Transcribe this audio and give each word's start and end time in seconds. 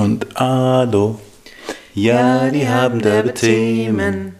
und 0.00 0.40
Alo. 0.40 1.20
Ja, 1.94 2.48
die 2.48 2.66
haben 2.66 3.02
derbe 3.02 3.34
Themen. 3.34 4.34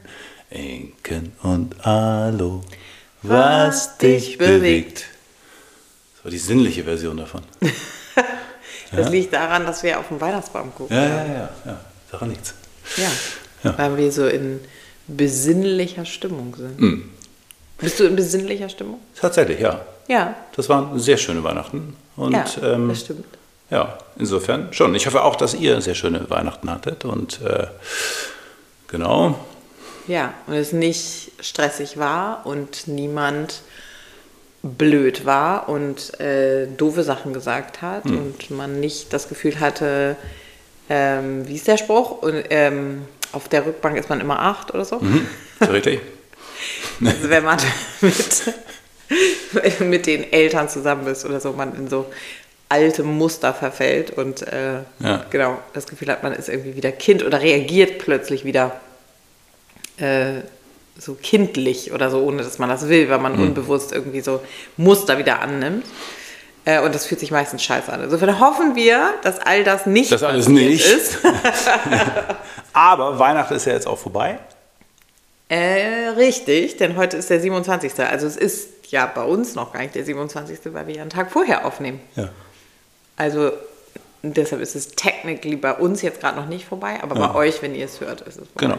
Inken 0.49 1.33
und 1.43 1.87
Alo. 1.87 2.63
Was 3.23 3.99
dich 3.99 4.39
bewegt. 4.39 5.05
Das 6.15 6.25
war 6.25 6.31
die 6.31 6.39
sinnliche 6.39 6.85
Version 6.85 7.17
davon. 7.17 7.43
Das 8.93 9.09
liegt 9.09 9.33
daran, 9.33 9.67
dass 9.67 9.85
wir 9.85 10.01
auf 10.01 10.09
den 10.09 10.21
Weihnachtsbaum 10.21 10.75
gucken. 10.75 10.97
Ja, 10.97 11.05
ja, 11.05 11.25
ja. 11.25 11.49
ja. 11.65 11.81
Daran 12.11 12.31
liegt's. 12.31 12.55
Ja. 12.97 13.09
Ja. 13.63 13.79
Weil 13.79 13.97
wir 13.97 14.11
so 14.11 14.27
in 14.27 14.59
besinnlicher 15.07 16.05
Stimmung 16.05 16.57
sind. 16.57 17.05
Bist 17.79 18.01
du 18.01 18.05
in 18.07 18.17
besinnlicher 18.17 18.69
Stimmung? 18.69 18.99
Tatsächlich, 19.15 19.61
ja. 19.61 19.83
Ja. 20.09 20.35
Das 20.57 20.69
waren 20.69 20.99
sehr 20.99 21.19
schöne 21.19 21.45
Weihnachten. 21.45 21.97
Und 22.17 22.33
ja, 22.33 22.45
ähm, 22.65 22.89
das 22.89 23.03
stimmt. 23.03 23.27
Ja, 23.71 23.99
insofern 24.19 24.73
schon. 24.73 24.95
Ich 24.95 25.07
hoffe 25.07 25.23
auch, 25.23 25.37
dass 25.37 25.55
ihr 25.55 25.81
sehr 25.81 25.95
schöne 25.95 26.29
Weihnachten 26.29 26.71
hattet. 26.71 27.05
Und 27.05 27.41
äh, 27.43 27.67
genau. 28.89 29.39
Ja, 30.07 30.35
und 30.47 30.55
es 30.55 30.73
nicht 30.73 31.33
stressig 31.41 31.97
war 31.99 32.45
und 32.45 32.89
niemand 32.89 33.63
blöd 34.63 35.25
war 35.25 35.69
und 35.69 36.19
äh, 36.21 36.67
doofe 36.77 37.03
Sachen 37.03 37.33
gesagt 37.33 37.81
hat 37.81 38.05
Hm. 38.05 38.19
und 38.19 38.51
man 38.51 38.81
nicht 38.81 39.13
das 39.13 39.29
Gefühl 39.29 39.59
hatte, 39.61 40.17
ähm, 40.91 41.47
wie 41.49 41.55
ist 41.55 41.67
der 41.69 41.79
Spruch? 41.79 42.23
Und, 42.23 42.45
ähm, 42.51 43.07
auf 43.33 43.49
der 43.49 43.65
Rückbank 43.65 43.97
ist 43.97 44.09
man 44.09 44.21
immer 44.21 44.41
acht 44.41 44.75
oder 44.75 44.85
so. 44.85 44.99
Mhm. 44.99 45.27
Richtig? 45.61 46.01
Also 47.03 47.31
wenn 47.31 47.43
man 47.45 47.59
mit, 48.03 49.81
mit 49.81 50.07
den 50.07 50.31
Eltern 50.31 50.69
zusammen 50.69 51.07
ist 51.07 51.25
oder 51.25 51.41
so, 51.41 51.53
man 51.53 51.75
in 51.75 51.89
so 51.89 52.05
alte 52.71 53.03
Muster 53.03 53.53
verfällt 53.53 54.11
und 54.13 54.43
äh, 54.47 54.79
Ja. 55.01 55.25
genau 55.29 55.59
das 55.75 55.87
Gefühl 55.87 56.09
hat, 56.09 56.23
man 56.23 56.33
ist 56.33 56.49
irgendwie 56.49 56.77
wieder 56.77 56.93
Kind 56.93 57.23
oder 57.23 57.41
reagiert 57.43 57.99
plötzlich 57.99 58.45
wieder 58.47 58.81
äh, 59.99 60.41
so 60.99 61.15
kindlich 61.15 61.93
oder 61.93 62.11
so, 62.11 62.23
ohne 62.23 62.43
dass 62.43 62.59
man 62.59 62.69
das 62.69 62.89
will, 62.89 63.09
weil 63.11 63.19
Mhm. 63.19 63.23
man 63.23 63.35
unbewusst 63.35 63.93
irgendwie 63.93 64.21
so 64.23 64.41
Muster 64.77 65.19
wieder 65.19 65.41
annimmt. 65.41 65.85
Äh, 66.67 66.81
und 66.81 66.95
das 66.95 67.07
fühlt 67.07 67.21
sich 67.21 67.31
meistens 67.31 67.63
scheiße 67.63 67.91
an. 67.93 68.03
Insofern 68.05 68.39
hoffen 68.39 68.77
wir, 68.77 69.15
dass 69.23 69.39
all 69.41 69.65
das 69.65 69.87
nicht 69.87 70.13
Das 70.13 70.23
alles 70.23 70.47
nicht. 70.49 70.85
ist. 70.87 71.19
Aber 72.73 73.19
Weihnachten 73.19 73.55
ist 73.55 73.67
ja 73.67 73.73
jetzt 73.73 73.87
auch 73.87 73.99
vorbei. 73.99 74.39
Äh, 75.49 76.09
richtig, 76.17 76.77
denn 76.77 76.97
heute 76.97 77.17
ist 77.17 77.31
der 77.31 77.41
27. 77.41 77.99
Also 78.01 78.27
es 78.27 78.37
ist 78.37 78.69
ja 78.91 79.07
bei 79.07 79.23
uns 79.25 79.55
noch 79.55 79.73
gar 79.73 79.81
nicht 79.81 79.95
der 79.95 80.05
27., 80.05 80.59
weil 80.67 80.87
wir 80.87 80.95
ja 80.95 81.01
einen 81.03 81.11
Tag 81.11 81.33
vorher 81.33 81.65
aufnehmen. 81.65 82.01
Ja. 82.15 82.29
Also 83.21 83.53
deshalb 84.23 84.63
ist 84.63 84.75
es 84.75 84.89
technically 84.89 85.57
bei 85.57 85.75
uns 85.75 86.01
jetzt 86.01 86.21
gerade 86.21 86.39
noch 86.41 86.47
nicht 86.49 86.65
vorbei, 86.65 86.99
aber 87.03 87.19
Ja. 87.21 87.27
bei 87.27 87.35
euch, 87.35 87.61
wenn 87.61 87.75
ihr 87.75 87.85
es 87.85 88.01
hört, 88.01 88.23
ist 88.23 88.39
es 88.41 88.49
vorbei. 88.49 88.53
Genau. 88.57 88.79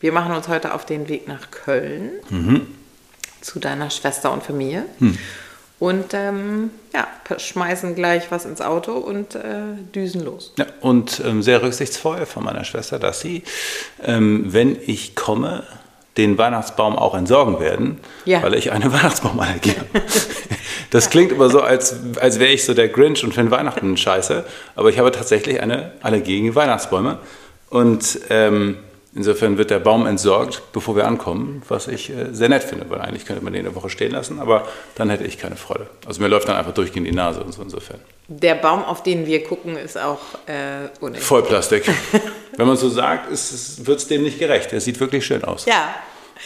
Wir 0.00 0.12
machen 0.12 0.32
uns 0.32 0.46
heute 0.46 0.74
auf 0.74 0.86
den 0.86 1.08
Weg 1.08 1.26
nach 1.26 1.50
Köln 1.50 2.12
Mhm. 2.30 2.68
zu 3.40 3.58
deiner 3.58 3.90
Schwester 3.90 4.32
und 4.32 4.44
Familie. 4.44 4.84
Hm. 5.00 5.18
Und 5.80 6.12
ähm, 6.14 6.70
ja, 6.92 7.06
schmeißen 7.36 7.94
gleich 7.96 8.30
was 8.30 8.44
ins 8.44 8.60
Auto 8.60 8.92
und 8.92 9.34
äh, 9.36 9.60
düsen 9.94 10.24
los. 10.24 10.52
Ja, 10.56 10.66
und 10.80 11.20
ähm, 11.24 11.42
sehr 11.42 11.62
rücksichtsvoll 11.62 12.26
von 12.26 12.42
meiner 12.44 12.64
Schwester, 12.64 12.98
dass 12.98 13.20
sie, 13.20 13.42
ähm, 14.04 14.44
wenn 14.52 14.76
ich 14.86 15.14
komme, 15.16 15.64
den 16.18 16.36
Weihnachtsbaum 16.36 16.96
auch 16.96 17.14
entsorgen 17.14 17.60
werden, 17.60 18.00
Ja. 18.26 18.42
weil 18.42 18.54
ich 18.54 18.70
eine 18.72 18.92
Weihnachtsbaumallergie 18.92 19.74
habe. 19.78 20.04
Das 20.90 21.10
klingt 21.10 21.32
immer 21.32 21.50
so, 21.50 21.60
als, 21.60 21.96
als 22.18 22.38
wäre 22.38 22.50
ich 22.50 22.64
so 22.64 22.72
der 22.72 22.88
Grinch 22.88 23.22
und 23.22 23.34
finde 23.34 23.50
Weihnachten 23.50 23.94
scheiße, 23.98 24.42
aber 24.74 24.88
ich 24.88 24.98
habe 24.98 25.12
tatsächlich 25.12 25.60
eine 25.60 25.92
Allergie 26.00 26.36
gegen 26.40 26.54
Weihnachtsbäume. 26.54 27.18
Und 27.68 28.20
ähm, 28.30 28.78
insofern 29.14 29.58
wird 29.58 29.68
der 29.68 29.80
Baum 29.80 30.06
entsorgt, 30.06 30.62
bevor 30.72 30.96
wir 30.96 31.06
ankommen, 31.06 31.60
was 31.68 31.88
ich 31.88 32.08
äh, 32.08 32.32
sehr 32.32 32.48
nett 32.48 32.62
finde, 32.62 32.88
weil 32.88 33.02
eigentlich 33.02 33.26
könnte 33.26 33.44
man 33.44 33.52
den 33.52 33.66
eine 33.66 33.74
Woche 33.74 33.90
stehen 33.90 34.12
lassen, 34.12 34.40
aber 34.40 34.66
dann 34.94 35.10
hätte 35.10 35.24
ich 35.24 35.36
keine 35.36 35.56
Freude. 35.56 35.88
Also 36.06 36.22
mir 36.22 36.28
läuft 36.28 36.48
dann 36.48 36.56
einfach 36.56 36.72
durchgehend 36.72 37.06
die 37.06 37.12
Nase 37.12 37.40
und 37.42 37.52
so 37.52 37.60
insofern. 37.60 38.00
Der 38.28 38.54
Baum, 38.54 38.82
auf 38.82 39.02
den 39.02 39.26
wir 39.26 39.44
gucken, 39.44 39.76
ist 39.76 39.98
auch 39.98 40.20
äh, 40.46 40.88
unecht. 41.00 41.22
Vollplastik. 41.22 41.84
Wenn 42.56 42.66
man 42.66 42.78
so 42.78 42.88
sagt, 42.88 43.28
wird 43.30 43.98
es 43.98 44.06
dem 44.08 44.22
nicht 44.22 44.38
gerecht. 44.38 44.72
Er 44.72 44.80
sieht 44.80 44.98
wirklich 45.00 45.26
schön 45.26 45.44
aus. 45.44 45.66
Ja, 45.66 45.94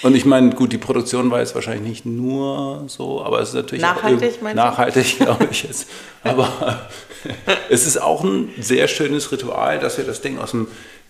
Und 0.03 0.15
ich 0.17 0.25
meine, 0.25 0.51
gut, 0.51 0.73
die 0.73 0.79
Produktion 0.79 1.31
war 1.31 1.41
jetzt 1.41 1.55
wahrscheinlich 1.55 1.87
nicht 1.89 2.07
nur 2.07 2.85
so, 2.89 3.23
aber 3.25 3.41
es 3.41 3.51
ist 3.51 3.55
natürlich 3.55 3.85
auch 3.85 3.95
Nachhaltig, 3.97 4.41
du? 4.41 4.55
nachhaltig, 4.55 5.17
glaube 5.19 5.49
ich 5.51 5.63
jetzt. 5.65 5.89
Aber 6.25 6.81
es 7.69 7.87
ist 7.87 8.01
auch 8.01 8.25
ein 8.25 8.51
sehr 8.59 8.89
schönes 8.89 9.31
Ritual, 9.33 9.79
dass 9.79 9.99
wir 9.99 10.05
das 10.05 10.21
Ding 10.21 10.39
aus 10.39 10.53
dem 10.53 10.67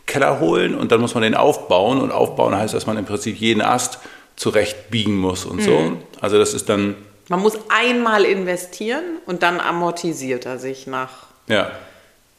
Keller 0.07 0.41
holen 0.41 0.75
und 0.75 0.91
dann 0.93 1.01
muss 1.01 1.15
man 1.15 1.23
den 1.23 1.35
aufbauen. 1.35 2.01
Und 2.01 2.11
aufbauen 2.11 2.57
heißt, 2.57 2.75
dass 2.75 2.87
man 2.87 2.97
im 2.99 3.05
Prinzip 3.05 3.37
jeden 3.37 3.63
Ast 3.63 3.99
zurecht 4.37 4.91
biegen 4.91 5.17
muss 5.17 5.45
und 5.45 5.57
Mhm. 5.59 5.63
so. 5.63 5.93
Also 6.21 6.39
das 6.39 6.53
ist 6.55 6.69
dann, 6.69 6.97
man 7.29 7.41
muss 7.41 7.57
einmal 7.69 8.25
investieren 8.25 9.05
und 9.27 9.43
dann 9.43 9.61
amortisiert 9.61 10.45
er 10.45 10.59
sich 10.59 10.87
nach, 10.87 11.11
ja. 11.49 11.71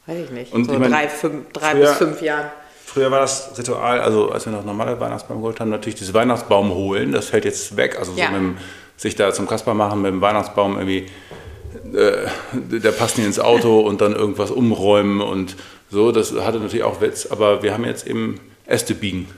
weiß 0.06 0.18
ich 0.24 0.30
nicht, 0.30 0.52
Und 0.52 0.66
so 0.66 0.74
ich 0.74 0.78
mein, 0.78 0.90
drei, 0.90 1.08
fünf, 1.08 1.50
drei 1.52 1.70
früher- 1.72 1.80
bis 1.80 1.92
fünf 1.92 2.22
Jahren. 2.22 2.50
Früher 2.94 3.10
war 3.10 3.18
das 3.20 3.50
Ritual, 3.58 4.00
also 4.00 4.30
als 4.30 4.46
wir 4.46 4.52
noch 4.52 4.64
normale 4.64 5.00
Weihnachtsbaum 5.00 5.38
geholt 5.38 5.58
haben, 5.58 5.68
natürlich 5.70 5.98
das 5.98 6.14
Weihnachtsbaum 6.14 6.72
holen. 6.72 7.10
Das 7.10 7.26
fällt 7.26 7.44
jetzt 7.44 7.76
weg. 7.76 7.98
Also 7.98 8.12
so 8.12 8.18
Ja. 8.20 8.30
mit 8.30 8.36
dem, 8.40 8.56
sich 8.96 9.16
da 9.16 9.32
zum 9.32 9.48
Kasper 9.48 9.74
machen 9.74 10.00
mit 10.00 10.12
dem 10.12 10.20
Weihnachtsbaum 10.20 10.76
irgendwie, 10.78 11.06
äh, 11.92 12.28
der 12.52 12.92
passt 12.92 13.18
nicht 13.18 13.26
ins 13.26 13.40
Auto 13.40 13.80
und 13.88 14.00
dann 14.00 14.14
irgendwas 14.14 14.52
umräumen 14.52 15.20
und 15.20 15.56
so. 15.90 16.12
Das 16.12 16.32
hatte 16.32 16.60
natürlich 16.60 16.84
auch 16.84 17.00
Witz. 17.00 17.26
Aber 17.26 17.64
wir 17.64 17.72
haben 17.74 17.84
jetzt 17.84 18.06
eben 18.06 18.38
Äste 18.64 18.94
biegen. 18.94 19.28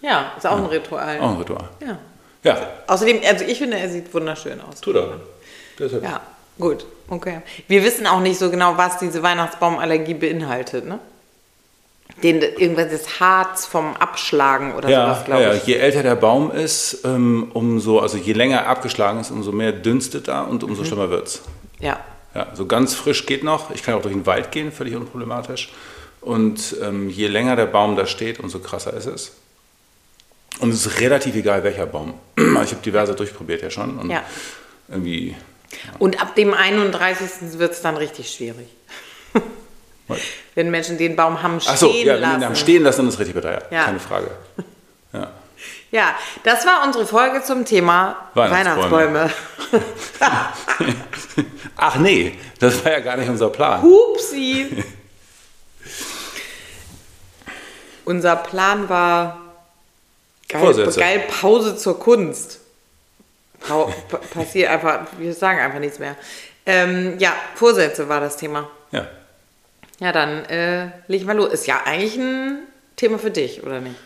Ja, 0.00 0.32
ist 0.38 0.46
auch 0.46 0.56
ein 0.56 0.64
Ritual. 0.64 1.20
Auch 1.20 1.32
ein 1.32 1.36
Ritual. 1.36 1.68
Ja. 1.86 1.98
Ja, 2.42 2.58
Außerdem, 2.86 3.20
also 3.28 3.44
ich 3.44 3.58
finde, 3.58 3.78
er 3.78 3.88
sieht 3.90 4.12
wunderschön 4.14 4.60
aus. 4.62 4.80
tut 4.80 4.96
er. 4.96 5.20
Deshalb. 5.78 6.02
Ja, 6.02 6.20
gut, 6.58 6.86
okay. 7.08 7.40
Wir 7.68 7.82
wissen 7.84 8.06
auch 8.06 8.20
nicht 8.20 8.38
so 8.38 8.50
genau, 8.50 8.76
was 8.78 8.98
diese 8.98 9.22
Weihnachtsbaumallergie 9.22 10.14
beinhaltet, 10.14 10.86
ne? 10.86 10.98
Den, 12.22 12.40
irgendwas 12.40 12.90
das 12.90 13.18
Harz 13.20 13.66
vom 13.66 13.96
Abschlagen 13.96 14.74
oder 14.74 14.88
Ja, 14.88 15.06
sowas, 15.06 15.18
ja, 15.20 15.24
glaube 15.24 15.42
ja, 15.42 15.54
ich. 15.54 15.66
je 15.66 15.74
älter 15.74 16.02
der 16.02 16.14
Baum 16.14 16.50
ist, 16.52 17.00
ähm, 17.04 17.50
umso, 17.54 17.98
also 17.98 18.16
je 18.16 18.32
länger 18.32 18.58
er 18.58 18.68
abgeschlagen 18.68 19.20
ist, 19.20 19.30
umso 19.30 19.52
mehr 19.52 19.72
dünstet 19.72 20.28
er 20.28 20.48
und 20.48 20.62
umso 20.64 20.84
schlimmer 20.84 21.10
wird's. 21.10 21.42
Ja. 21.80 21.98
Ja, 22.34 22.48
so 22.54 22.66
ganz 22.66 22.94
frisch 22.94 23.26
geht 23.26 23.42
noch. 23.44 23.70
Ich 23.72 23.82
kann 23.82 23.94
auch 23.94 24.02
durch 24.02 24.14
den 24.14 24.26
Wald 24.26 24.50
gehen, 24.52 24.72
völlig 24.72 24.94
unproblematisch. 24.96 25.70
Und 26.20 26.76
ähm, 26.82 27.10
je 27.10 27.26
länger 27.26 27.56
der 27.56 27.66
Baum 27.66 27.96
da 27.96 28.06
steht, 28.06 28.40
umso 28.40 28.58
krasser 28.60 28.92
ist 28.94 29.06
es. 29.06 29.32
Und 30.60 30.70
es 30.72 30.86
ist 30.86 31.00
relativ 31.00 31.34
egal, 31.34 31.62
welcher 31.64 31.86
Baum. 31.86 32.14
Also 32.36 32.62
ich 32.62 32.70
habe 32.72 32.82
diverse 32.84 33.14
durchprobiert 33.14 33.62
ja 33.62 33.70
schon. 33.70 33.98
Und 33.98 34.10
Ja. 34.10 34.22
irgendwie. 34.88 35.34
Und 35.98 36.20
ab 36.22 36.34
dem 36.36 36.54
31. 36.54 37.58
wird 37.58 37.72
es 37.72 37.82
dann 37.82 37.96
richtig 37.96 38.30
schwierig. 38.30 38.68
Wenn 40.54 40.70
Menschen 40.70 40.98
den 40.98 41.16
Baum 41.16 41.42
haben 41.42 41.60
stehen 41.60 41.72
Achso, 41.72 41.90
ja, 41.92 42.20
wenn 42.20 42.40
die 42.40 42.44
haben 42.46 42.56
stehen 42.56 42.82
lassen, 42.82 42.98
dann 42.98 43.08
ist 43.08 43.14
es 43.14 43.20
richtig 43.20 43.34
bitter. 43.34 43.52
Ja, 43.52 43.60
Ja. 43.70 43.84
keine 43.84 44.00
Frage. 44.00 44.30
Ja. 45.12 45.30
Ja, 45.90 46.12
das 46.42 46.66
war 46.66 46.82
unsere 46.84 47.06
Folge 47.06 47.40
zum 47.44 47.64
Thema 47.64 48.16
Weihnachtsbäume. 48.34 49.30
Weihnachtsbäume. 49.70 49.84
Ach 51.76 51.94
nee, 51.96 52.36
das 52.58 52.84
war 52.84 52.90
ja 52.92 52.98
gar 52.98 53.16
nicht 53.16 53.28
unser 53.28 53.48
Plan. 53.48 53.80
Hupsi. 53.80 54.82
Unser 58.04 58.36
Plan 58.36 58.88
war 58.88 59.40
geil, 60.48 60.74
geil 60.96 61.22
Pause 61.40 61.76
zur 61.76 61.98
Kunst. 61.98 62.60
Pa- 63.66 63.88
passiert 64.34 64.70
einfach, 64.70 65.06
wir 65.16 65.32
sagen 65.32 65.58
einfach 65.58 65.78
nichts 65.78 65.98
mehr. 65.98 66.16
Ähm, 66.66 67.18
ja, 67.18 67.32
Vorsätze 67.54 68.06
war 68.08 68.20
das 68.20 68.36
Thema. 68.36 68.68
Ja. 68.92 69.06
Ja, 70.00 70.12
dann 70.12 70.44
äh, 70.46 70.88
leg 71.06 71.24
mal 71.24 71.36
los. 71.36 71.52
Ist 71.52 71.66
ja 71.66 71.80
eigentlich 71.84 72.16
ein 72.16 72.58
Thema 72.96 73.18
für 73.18 73.30
dich, 73.30 73.62
oder 73.62 73.80
nicht? 73.80 73.96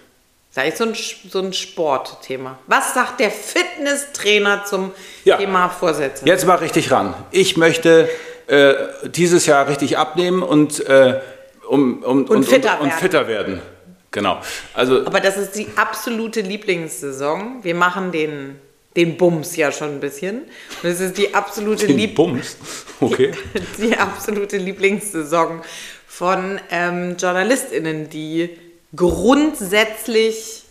Ist 0.51 0.59
eigentlich 0.59 0.77
so 0.77 0.85
ein, 0.85 1.31
so 1.31 1.39
ein 1.41 1.53
Sportthema. 1.53 2.59
Was 2.67 2.95
sagt 2.95 3.21
der 3.21 3.31
Fitnesstrainer 3.31 4.65
zum 4.65 4.93
Ja. 5.25 5.37
Thema 5.37 5.69
Vorsätze? 5.69 6.25
Jetzt 6.27 6.47
mal 6.47 6.57
richtig 6.57 6.91
ran. 6.91 7.15
Ich 7.31 7.57
möchte 7.57 8.09
äh, 8.47 8.75
dieses 9.05 9.47
Jahr 9.47 9.69
richtig 9.69 9.99
abnehmen 9.99 10.43
und, 10.43 10.81
äh, 10.87 11.21
um, 11.69 12.03
um, 12.03 12.25
und, 12.25 12.45
fitter 12.45 12.75
und, 12.75 12.81
und 12.81 12.89
werden. 12.89 12.99
fitter 13.01 13.29
werden. 13.29 13.63
Genau. 14.11 14.41
Also 14.73 15.05
Aber 15.07 15.21
das 15.21 15.37
ist 15.37 15.53
die 15.53 15.69
absolute 15.77 16.41
Lieblingssaison. 16.41 17.63
Wir 17.63 17.75
machen 17.75 18.11
den, 18.11 18.59
den 18.99 19.17
Bums 19.17 19.55
ja 19.55 19.71
schon 19.71 19.91
ein 19.93 20.01
bisschen. 20.01 20.43
Und 20.83 20.89
es 20.91 20.99
ist 21.01 21.17
die 21.17 21.33
absolute, 21.33 21.87
den 21.87 21.97
Lieb 21.97 22.17
Bums. 22.17 22.57
Okay. 23.01 23.33
die 23.79 23.97
absolute 23.97 24.57
Lieblingssaison 24.57 25.63
von 26.09 26.59
ähm, 26.69 27.17
JournalistInnen, 27.17 28.11
die 28.11 28.59
grundsätzlich 28.97 30.65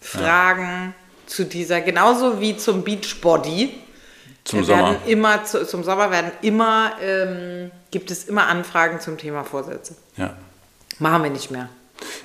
Fragen 0.00 0.94
zu 1.26 1.44
dieser, 1.46 1.80
genauso 1.80 2.40
wie 2.40 2.56
zum 2.56 2.84
Beachbody, 2.84 3.74
Zum 4.44 4.68
werden 4.68 4.94
Sommer. 4.94 4.96
immer 5.06 5.44
zu, 5.44 5.66
zum 5.66 5.82
Sommer 5.82 6.12
werden 6.12 6.30
immer, 6.42 6.92
ähm, 7.02 7.72
gibt 7.90 8.12
es 8.12 8.24
immer 8.24 8.46
Anfragen 8.46 9.00
zum 9.00 9.18
Thema 9.18 9.42
Vorsätze. 9.42 9.96
Ja. 10.16 10.36
Machen 11.00 11.24
wir 11.24 11.30
nicht 11.30 11.50
mehr. 11.50 11.68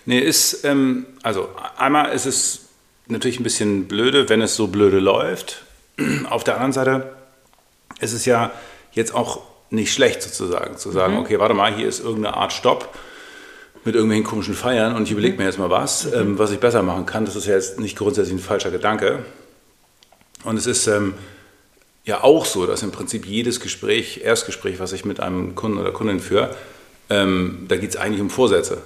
Nee, 0.05 0.19
ist, 0.19 0.63
ähm, 0.63 1.07
also 1.23 1.49
einmal 1.75 2.11
ist 2.13 2.27
es 2.27 2.68
natürlich 3.09 3.39
ein 3.39 3.43
bisschen 3.43 3.87
blöde, 3.87 4.29
wenn 4.29 4.41
es 4.41 4.55
so 4.55 4.67
blöde 4.67 4.99
läuft. 4.99 5.63
Auf 6.29 6.43
der 6.43 6.55
anderen 6.55 6.73
Seite 6.73 7.13
ist 7.99 8.13
es 8.13 8.25
ja 8.25 8.51
jetzt 8.91 9.13
auch 9.13 9.41
nicht 9.69 9.93
schlecht 9.93 10.21
sozusagen, 10.21 10.77
zu 10.77 10.91
sagen, 10.91 11.17
okay, 11.17 11.39
warte 11.39 11.53
mal, 11.53 11.73
hier 11.73 11.87
ist 11.87 11.99
irgendeine 11.99 12.35
Art 12.35 12.53
Stopp 12.53 12.89
mit 13.85 13.95
irgendwelchen 13.95 14.25
komischen 14.25 14.55
Feiern 14.55 14.95
und 14.95 15.03
ich 15.03 15.11
überlege 15.11 15.37
mir 15.37 15.45
jetzt 15.45 15.59
mal 15.59 15.69
was, 15.69 16.11
ähm, 16.11 16.37
was 16.37 16.51
ich 16.51 16.59
besser 16.59 16.83
machen 16.83 17.05
kann. 17.05 17.25
Das 17.25 17.35
ist 17.35 17.45
ja 17.45 17.53
jetzt 17.53 17.79
nicht 17.79 17.97
grundsätzlich 17.97 18.35
ein 18.35 18.39
falscher 18.39 18.71
Gedanke. 18.71 19.25
Und 20.43 20.57
es 20.57 20.65
ist 20.65 20.87
ähm, 20.87 21.13
ja 22.05 22.23
auch 22.23 22.45
so, 22.45 22.65
dass 22.65 22.83
im 22.83 22.91
Prinzip 22.91 23.25
jedes 23.25 23.59
Gespräch, 23.59 24.21
Erstgespräch, 24.23 24.79
was 24.79 24.93
ich 24.93 25.05
mit 25.05 25.19
einem 25.19 25.55
Kunden 25.55 25.77
oder 25.77 25.91
Kundin 25.91 26.19
führe, 26.19 26.55
ähm, 27.09 27.65
da 27.67 27.75
geht 27.77 27.89
es 27.91 27.97
eigentlich 27.97 28.21
um 28.21 28.29
Vorsätze. 28.29 28.81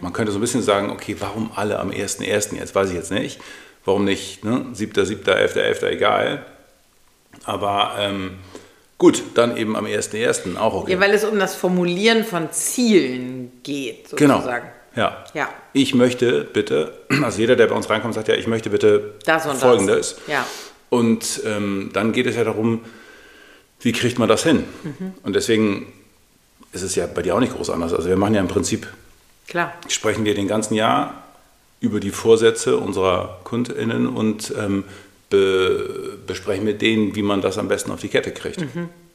Man 0.00 0.14
könnte 0.14 0.32
so 0.32 0.38
ein 0.38 0.40
bisschen 0.40 0.62
sagen, 0.62 0.88
okay, 0.88 1.16
warum 1.18 1.50
alle 1.54 1.78
am 1.78 1.90
1.1. 1.90 2.54
jetzt, 2.56 2.74
weiß 2.74 2.88
ich 2.88 2.94
jetzt 2.94 3.10
nicht. 3.12 3.38
Warum 3.84 4.04
nicht 4.06 4.42
ne? 4.42 4.64
7., 4.72 5.04
7., 5.04 5.22
11., 5.26 5.56
11., 5.56 5.82
egal. 5.82 6.46
Aber 7.44 7.94
ähm, 7.98 8.38
gut, 8.96 9.22
dann 9.34 9.56
eben 9.58 9.76
am 9.76 9.84
1.1. 9.84 10.56
auch 10.56 10.74
okay. 10.74 10.92
Ja, 10.92 11.00
weil 11.00 11.10
es 11.12 11.24
um 11.24 11.38
das 11.38 11.54
Formulieren 11.56 12.24
von 12.24 12.50
Zielen 12.52 13.52
geht, 13.62 14.16
Genau. 14.16 14.36
sozusagen. 14.36 14.68
Ja. 14.96 15.24
Ja. 15.34 15.48
Ich 15.74 15.94
möchte 15.94 16.44
bitte, 16.44 16.94
also 17.22 17.38
jeder, 17.38 17.54
der 17.56 17.66
bei 17.66 17.74
uns 17.74 17.88
reinkommt, 17.90 18.14
sagt 18.14 18.28
ja, 18.28 18.34
ich 18.36 18.46
möchte 18.46 18.70
bitte 18.70 19.14
Das 19.26 19.44
und 19.44 19.52
das. 19.52 19.60
Folgendes. 19.60 20.16
Ja. 20.26 20.46
Und 20.88 21.42
ähm, 21.44 21.90
dann 21.92 22.12
geht 22.12 22.26
es 22.26 22.34
ja 22.36 22.44
darum, 22.44 22.80
wie 23.80 23.92
kriegt 23.92 24.18
man 24.18 24.28
das 24.28 24.42
hin? 24.42 24.64
Mhm. 24.82 25.12
Und 25.22 25.36
deswegen 25.36 25.92
ist 26.72 26.82
es 26.82 26.94
ja 26.94 27.06
bei 27.06 27.22
dir 27.22 27.34
auch 27.34 27.40
nicht 27.40 27.54
groß 27.54 27.70
anders. 27.70 27.92
Also 27.92 28.08
wir 28.08 28.16
machen 28.16 28.34
ja 28.34 28.40
im 28.40 28.48
Prinzip, 28.48 28.86
Klar. 29.48 29.72
sprechen 29.88 30.24
wir 30.24 30.34
den 30.34 30.48
ganzen 30.48 30.74
Jahr 30.74 31.22
über 31.80 32.00
die 32.00 32.10
Vorsätze 32.10 32.76
unserer 32.76 33.40
KundInnen 33.44 34.06
und 34.06 34.54
ähm, 34.58 34.84
be 35.30 36.18
besprechen 36.26 36.64
mit 36.64 36.82
denen, 36.82 37.14
wie 37.14 37.22
man 37.22 37.40
das 37.40 37.58
am 37.58 37.68
besten 37.68 37.90
auf 37.90 38.00
die 38.00 38.08
Kette 38.08 38.32
kriegt. 38.32 38.64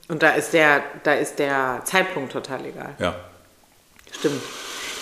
Und 0.07 0.23
da 0.23 0.31
ist 0.31 0.53
der, 0.53 0.83
da 1.03 1.13
ist 1.13 1.39
der 1.39 1.81
Zeitpunkt 1.85 2.33
total 2.33 2.65
egal. 2.65 2.95
Ja. 2.99 3.15
Stimmt. 4.11 4.41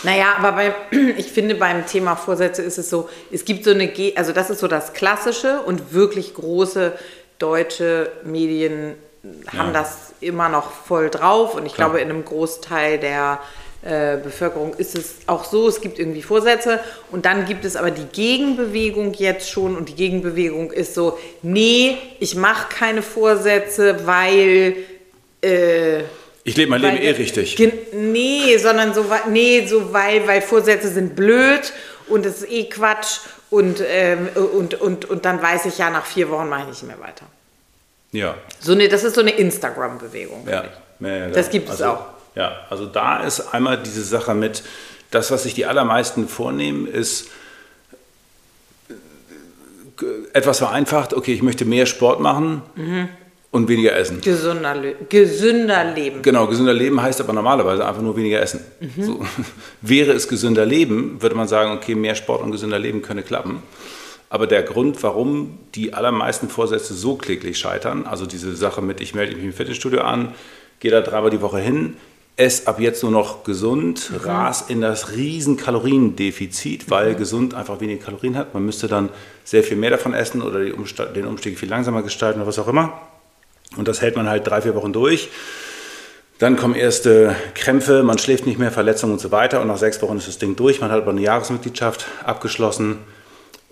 Naja, 0.03 0.35
aber 0.37 0.51
bei, 0.51 0.75
ich 1.17 1.31
finde, 1.31 1.55
beim 1.55 1.85
Thema 1.85 2.15
Vorsätze 2.15 2.61
ist 2.61 2.77
es 2.77 2.89
so, 2.89 3.09
es 3.31 3.45
gibt 3.45 3.63
so 3.63 3.71
eine, 3.71 3.91
also 4.15 4.33
das 4.33 4.49
ist 4.49 4.59
so 4.59 4.67
das 4.67 4.93
Klassische 4.93 5.61
und 5.61 5.93
wirklich 5.93 6.33
große 6.33 6.93
deutsche 7.39 8.11
Medien 8.23 8.95
haben 9.47 9.67
Ja. 9.67 9.71
das 9.73 10.13
immer 10.21 10.49
noch 10.49 10.71
voll 10.71 11.09
drauf 11.09 11.55
und 11.55 11.65
ich 11.65 11.73
Klar. 11.75 11.89
glaube, 11.89 12.01
in 12.01 12.09
einem 12.09 12.25
Großteil 12.25 12.97
der 12.99 13.39
äh, 13.85 14.17
Bevölkerung 14.17 14.73
ist 14.75 14.97
es 14.97 15.15
auch 15.27 15.43
so, 15.43 15.67
es 15.67 15.81
gibt 15.81 15.99
irgendwie 15.99 16.21
Vorsätze 16.21 16.79
und 17.11 17.25
dann 17.25 17.45
gibt 17.45 17.65
es 17.65 17.75
aber 17.75 17.91
die 17.91 18.05
Gegenbewegung 18.05 19.13
jetzt 19.15 19.49
schon 19.49 19.75
und 19.75 19.89
die 19.89 19.95
Gegenbewegung 19.95 20.71
ist 20.71 20.93
so, 20.93 21.17
nee, 21.41 21.97
ich 22.19 22.35
mache 22.35 22.67
keine 22.69 23.01
Vorsätze, 23.01 24.05
weil... 24.05 24.75
Äh, 25.41 25.99
Ich 26.45 26.55
lebe 26.55 26.71
mein 26.71 26.81
Leben 26.81 26.97
weil- 26.97 27.03
eh 27.03 27.11
richtig. 27.11 27.57
Nee, 27.93 28.57
sondern 28.57 28.93
so, 28.93 29.05
nee, 29.29 29.65
so 29.67 29.91
weil, 29.93 30.25
weil 30.27 30.41
Vorsätze 30.41 30.87
sind 30.89 31.15
blöd 31.15 31.73
und 32.07 32.25
es 32.25 32.41
ist 32.43 32.51
eh 32.51 32.65
Quatsch 32.69 33.19
und, 33.49 33.81
ähm, 33.85 34.29
und, 34.53 34.79
und, 34.79 35.05
und 35.05 35.25
dann 35.25 35.41
weiß 35.41 35.65
ich 35.65 35.77
ja, 35.77 35.89
nach 35.89 36.05
vier 36.05 36.29
Wochen 36.29 36.47
mache 36.49 36.63
ich 36.63 36.67
nicht 36.69 36.83
mehr 36.87 36.99
weiter. 36.99 37.25
Ja. 38.13 38.35
So 38.61 38.71
eine, 38.71 38.87
das 38.87 39.03
ist 39.03 39.15
so 39.15 39.21
eine 39.21 39.31
Instagram-Bewegung. 39.31 40.47
Ja, 40.47 40.63
ja, 41.01 41.07
ja, 41.07 41.27
Das 41.29 41.49
genau. 41.49 41.51
gibt 41.51 41.65
es 41.69 41.81
also, 41.81 41.85
auch. 41.97 42.05
Ja, 42.35 42.51
also 42.69 42.85
da 42.85 43.23
ist 43.23 43.53
einmal 43.53 43.77
diese 43.83 44.03
Sache 44.03 44.33
mit, 44.33 44.63
das, 45.11 45.29
was 45.31 45.43
sich 45.43 45.53
die 45.53 45.65
allermeisten 45.65 46.27
vornehmen, 46.27 46.87
ist 46.87 47.27
äh, 48.89 50.05
etwas 50.33 50.59
vereinfacht, 50.59 51.13
okay, 51.13 51.33
ich 51.33 51.41
möchte 51.43 51.65
mehr 51.65 51.85
Sport 51.85 52.19
machen 52.19 52.61
Mhm. 52.75 53.09
und 53.51 53.67
weniger 53.69 53.95
essen. 53.95 54.21
Gesünder, 54.21 54.73
le 54.75 54.95
gesünder 55.09 55.83
Leben. 55.93 56.21
Genau, 56.23 56.47
gesünder 56.47 56.73
Leben 56.73 57.01
heißt 57.01 57.19
aber 57.21 57.33
normalerweise 57.33 57.85
einfach 57.85 58.01
nur 58.01 58.15
weniger 58.17 58.41
essen. 58.41 58.61
Mhm. 58.79 59.03
So. 59.03 59.25
Wäre 59.81 60.11
es 60.13 60.27
gesünder 60.27 60.65
Leben, 60.65 61.21
würde 61.21 61.35
man 61.35 61.47
sagen, 61.47 61.71
okay, 61.71 61.93
mehr 61.95 62.15
Sport 62.15 62.41
und 62.41 62.51
gesünder 62.51 62.79
Leben 62.79 63.01
könne 63.03 63.21
klappen. 63.23 63.61
Aber 64.33 64.47
der 64.47 64.63
Grund, 64.63 65.03
warum 65.03 65.59
die 65.75 65.93
allermeisten 65.93 66.49
Vorsätze 66.49 66.95
so 66.95 67.17
kläglich 67.17 67.59
scheitern, 67.59 68.07
also 68.07 68.25
diese 68.25 68.55
Sache 68.55 68.81
mit, 68.81 68.99
ich 68.99 69.13
melde 69.13 69.35
mich 69.35 69.45
im 69.45 69.53
Fitnessstudio 69.53 70.01
an, 70.01 70.33
gehe 70.79 70.89
da 70.89 71.01
dreimal 71.01 71.29
die 71.29 71.39
Woche 71.41 71.59
hin, 71.59 71.97
ess 72.35 72.65
ab 72.65 72.79
jetzt 72.79 73.03
nur 73.03 73.11
noch 73.11 73.43
gesund, 73.43 74.09
Mhm. 74.09 74.17
ras 74.27 74.63
in 74.69 74.81
das 74.81 75.11
riesen 75.11 75.55
Kaloriendefizit, 75.55 76.89
weil 76.89 77.13
gesund 77.13 77.53
einfach 77.53 77.79
weniger 77.79 78.03
Kalorien 78.05 78.35
hat. 78.35 78.55
Man 78.55 78.65
müsste 78.65 78.87
dann 78.87 79.09
sehr 79.43 79.63
viel 79.63 79.77
mehr 79.77 79.91
davon 79.91 80.15
essen 80.15 80.41
oder 80.41 80.65
die 80.65 80.73
Umsta- 80.73 81.05
den 81.05 81.27
Umstieg 81.27 81.59
viel 81.59 81.69
langsamer 81.69 82.01
gestalten 82.01 82.39
oder 82.39 82.47
was 82.47 82.57
auch 82.57 82.67
immer. 82.67 82.99
Und 83.77 83.87
das 83.87 84.01
hält 84.01 84.15
man 84.15 84.27
halt 84.27 84.47
drei, 84.47 84.63
vier 84.63 84.73
Wochen 84.73 84.93
durch. 84.93 85.29
Dann 86.39 86.57
kommen 86.57 86.73
erste 86.73 87.35
Krämpfe, 87.53 88.01
man 88.01 88.17
schläft 88.17 88.47
nicht 88.47 88.57
mehr, 88.57 88.71
Verletzungen 88.71 89.13
und 89.13 89.19
so 89.19 89.29
weiter. 89.31 89.61
Und 89.61 89.67
nach 89.67 89.77
sechs 89.77 90.01
Wochen 90.01 90.17
ist 90.17 90.27
das 90.27 90.39
Ding 90.39 90.55
durch. 90.55 90.81
Man 90.81 90.89
hat 90.89 91.03
aber 91.03 91.11
eine 91.11 91.21
Jahresmitgliedschaft 91.21 92.07
abgeschlossen. 92.23 92.97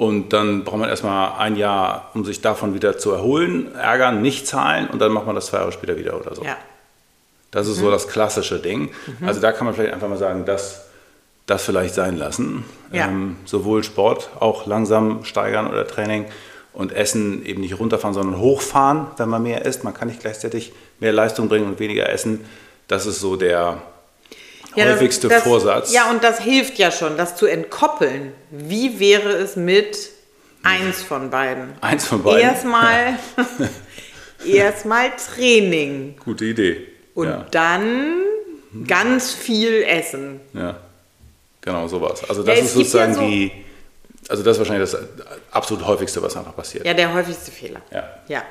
Und 0.02 0.34
dann 0.34 0.64
braucht 0.64 0.80
man 0.80 0.90
erstmal 0.90 1.34
ein 1.38 1.56
Jahr, 1.56 2.10
um 2.16 2.26
sich 2.26 2.42
davon 2.42 2.74
wieder 2.74 2.98
zu 2.98 3.12
erholen, 3.12 3.76
ärgern, 3.76 4.24
nicht 4.24 4.48
zahlen 4.48 4.88
und 4.88 4.98
dann 4.98 5.12
macht 5.12 5.28
man 5.28 5.36
das 5.36 5.46
zwei 5.46 5.60
Jahre 5.60 5.72
später 5.72 5.96
wieder 5.96 6.20
oder 6.20 6.34
so. 6.34 6.44
Ja. 6.44 6.58
Das 7.52 7.68
ist 7.68 7.78
so 7.78 7.92
das 7.92 8.08
klassische 8.08 8.58
Ding. 8.58 8.90
Also 9.24 9.42
da 9.42 9.52
kann 9.52 9.66
man 9.66 9.76
vielleicht 9.76 9.94
einfach 9.94 10.10
mal 10.10 10.18
sagen, 10.18 10.44
das, 10.46 10.88
das 11.46 11.64
vielleicht 11.64 11.94
sein 11.94 12.18
lassen. 12.18 12.66
Ja. 12.92 13.10
Ähm, 13.10 13.36
sowohl 13.46 13.84
Sport 13.84 14.32
auch 14.40 14.66
langsam 14.66 15.24
steigern 15.24 15.68
oder 15.68 15.86
Training 15.86 16.26
und 16.74 16.94
Essen 16.94 17.46
eben 17.46 17.62
nicht 17.62 17.80
runterfahren, 17.80 18.16
sondern 18.16 18.40
hochfahren, 18.40 19.06
wenn 19.18 19.30
man 19.30 19.44
mehr 19.44 19.66
isst. 19.66 19.84
Man 19.84 19.94
kann 19.94 20.08
nicht 20.08 20.22
gleichzeitig 20.22 20.74
mehr 21.00 21.14
Leistung 21.14 21.48
bringen 21.48 21.68
und 21.68 21.80
weniger 21.80 22.10
essen. 22.10 22.44
Das 22.88 23.06
ist 23.06 23.20
so 23.20 23.36
der 23.36 23.84
Ja, 24.76 24.86
das- 24.86 24.96
häufigste 24.96 25.28
das, 25.28 25.44
Vorsatz. 25.44 25.92
Ja, 25.94 26.10
und 26.10 26.24
das 26.24 26.40
hilft 26.40 26.78
ja 26.78 26.92
schon, 26.92 27.18
das 27.18 27.36
zu 27.36 27.46
entkoppeln. 27.46 28.34
Wie 28.52 29.00
wäre 29.00 29.30
es 29.32 29.56
mit 29.56 29.98
eins 30.64 31.02
von 31.04 31.30
beiden? 31.30 31.74
Eins 31.82 32.06
von 32.08 32.24
beiden. 32.24 32.42
Erstmal, 32.42 33.18
erstmal 34.46 35.12
Training 35.16 36.16
Gute 36.24 36.46
Idee. 36.46 36.88
und 37.14 37.28
ja. 37.28 37.46
dann 37.52 38.16
ganz 38.88 39.34
viel 39.34 39.84
Essen. 39.84 40.40
Ja, 40.54 40.78
genau 41.62 41.88
sowas. 41.88 42.24
Also 42.30 42.44
das 42.44 42.58
Ja, 42.58 42.64
ist 42.64 42.74
sozusagen 42.74 43.14
so- 43.14 43.22
die, 43.28 43.52
also 44.30 44.44
das 44.44 44.54
ist 44.56 44.60
wahrscheinlich 44.60 44.90
das 44.90 45.02
absolut 45.52 45.86
häufigste, 45.86 46.22
was 46.22 46.36
einfach 46.38 46.56
passiert. 46.56 46.86
Ja, 46.86 46.94
der 46.94 47.14
häufigste 47.14 47.52
Fehler. 47.52 47.82
Ja. 47.92 48.10
ja. 48.28 48.44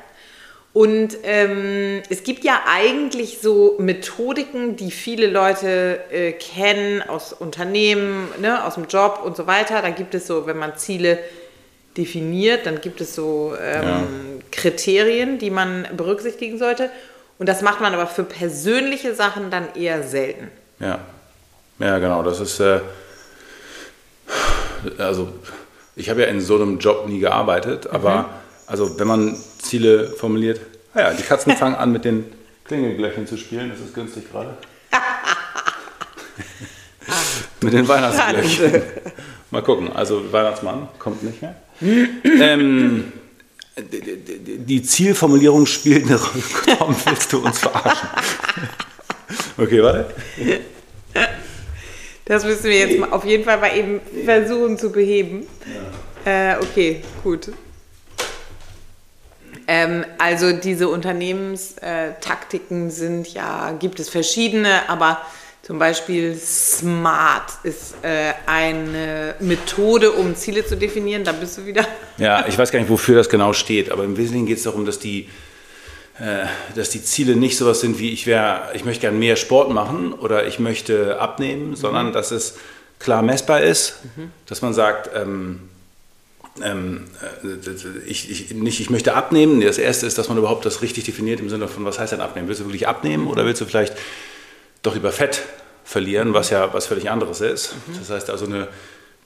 Und 0.73 1.17
ähm, 1.23 2.01
es 2.09 2.23
gibt 2.23 2.45
ja 2.45 2.61
eigentlich 2.65 3.39
so 3.41 3.75
Methodiken, 3.77 4.77
die 4.77 4.91
viele 4.91 5.27
Leute 5.27 5.99
äh, 6.11 6.31
kennen 6.31 7.01
aus 7.01 7.33
Unternehmen, 7.33 8.29
ne, 8.39 8.63
aus 8.65 8.75
dem 8.75 8.85
Job 8.87 9.21
und 9.25 9.35
so 9.35 9.47
weiter. 9.47 9.81
Da 9.81 9.89
gibt 9.89 10.15
es 10.15 10.27
so, 10.27 10.47
wenn 10.47 10.57
man 10.57 10.77
Ziele 10.77 11.19
definiert, 11.97 12.65
dann 12.65 12.79
gibt 12.79 13.01
es 13.01 13.15
so 13.15 13.53
ähm, 13.61 13.83
Ja. 13.83 14.03
Kriterien, 14.51 15.39
die 15.39 15.49
man 15.49 15.87
berücksichtigen 15.95 16.57
sollte. 16.57 16.89
Und 17.37 17.49
das 17.49 17.61
macht 17.61 17.81
man 17.81 17.93
aber 17.93 18.07
für 18.07 18.23
persönliche 18.23 19.13
Sachen 19.13 19.51
dann 19.51 19.75
eher 19.75 20.03
selten. 20.03 20.49
Ja, 20.79 20.99
ja 21.79 21.99
genau. 21.99 22.23
Das 22.23 22.39
ist, 22.39 22.61
äh, 22.61 22.79
also 24.97 25.27
ich 25.97 26.09
habe 26.09 26.21
ja 26.21 26.27
in 26.27 26.39
so 26.39 26.55
einem 26.55 26.79
Job 26.79 27.07
nie 27.07 27.19
gearbeitet, 27.19 27.87
aber 27.87 28.29
also 28.71 28.97
wenn 28.97 29.07
man 29.07 29.35
Ziele 29.61 30.07
formuliert, 30.07 30.61
naja, 30.93 31.13
die 31.13 31.23
Katzen 31.23 31.55
fangen 31.57 31.75
an 31.75 31.91
mit 31.91 32.05
den 32.05 32.25
Klingelglöckchen 32.65 33.27
zu 33.27 33.35
spielen, 33.37 33.69
das 33.69 33.79
ist 33.81 33.93
günstig 33.93 34.31
gerade. 34.31 34.55
mit 37.61 37.73
den 37.73 37.87
Weihnachtsglöckchen. 37.87 38.81
Mal 39.51 39.63
gucken, 39.63 39.91
also 39.91 40.31
Weihnachtsmann 40.31 40.87
kommt 40.97 41.23
nicht 41.23 41.41
mehr. 41.41 41.55
ähm, 41.81 43.11
die- 43.77 44.81
Zielformulierung 44.83 45.65
spielt 45.65 46.05
eine 46.05 46.19
Rolle. 46.19 46.43
Tom, 46.77 46.95
willst 47.05 47.33
du 47.33 47.39
uns 47.43 47.59
verarschen? 47.59 48.07
Okay, 49.57 49.81
warte. 49.83 50.13
Das 52.25 52.45
müssen 52.45 52.65
wir 52.65 52.77
jetzt 52.77 52.99
mal 52.99 53.11
auf 53.11 53.25
jeden 53.25 53.43
Fall 53.43 53.59
mal 53.59 53.75
eben 53.75 53.99
versuchen 54.25 54.77
zu 54.77 54.91
beheben. 54.91 55.45
Äh, 56.23 56.55
okay, 56.61 57.01
gut. 57.23 57.51
Ähm, 59.71 60.03
also 60.17 60.51
diese 60.51 60.89
Unternehmenstaktiken 60.89 62.91
sind 62.91 63.33
ja, 63.33 63.71
gibt 63.79 64.01
es 64.01 64.09
verschiedene, 64.09 64.89
aber 64.89 65.21
zum 65.61 65.79
Beispiel 65.79 66.35
SMART 66.35 67.53
ist 67.63 67.95
äh, 68.01 68.33
eine 68.47 69.35
Methode, 69.39 70.11
um 70.11 70.35
Ziele 70.35 70.65
zu 70.65 70.75
definieren. 70.75 71.23
Da 71.23 71.31
bist 71.31 71.57
du 71.57 71.65
wieder. 71.65 71.87
Ja, 72.17 72.45
ich 72.49 72.57
weiß 72.57 72.69
gar 72.69 72.79
nicht, 72.79 72.89
wofür 72.89 73.15
das 73.15 73.29
genau 73.29 73.53
steht, 73.53 73.91
aber 73.91 74.03
im 74.03 74.17
Wesentlichen 74.17 74.45
geht 74.45 74.57
es 74.57 74.63
darum, 74.63 74.85
dass 74.85 74.99
die, 74.99 75.29
äh, 76.19 76.47
dass 76.75 76.89
die 76.89 77.01
Ziele 77.01 77.37
nicht 77.37 77.57
sowas 77.57 77.79
sind 77.79 77.97
wie 77.97 78.11
ich 78.11 78.27
wäre, 78.27 78.71
ich 78.73 78.83
möchte 78.83 78.99
gerne 78.99 79.17
mehr 79.17 79.37
Sport 79.37 79.71
machen 79.71 80.11
oder 80.11 80.47
ich 80.47 80.59
möchte 80.59 81.17
abnehmen, 81.17 81.77
sondern 81.77 82.11
dass 82.11 82.31
es 82.31 82.57
klar 82.99 83.21
messbar 83.21 83.61
ist, 83.61 83.99
dass 84.47 84.61
man 84.61 84.73
sagt, 84.73 85.09
ähm, 85.15 85.70
ähm, 86.61 87.05
äh, 87.43 88.05
ich, 88.05 88.29
ich, 88.29 88.53
nicht, 88.53 88.79
ich 88.79 88.89
möchte 88.89 89.13
abnehmen. 89.13 89.61
Das 89.61 89.77
erste 89.77 90.05
ist, 90.05 90.17
dass 90.17 90.29
man 90.29 90.37
überhaupt 90.37 90.65
das 90.65 90.81
richtig 90.81 91.05
definiert 91.05 91.39
im 91.39 91.49
Sinne 91.49 91.67
von, 91.67 91.85
was 91.85 91.99
heißt 91.99 92.11
denn 92.11 92.21
abnehmen? 92.21 92.47
Willst 92.47 92.61
du 92.61 92.65
wirklich 92.65 92.87
abnehmen 92.87 93.27
oder 93.27 93.45
willst 93.45 93.61
du 93.61 93.65
vielleicht 93.65 93.95
doch 94.83 94.95
lieber 94.95 95.11
Fett 95.11 95.43
verlieren, 95.83 96.33
was 96.33 96.49
ja 96.49 96.73
was 96.73 96.87
völlig 96.87 97.09
anderes 97.09 97.41
ist? 97.41 97.73
Mhm. 97.87 97.99
Das 97.99 98.09
heißt 98.09 98.29
also 98.29 98.45
eine 98.45 98.67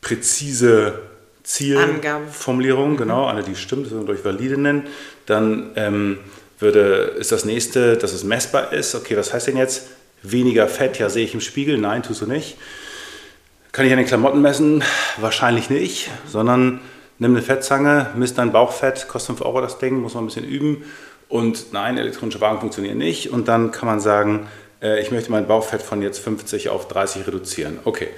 präzise 0.01 0.99
Zielformulierung, 1.43 2.93
mhm. 2.93 2.97
genau, 2.97 3.27
eine, 3.27 3.43
die 3.43 3.55
stimmt, 3.55 3.87
das 3.87 3.93
wir 3.93 4.01
durch 4.01 4.23
valide 4.23 4.57
nennen. 4.59 4.87
Dann 5.25 5.71
ähm, 5.75 6.19
würde, 6.59 7.15
ist 7.19 7.31
das 7.31 7.45
nächste, 7.45 7.97
dass 7.97 8.13
es 8.13 8.23
messbar 8.23 8.71
ist. 8.73 8.95
Okay, 8.95 9.17
was 9.17 9.33
heißt 9.33 9.47
denn 9.47 9.57
jetzt? 9.57 9.87
Weniger 10.21 10.67
Fett, 10.67 10.97
ja, 10.97 11.09
sehe 11.09 11.23
ich 11.23 11.33
im 11.33 11.41
Spiegel? 11.41 11.77
Nein, 11.77 12.01
tust 12.01 12.21
du 12.21 12.25
nicht. 12.25 12.57
Kann 13.71 13.85
ich 13.85 13.91
an 13.91 13.97
den 13.97 14.07
Klamotten 14.07 14.41
messen? 14.41 14.83
Wahrscheinlich 15.17 15.69
nicht, 15.69 16.09
sondern 16.27 16.79
nimm 17.19 17.31
eine 17.31 17.41
Fettzange, 17.41 18.11
misst 18.15 18.37
dein 18.37 18.51
Bauchfett, 18.51 19.07
kostet 19.07 19.37
5 19.37 19.45
Euro 19.47 19.61
das 19.61 19.77
Ding, 19.77 20.01
muss 20.01 20.13
man 20.13 20.23
ein 20.23 20.27
bisschen 20.27 20.45
üben. 20.45 20.83
Und 21.27 21.73
nein, 21.73 21.97
elektronische 21.97 22.41
Wagen 22.41 22.59
funktionieren 22.59 22.97
nicht. 22.97 23.31
Und 23.31 23.47
dann 23.47 23.71
kann 23.71 23.87
man 23.87 23.99
sagen, 23.99 24.47
äh, 24.81 25.01
ich 25.01 25.11
möchte 25.11 25.31
mein 25.31 25.47
Bauchfett 25.47 25.81
von 25.81 26.01
jetzt 26.01 26.19
50 26.19 26.69
auf 26.69 26.87
30 26.87 27.27
reduzieren. 27.27 27.79
Okay. 27.83 28.09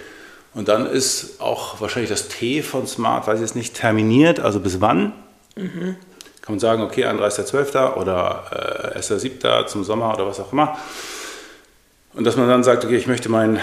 Und 0.54 0.68
dann 0.68 0.88
ist 0.88 1.40
auch 1.40 1.80
wahrscheinlich 1.82 2.10
das 2.10 2.30
T 2.30 2.62
von 2.64 2.88
Smart, 2.88 3.28
weiß 3.28 3.36
ich 3.36 3.42
jetzt 3.42 3.56
nicht, 3.56 3.76
terminiert, 3.76 4.40
also 4.40 4.60
bis 4.60 4.82
wann. 4.82 5.14
Mhm. 5.56 5.96
Kann 6.42 6.56
man 6.56 6.60
sagen, 6.60 6.82
okay, 6.82 7.06
31.12. 7.06 7.96
oder 7.96 8.94
äh, 8.96 9.00
1.7. 9.00 9.68
zum 9.68 9.84
Sommer 9.84 10.14
oder 10.14 10.26
was 10.26 10.40
auch 10.40 10.52
immer. 10.52 10.78
Und 12.14 12.24
dass 12.24 12.36
man 12.36 12.48
dann 12.48 12.64
sagt, 12.64 12.84
okay, 12.84 12.96
ich 12.96 13.08
möchte 13.08 13.30
mein 13.30 13.60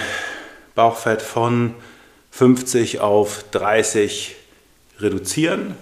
Bauchfett 0.74 1.22
von 1.22 1.74
50 2.30 3.00
auf 3.00 3.44
30 3.50 4.36
reduzieren. 5.00 5.74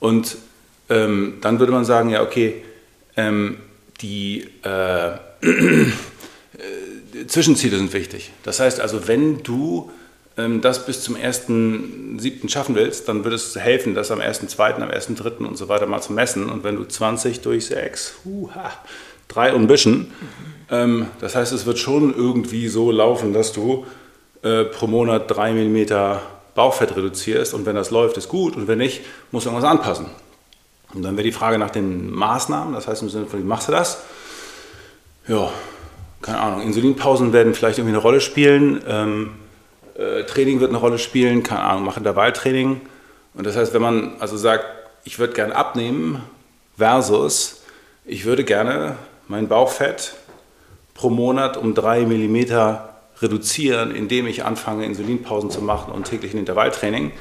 Und 0.00 0.36
ähm, 0.88 1.38
dann 1.40 1.58
würde 1.58 1.72
man 1.72 1.84
sagen, 1.84 2.10
ja, 2.10 2.22
okay, 2.22 2.62
ähm, 3.16 3.58
die 4.00 4.48
äh, 4.62 5.12
Zwischenziele 7.26 7.76
sind 7.76 7.92
wichtig. 7.92 8.30
Das 8.42 8.60
heißt 8.60 8.80
also, 8.80 9.08
wenn 9.08 9.42
du 9.42 9.90
ähm, 10.38 10.60
das 10.60 10.86
bis 10.86 11.02
zum 11.02 11.16
1.7. 11.16 12.48
schaffen 12.48 12.74
willst, 12.74 13.08
dann 13.08 13.24
würde 13.24 13.36
es 13.36 13.56
helfen, 13.56 13.94
das 13.94 14.10
am 14.10 14.20
1.2., 14.20 14.74
am 14.74 14.88
1.3. 14.88 15.44
und 15.44 15.56
so 15.56 15.68
weiter 15.68 15.86
mal 15.86 16.00
zu 16.00 16.12
messen. 16.12 16.48
Und 16.48 16.64
wenn 16.64 16.76
du 16.76 16.84
20 16.84 17.40
durch 17.40 17.66
6, 17.66 18.20
huha, 18.24 18.72
3 19.28 19.54
und 19.54 19.62
ein 19.62 19.66
bisschen, 19.66 20.12
ähm, 20.70 21.06
das 21.20 21.34
heißt, 21.34 21.52
es 21.52 21.66
wird 21.66 21.78
schon 21.78 22.14
irgendwie 22.14 22.68
so 22.68 22.90
laufen, 22.90 23.32
dass 23.32 23.52
du 23.52 23.84
äh, 24.42 24.64
pro 24.64 24.86
Monat 24.86 25.28
3 25.28 25.52
mm 25.52 25.86
Bauchfett 26.58 26.96
reduzierst 26.96 27.54
und 27.54 27.66
wenn 27.66 27.76
das 27.76 27.90
läuft, 27.90 28.16
ist 28.16 28.28
gut 28.28 28.56
und 28.56 28.66
wenn 28.66 28.78
nicht, 28.78 29.02
musst 29.30 29.46
du 29.46 29.50
irgendwas 29.50 29.70
anpassen. 29.70 30.06
Und 30.92 31.02
dann 31.02 31.16
wäre 31.16 31.22
die 31.24 31.32
Frage 31.32 31.56
nach 31.56 31.70
den 31.70 32.10
Maßnahmen, 32.10 32.74
das 32.74 32.88
heißt 32.88 33.02
im 33.02 33.08
Sinne 33.08 33.26
von, 33.26 33.38
wie 33.38 33.44
machst 33.44 33.68
du 33.68 33.72
das? 33.72 34.02
Ja, 35.28 35.50
keine 36.20 36.40
Ahnung, 36.40 36.62
Insulinpausen 36.62 37.32
werden 37.32 37.54
vielleicht 37.54 37.78
irgendwie 37.78 37.94
eine 37.94 38.02
Rolle 38.02 38.20
spielen, 38.20 38.82
ähm, 38.88 39.30
äh, 39.96 40.24
Training 40.24 40.58
wird 40.58 40.70
eine 40.70 40.78
Rolle 40.78 40.98
spielen, 40.98 41.44
keine 41.44 41.62
Ahnung, 41.62 41.84
mach 41.84 41.96
Intervalltraining. 41.96 42.80
Und 43.34 43.46
das 43.46 43.56
heißt, 43.56 43.72
wenn 43.72 43.82
man 43.82 44.16
also 44.18 44.36
sagt, 44.36 44.64
ich 45.04 45.20
würde 45.20 45.34
gerne 45.34 45.54
abnehmen 45.54 46.22
versus 46.76 47.62
ich 48.04 48.24
würde 48.24 48.42
gerne 48.42 48.96
mein 49.28 49.46
Bauchfett 49.46 50.14
pro 50.94 51.08
Monat 51.08 51.56
um 51.56 51.74
drei 51.74 52.00
Millimeter 52.00 52.97
reduzieren, 53.22 53.94
indem 53.94 54.26
ich 54.26 54.44
anfange, 54.44 54.84
Insulinpausen 54.84 55.50
zu 55.50 55.60
machen 55.60 55.92
und 55.92 56.04
täglichen 56.04 56.38
Intervalltraining, 56.38 57.12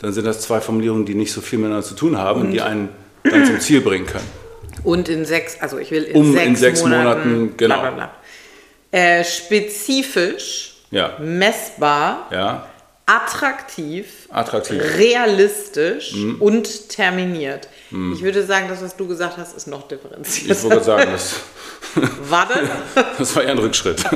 dann 0.00 0.12
sind 0.12 0.26
das 0.26 0.40
zwei 0.40 0.60
Formulierungen, 0.60 1.06
die 1.06 1.14
nicht 1.14 1.32
so 1.32 1.40
viel 1.40 1.58
miteinander 1.58 1.86
zu 1.86 1.94
tun 1.94 2.18
haben 2.18 2.42
und 2.42 2.50
die 2.52 2.60
einen 2.60 2.88
dann 3.24 3.44
zum 3.46 3.60
Ziel 3.60 3.80
bringen 3.80 4.06
können. 4.06 4.26
Und 4.84 5.08
in 5.08 5.24
sechs, 5.24 5.60
also 5.60 5.78
ich 5.78 5.90
will 5.90 6.04
in 6.04 6.16
um 6.16 6.32
sechs, 6.32 6.46
in 6.46 6.56
sechs 6.56 6.82
Monaten, 6.82 7.30
Monaten 7.32 7.54
genau. 7.56 7.80
Bla 7.80 7.90
bla 7.90 8.06
bla. 8.92 8.98
Äh, 9.00 9.24
spezifisch, 9.24 10.76
ja. 10.90 11.16
messbar, 11.20 12.28
Ja, 12.30 12.66
attraktiv, 13.06 14.28
attraktiv. 14.30 14.80
realistisch 14.96 16.14
Mhm. 16.14 16.36
und 16.40 16.88
terminiert. 16.88 17.68
Ich 17.90 18.22
würde 18.22 18.44
sagen, 18.44 18.66
das, 18.68 18.82
was 18.82 18.96
du 18.96 19.06
gesagt 19.08 19.36
hast, 19.38 19.56
ist 19.56 19.66
noch 19.66 19.88
differenziert. 19.88 20.50
Ich 20.50 20.62
wollte 20.64 20.68
gerade 20.68 20.84
sagen, 20.84 21.10
das, 21.12 21.34
Warte. 22.28 22.68
das 23.18 23.34
war 23.34 23.44
ja 23.44 23.50
ein 23.50 23.58
Rückschritt. 23.58 24.04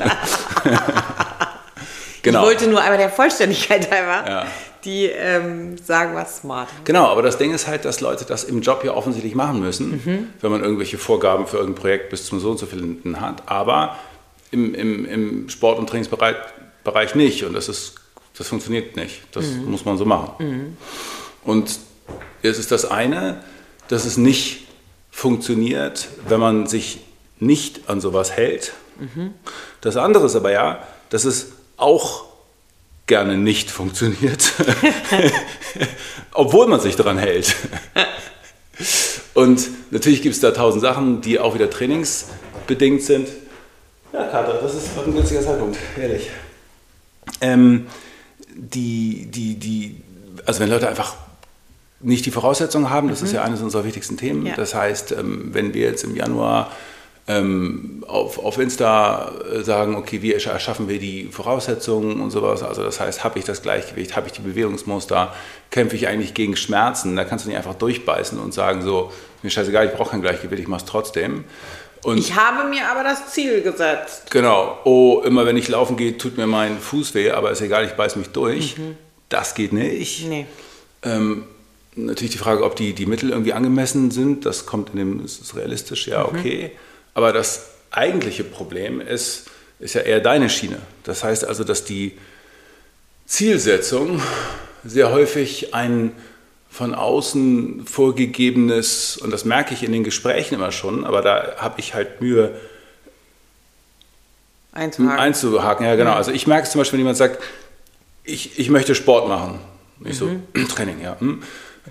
Ich 2.24 2.30
genau. 2.30 2.42
wollte 2.42 2.68
nur 2.68 2.80
einmal 2.80 2.98
der 2.98 3.10
Vollständigkeit 3.10 3.90
halber, 3.90 4.24
Ja. 4.30 4.46
die 4.84 5.06
ähm, 5.06 5.76
sagen, 5.76 6.14
was 6.14 6.36
smart. 6.38 6.68
Genau, 6.84 7.06
aber 7.08 7.20
das 7.20 7.36
Ding 7.36 7.52
ist 7.52 7.66
halt, 7.66 7.84
dass 7.84 8.00
Leute 8.00 8.24
das 8.24 8.44
im 8.44 8.60
Job 8.60 8.84
ja 8.84 8.92
offensichtlich 8.94 9.34
machen 9.34 9.58
müssen, 9.58 9.90
Mhm. 10.04 10.28
wenn 10.40 10.50
man 10.52 10.62
irgendwelche 10.62 10.98
Vorgaben 10.98 11.48
für 11.48 11.56
irgendein 11.56 11.80
Projekt 11.82 12.10
bis 12.10 12.24
zum 12.26 12.38
so 12.38 12.52
und 12.52 12.58
so 12.58 12.66
vielen 12.66 13.20
hat. 13.20 13.42
Aber 13.46 13.96
im, 14.52 14.72
im, 14.72 15.04
im 15.04 15.48
Sport- 15.48 15.78
und 15.80 15.88
Trainingsbereich 15.88 16.36
Bereich 16.84 17.16
nicht. 17.16 17.42
Und 17.44 17.54
das, 17.54 17.68
ist, 17.68 17.94
das 18.38 18.46
funktioniert 18.48 18.94
nicht. 18.94 19.22
Das 19.32 19.44
Mhm. 19.46 19.72
muss 19.72 19.84
man 19.84 19.98
so 19.98 20.04
machen. 20.04 20.76
Und 21.42 21.76
jetzt 22.42 22.58
ist 22.58 22.70
das 22.70 22.84
eine, 22.88 23.42
dass 23.92 24.06
es 24.06 24.16
nicht 24.16 24.60
funktioniert, 25.10 26.08
wenn 26.26 26.40
man 26.40 26.66
sich 26.66 27.00
nicht 27.38 27.90
an 27.90 28.00
sowas 28.00 28.32
hält. 28.32 28.72
Das 29.82 29.98
andere 29.98 30.24
ist 30.24 30.34
aber 30.34 30.50
ja, 30.50 30.82
dass 31.10 31.26
es 31.26 31.48
auch 31.76 32.24
gerne 33.06 33.36
nicht 33.36 33.70
funktioniert, 33.70 34.50
obwohl 36.32 36.68
man 36.68 36.80
sich 36.80 36.96
daran 36.96 37.18
hält. 37.18 37.54
Und 39.34 39.68
natürlich 39.90 40.22
gibt 40.22 40.36
es 40.36 40.40
da 40.40 40.52
tausend 40.52 40.80
Sachen, 40.80 41.20
die 41.20 41.38
auch 41.38 41.54
wieder 41.54 41.68
trainingsbedingt 41.68 43.02
sind. 43.02 43.28
Ja, 44.14 44.24
Kater, 44.24 44.54
das 44.54 44.74
ist 44.74 44.88
ein 44.96 45.12
günstiger 45.12 45.42
Zeitpunkt, 45.42 45.76
ehrlich. 46.00 46.30
Ähm, 47.42 47.88
die, 48.48 49.26
die, 49.26 49.56
die, 49.56 50.02
also 50.46 50.60
wenn 50.60 50.70
Leute 50.70 50.88
einfach 50.88 51.14
nicht 52.02 52.26
die 52.26 52.30
Voraussetzungen 52.30 52.90
haben, 52.90 53.08
das 53.08 53.22
ist 53.22 53.32
ja 53.32 53.42
eines 53.42 53.62
unserer 53.62 53.84
wichtigsten 53.84 54.16
Themen. 54.16 54.44
Ja. 54.46 54.54
Das 54.56 54.74
heißt, 54.74 55.12
ähm, 55.12 55.50
wenn 55.52 55.72
wir 55.74 55.82
jetzt 55.82 56.04
im 56.04 56.16
Januar 56.16 56.70
ähm, 57.28 58.02
auf, 58.08 58.38
auf 58.40 58.58
Insta 58.58 59.30
äh, 59.52 59.62
sagen, 59.62 59.94
okay, 59.94 60.22
wie 60.22 60.34
erscha- 60.34 60.50
erschaffen 60.50 60.88
wir 60.88 60.98
die 60.98 61.28
Voraussetzungen 61.30 62.20
und 62.20 62.32
sowas, 62.32 62.64
also 62.64 62.82
das 62.82 62.98
heißt, 62.98 63.22
habe 63.22 63.38
ich 63.38 63.44
das 63.44 63.62
Gleichgewicht, 63.62 64.16
habe 64.16 64.26
ich 64.26 64.32
die 64.32 64.40
Bewegungsmuster, 64.40 65.32
kämpfe 65.70 65.94
ich 65.94 66.08
eigentlich 66.08 66.34
gegen 66.34 66.56
Schmerzen, 66.56 67.14
da 67.14 67.24
kannst 67.24 67.44
du 67.44 67.48
nicht 67.48 67.56
einfach 67.58 67.74
durchbeißen 67.74 68.38
und 68.40 68.52
sagen 68.52 68.82
so, 68.82 69.12
mir 69.42 69.50
scheißegal, 69.50 69.86
ich 69.86 69.92
brauche 69.92 70.10
kein 70.10 70.22
Gleichgewicht, 70.22 70.60
ich 70.62 70.68
mache 70.68 70.80
es 70.84 70.90
trotzdem. 70.90 71.44
Und 72.02 72.18
Ich 72.18 72.34
habe 72.34 72.68
mir 72.68 72.88
aber 72.90 73.04
das 73.04 73.32
Ziel 73.32 73.62
gesetzt. 73.62 74.28
Genau. 74.32 74.76
Oh, 74.82 75.22
immer 75.24 75.46
wenn 75.46 75.56
ich 75.56 75.68
laufen 75.68 75.96
gehe, 75.96 76.18
tut 76.18 76.36
mir 76.36 76.48
mein 76.48 76.80
Fuß 76.80 77.14
weh, 77.14 77.30
aber 77.30 77.52
ist 77.52 77.60
egal, 77.60 77.84
ich 77.84 77.92
beiß 77.92 78.16
mich 78.16 78.30
durch. 78.30 78.74
Das 79.28 79.54
geht 79.54 79.72
nicht. 79.72 80.26
Nee. 80.28 80.46
Ähm, 81.04 81.44
natürlich 81.94 82.32
die 82.32 82.38
Frage, 82.38 82.64
ob 82.64 82.76
die, 82.76 82.92
die 82.92 83.06
Mittel 83.06 83.30
irgendwie 83.30 83.52
angemessen 83.52 84.10
sind. 84.10 84.46
Das 84.46 84.66
kommt 84.66 84.90
in 84.90 84.96
dem, 84.96 85.24
ist 85.24 85.40
es 85.42 85.56
realistisch, 85.56 86.06
ja, 86.08 86.24
okay. 86.24 86.72
Aber 87.14 87.32
das 87.32 87.70
eigentliche 87.90 88.44
Problem 88.44 89.00
ist, 89.00 89.50
ist 89.78 89.94
ja 89.94 90.02
eher 90.02 90.20
deine 90.20 90.48
Schiene. 90.48 90.78
Das 91.04 91.24
heißt 91.24 91.44
also, 91.44 91.64
dass 91.64 91.84
die 91.84 92.12
Zielsetzung 93.26 94.22
sehr 94.84 95.12
häufig 95.12 95.74
ein 95.74 96.12
von 96.70 96.94
außen 96.94 97.84
vorgegebenes, 97.86 99.18
und 99.18 99.30
das 99.30 99.44
merke 99.44 99.74
ich 99.74 99.82
in 99.82 99.92
den 99.92 100.04
Gesprächen 100.04 100.54
immer 100.54 100.72
schon, 100.72 101.04
aber 101.04 101.20
da 101.20 101.56
habe 101.58 101.80
ich 101.80 101.92
halt 101.92 102.22
Mühe, 102.22 102.58
Einzuhaken. 104.72 105.18
einzuhaken. 105.18 105.86
Ja, 105.86 105.96
genau. 105.96 106.14
Also 106.14 106.32
ich 106.32 106.46
merke 106.46 106.64
es 106.64 106.72
zum 106.72 106.78
Beispiel, 106.78 106.96
wenn 106.96 107.04
jemand 107.04 107.18
sagt, 107.18 107.42
ich, 108.24 108.58
ich 108.58 108.70
möchte 108.70 108.94
Sport 108.94 109.28
machen. 109.28 109.58
Ich 110.04 110.16
so, 110.16 110.30
Training, 110.74 111.02
ja. 111.02 111.20
hm. 111.20 111.42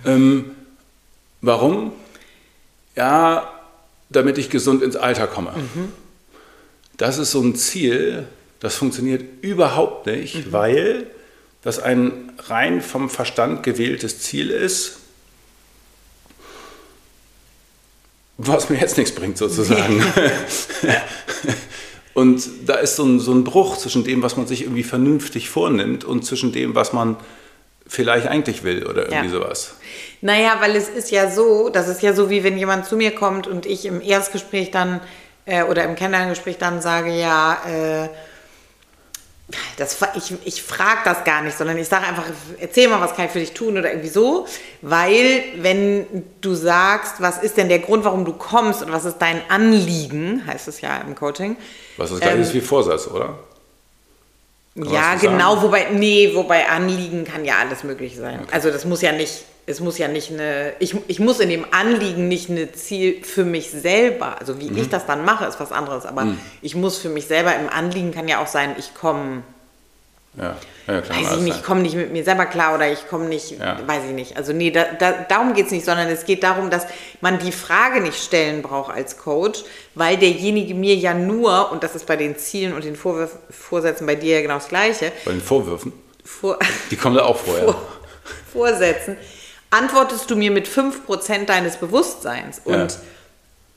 Ähm, 0.05 0.51
warum? 1.41 1.91
Ja, 2.95 3.51
damit 4.10 4.38
ich 4.38 4.50
gesund 4.50 4.83
ins 4.83 4.95
Alter 4.95 5.27
komme. 5.27 5.53
Das 6.98 7.17
ist 7.17 7.31
so 7.31 7.41
ein 7.41 7.55
Ziel, 7.55 8.27
das 8.60 8.75
funktioniert 8.75 9.24
überhaupt 9.41 10.05
nicht, 10.05 10.51
weil 10.51 11.07
das 11.62 11.79
ein 11.79 12.33
rein 12.48 12.81
vom 12.81 13.10
Verstand 13.10 13.63
gewähltes 13.63 14.19
Ziel 14.19 14.50
ist, 14.50 14.98
was 18.38 18.69
mir 18.69 18.79
jetzt 18.79 18.98
nichts 18.98 19.13
bringt 19.13 19.38
sozusagen. 19.38 20.03
Und 22.13 22.43
da 22.65 22.75
ist 22.75 22.98
so 22.98 23.05
ein, 23.05 23.19
so 23.19 23.31
ein 23.31 23.43
Bruch 23.43 23.77
zwischen 23.77 24.03
dem, 24.03 24.21
was 24.21 24.36
man 24.36 24.48
sich 24.48 24.63
irgendwie 24.63 24.83
vernünftig 24.83 25.50
vornimmt 25.50 26.03
und 26.03 26.25
zwischen 26.25 26.51
dem, 26.51 26.75
was 26.75 26.91
man 26.91 27.15
vielleicht 27.91 28.27
eigentlich 28.27 28.63
will 28.63 28.88
oder 28.88 29.01
irgendwie 29.10 29.25
Ja. 29.33 29.39
sowas. 29.39 29.75
Naja, 30.21 30.55
weil 30.62 30.77
es 30.77 30.88
ist 30.88 31.12
ja 31.12 31.29
so, 31.29 31.67
das 31.67 31.89
ist 31.89 32.01
ja 32.01 32.13
so, 32.13 32.29
wie 32.29 32.41
wenn 32.41 32.57
jemand 32.57 32.86
zu 32.86 32.95
mir 32.95 33.12
kommt 33.13 33.48
und 33.48 33.65
ich 33.65 33.86
im 33.86 34.00
Erstgespräch 34.01 34.71
dann 34.71 35.01
äh, 35.45 35.63
oder 35.63 35.83
im 35.83 35.95
Kennenlerngespräch 35.95 36.57
dann 36.57 36.81
sage, 36.81 37.12
ja, 37.12 37.57
äh, 37.67 38.07
das, 39.75 39.98
ich, 40.15 40.33
ich 40.45 40.63
frage 40.63 41.01
das 41.03 41.25
gar 41.25 41.41
nicht, 41.41 41.57
sondern 41.57 41.77
ich 41.77 41.89
sage 41.89 42.07
einfach, 42.07 42.24
erzähl 42.62 42.88
mal, 42.88 43.01
was 43.01 43.13
kann 43.13 43.25
ich 43.25 43.31
für 43.31 43.39
dich 43.39 43.51
tun 43.51 43.77
oder 43.77 43.89
irgendwie 43.89 44.07
so. 44.07 44.48
Weil, 44.81 45.43
wenn 45.57 46.05
du 46.39 46.53
sagst, 46.55 47.15
was 47.19 47.39
ist 47.39 47.57
denn 47.57 47.67
der 47.67 47.79
Grund, 47.79 48.05
warum 48.05 48.24
du 48.24 48.31
kommst 48.31 48.81
und 48.81 48.93
was 48.93 49.03
ist 49.03 49.17
dein 49.17 49.41
Anliegen, 49.50 50.43
heißt 50.48 50.69
es 50.69 50.79
ja 50.79 51.00
im 51.05 51.15
Coaching. 51.15 51.57
Was 51.98 52.12
das 52.12 52.21
gleiche 52.21 52.38
Ähm, 52.38 52.41
ist 52.43 52.53
wie 52.53 52.62
Vorsatz, 52.62 53.07
oder? 53.07 53.38
Ja, 54.75 55.16
genau, 55.16 55.56
sagen? 55.56 55.62
wobei, 55.63 55.88
nee, 55.92 56.32
wobei 56.34 56.68
Anliegen 56.70 57.25
kann 57.25 57.44
ja 57.44 57.56
alles 57.60 57.84
möglich 57.84 58.16
sein. 58.18 58.40
Also 58.51 58.72
das 58.72 58.86
muss 58.86 59.01
ja 59.01 59.12
nicht, 59.12 59.44
es 59.66 59.82
muss 59.82 59.98
ja 59.98 60.08
nicht 60.08 60.32
eine, 60.32 60.74
ich, 60.80 60.96
ich 61.08 61.20
muss 61.20 61.40
in 61.42 61.50
dem 61.50 61.66
Anliegen 61.72 62.30
nicht 62.30 62.50
eine 62.50 62.72
Ziel 62.72 63.22
für 63.24 63.44
mich 63.44 63.70
selber, 63.72 64.40
also 64.40 64.60
wie 64.62 64.70
Mhm. 64.72 64.78
ich 64.78 64.90
das 64.90 65.06
dann 65.06 65.25
mache, 65.25 65.46
ist 65.46 65.60
was 65.60 65.72
anderes, 65.74 66.06
aber 66.06 66.28
ich 66.62 66.75
muss 66.75 66.98
für 66.98 67.10
mich 67.10 67.28
selber, 67.28 67.54
im 67.56 67.70
Anliegen 67.70 68.12
kann 68.13 68.28
ja 68.30 68.42
auch 68.42 68.48
sein, 68.48 68.75
ich 68.80 68.94
komme, 68.96 69.44
Ja, 70.38 70.56
ja 70.88 71.02
klar. 71.02 71.18
weiß 71.18 71.22
ich 71.26 71.28
alles 71.32 71.42
nicht, 71.44 71.58
ich 71.58 71.64
komme 71.64 71.82
nicht 71.82 71.96
mit 71.96 72.12
mir 72.12 72.24
selber 72.24 72.46
klar 72.46 72.76
oder 72.76 72.92
ich 72.92 73.08
komme 73.08 73.26
nicht, 73.26 73.60
Ja. 73.60 73.80
weiß 73.86 74.04
ich 74.08 74.14
nicht. 74.14 74.38
Also 74.38 74.54
nee, 74.54 74.72
da, 74.72 74.86
da, 74.98 75.12
darum 75.28 75.54
geht 75.54 75.68
es 75.68 75.72
nicht, 75.72 75.86
sondern 75.86 76.08
es 76.10 76.26
geht 76.26 76.44
darum, 76.44 76.70
dass 76.70 76.86
man 77.22 77.40
die 77.40 77.52
Frage 77.52 78.02
nicht 78.02 78.22
stellen 78.24 78.62
braucht 78.62 78.94
als 78.94 79.18
Coach, 79.18 79.64
weil 79.96 80.18
derjenige 80.18 80.74
mir 80.76 80.96
ja 80.96 81.14
nur, 81.14 81.72
und 81.72 81.84
das 81.84 81.96
ist 81.96 82.06
bei 82.06 82.16
den 82.16 82.38
Zielen 82.38 82.74
und 82.74 82.84
den 82.84 82.96
Vorwürf, 82.96 83.32
Vorsätzen 83.50 84.06
bei 84.08 84.16
dir 84.16 84.36
ja 84.38 84.42
genau 84.42 84.56
das 84.56 84.68
Gleiche, 84.70 85.12
Bei 85.26 85.32
den 85.32 85.42
Vorwürfen, 85.42 85.94
vor, 86.24 86.58
die 86.90 86.96
kommen 86.96 87.16
da 87.16 87.24
auch 87.26 87.38
vorher. 87.38 87.66
vor, 87.66 87.82
Vorsätzen, 88.52 89.18
antwortest 89.70 90.30
du 90.30 90.36
mir 90.36 90.52
mit 90.52 90.68
5% 90.68 91.46
deines 91.46 91.78
Bewusstseins 91.78 92.62
und 92.66 92.98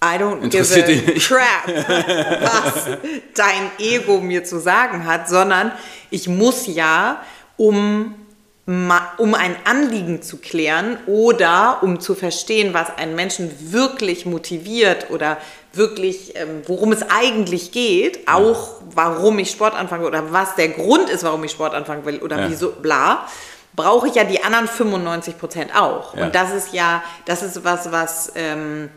I 0.05 0.19
don't 0.19 0.51
give 0.51 0.71
a 0.77 1.19
crap, 1.19 1.67
was 2.43 2.85
dein 3.35 3.71
Ego 3.79 4.21
mir 4.21 4.45
zu 4.45 4.61
sagen 4.61 5.07
hat, 5.07 5.29
sondern 5.29 5.73
ich 6.11 6.29
muss 6.29 6.67
ja, 6.67 7.23
um, 7.57 8.15
um 8.67 9.35
ein 9.35 9.57
Anliegen 9.65 10.21
zu 10.23 10.37
klären 10.39 10.99
oder 11.07 11.79
um 11.83 12.01
zu 12.01 12.15
verstehen, 12.15 12.75
was 12.75 12.97
einen 12.99 13.15
Menschen 13.15 13.51
wirklich 13.73 14.27
motiviert 14.27 15.11
oder 15.11 15.39
wirklich, 15.73 16.37
ähm, 16.37 16.63
worum 16.67 16.93
es 16.93 17.03
eigentlich 17.09 17.73
geht, 17.73 18.29
auch 18.29 18.81
warum 18.95 19.39
ich 19.39 19.51
Sport 19.51 19.75
anfangen 19.75 20.03
will 20.03 20.09
oder 20.09 20.33
was 20.33 20.55
der 20.55 20.69
Grund 20.69 21.09
ist, 21.11 21.25
warum 21.25 21.43
ich 21.45 21.51
Sport 21.51 21.75
anfangen 21.75 22.05
will 22.05 22.19
oder 22.21 22.39
Ja. 22.41 22.51
wieso, 22.51 22.71
bla, 22.73 23.27
brauche 23.75 24.07
ich 24.09 24.15
ja 24.15 24.25
die 24.25 24.43
anderen 24.45 24.69
95 24.69 25.37
Prozent 25.39 25.75
auch. 25.77 26.15
Ja. 26.17 26.27
Und 26.27 26.35
das 26.35 26.53
ist 26.53 26.73
ja, 26.73 27.03
das 27.25 27.43
ist 27.43 27.65
was, 27.65 27.91
was, 27.91 28.33
ähm, 28.37 28.89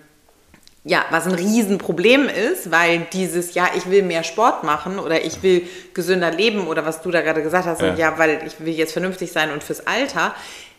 ja, 0.88 1.06
was 1.10 1.26
ein 1.26 1.34
Riesenproblem 1.34 2.30
ist, 2.30 2.72
weil 2.72 3.08
dieses, 3.12 3.54
ja, 3.54 3.70
ich 3.76 3.90
will 3.90 4.04
mehr 4.04 4.24
Sport 4.24 4.64
machen 4.64 5.00
oder 5.00 5.24
ich 5.24 5.44
will 5.44 5.68
gesünder 5.94 6.32
leben 6.32 6.66
oder 6.68 6.86
was 6.86 7.02
du 7.02 7.12
da 7.12 7.22
gerade 7.22 7.44
gesagt 7.44 7.66
hast, 7.66 7.82
Ja. 7.82 7.88
ja, 7.90 7.96
ja 7.96 8.18
weil 8.18 8.42
ich 8.48 8.60
will 8.60 8.74
jetzt 8.74 8.94
vernünftig 8.94 9.32
sein 9.32 9.52
und 9.52 9.64
fürs 9.64 9.86
Alter. 9.86 10.34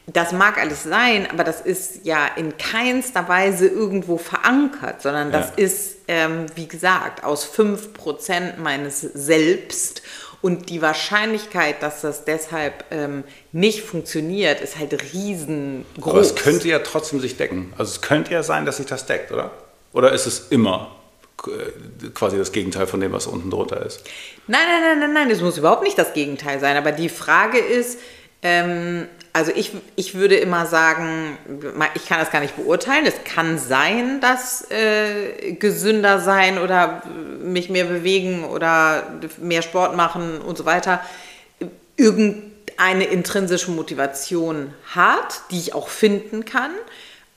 Das 0.07 0.33
mag 0.33 0.57
alles 0.59 0.85
sein, 0.85 1.29
aber 1.31 1.45
das 1.45 1.61
ist 1.61 2.07
ja 2.07 2.27
in 2.37 2.57
keinster 2.57 3.29
Weise 3.29 3.67
irgendwo 3.67 4.17
verankert, 4.17 5.03
sondern 5.03 5.31
das 5.31 5.49
Ja. 5.51 5.65
ist, 5.65 5.97
ähm, 6.09 6.47
wie 6.55 6.67
gesagt, 6.67 7.23
aus 7.25 7.45
5% 7.45 8.59
meines 8.59 9.03
Selbst. 9.03 10.01
Und 10.41 10.71
die 10.71 10.81
Wahrscheinlichkeit, 10.81 11.83
dass 11.83 12.01
das 12.01 12.25
deshalb 12.25 12.85
ähm, 12.91 13.25
nicht 13.53 13.83
funktioniert, 13.83 14.61
ist 14.63 14.79
halt 14.79 14.97
riesengroß. 15.13 16.13
Aber 16.13 16.21
es 16.21 16.35
könnte 16.37 16.69
ja 16.69 16.79
trotzdem 16.79 17.21
sich 17.21 17.37
decken. 17.37 17.75
Also 17.77 17.91
es 17.91 18.01
könnte 18.01 18.33
ja 18.33 18.43
sein, 18.43 18.65
dass 18.65 18.79
sich 18.79 18.87
das 18.87 19.05
deckt, 19.05 19.33
oder? 19.33 19.51
Oder 19.93 20.13
ist 20.13 20.27
es 20.27 20.49
immer 20.51 20.97
äh, 21.47 22.09
quasi 22.11 22.37
das 22.37 22.53
Gegenteil 22.53 22.87
von 22.87 23.01
dem, 23.01 23.13
was 23.13 23.27
unten 23.27 23.51
drunter 23.51 23.85
ist? 23.85 24.03
Nein, 24.47 24.61
nein, 24.67 24.83
nein, 24.83 24.99
nein, 25.01 25.13
nein, 25.13 25.29
das 25.29 25.41
muss 25.41 25.59
überhaupt 25.59 25.83
nicht 25.83 25.99
das 25.99 26.13
Gegenteil 26.13 26.61
sein. 26.61 26.77
Aber 26.77 26.93
die 26.93 27.09
Frage 27.09 27.59
ist, 27.59 27.99
ähm, 28.43 29.07
also 29.33 29.53
ich, 29.55 29.73
ich 29.97 30.15
würde 30.15 30.37
immer 30.37 30.67
sagen, 30.67 31.39
ich 31.95 32.07
kann 32.07 32.19
das 32.19 32.31
gar 32.31 32.41
nicht 32.41 32.57
beurteilen. 32.57 33.07
Es 33.07 33.23
kann 33.25 33.59
sein, 33.59 34.21
dass 34.21 34.69
äh, 34.71 35.53
gesünder 35.53 36.21
sein 36.21 36.59
oder 36.59 37.03
mich 37.43 37.69
mehr 37.69 37.85
bewegen 37.85 38.45
oder 38.45 39.19
mehr 39.39 39.63
Sport 39.63 39.97
machen 39.97 40.41
und 40.41 40.59
so 40.59 40.65
weiter 40.65 41.01
irgendeine 41.97 43.05
intrinsische 43.05 43.71
Motivation 43.71 44.73
hat, 44.95 45.43
die 45.51 45.59
ich 45.59 45.75
auch 45.75 45.89
finden 45.89 46.45
kann. 46.45 46.71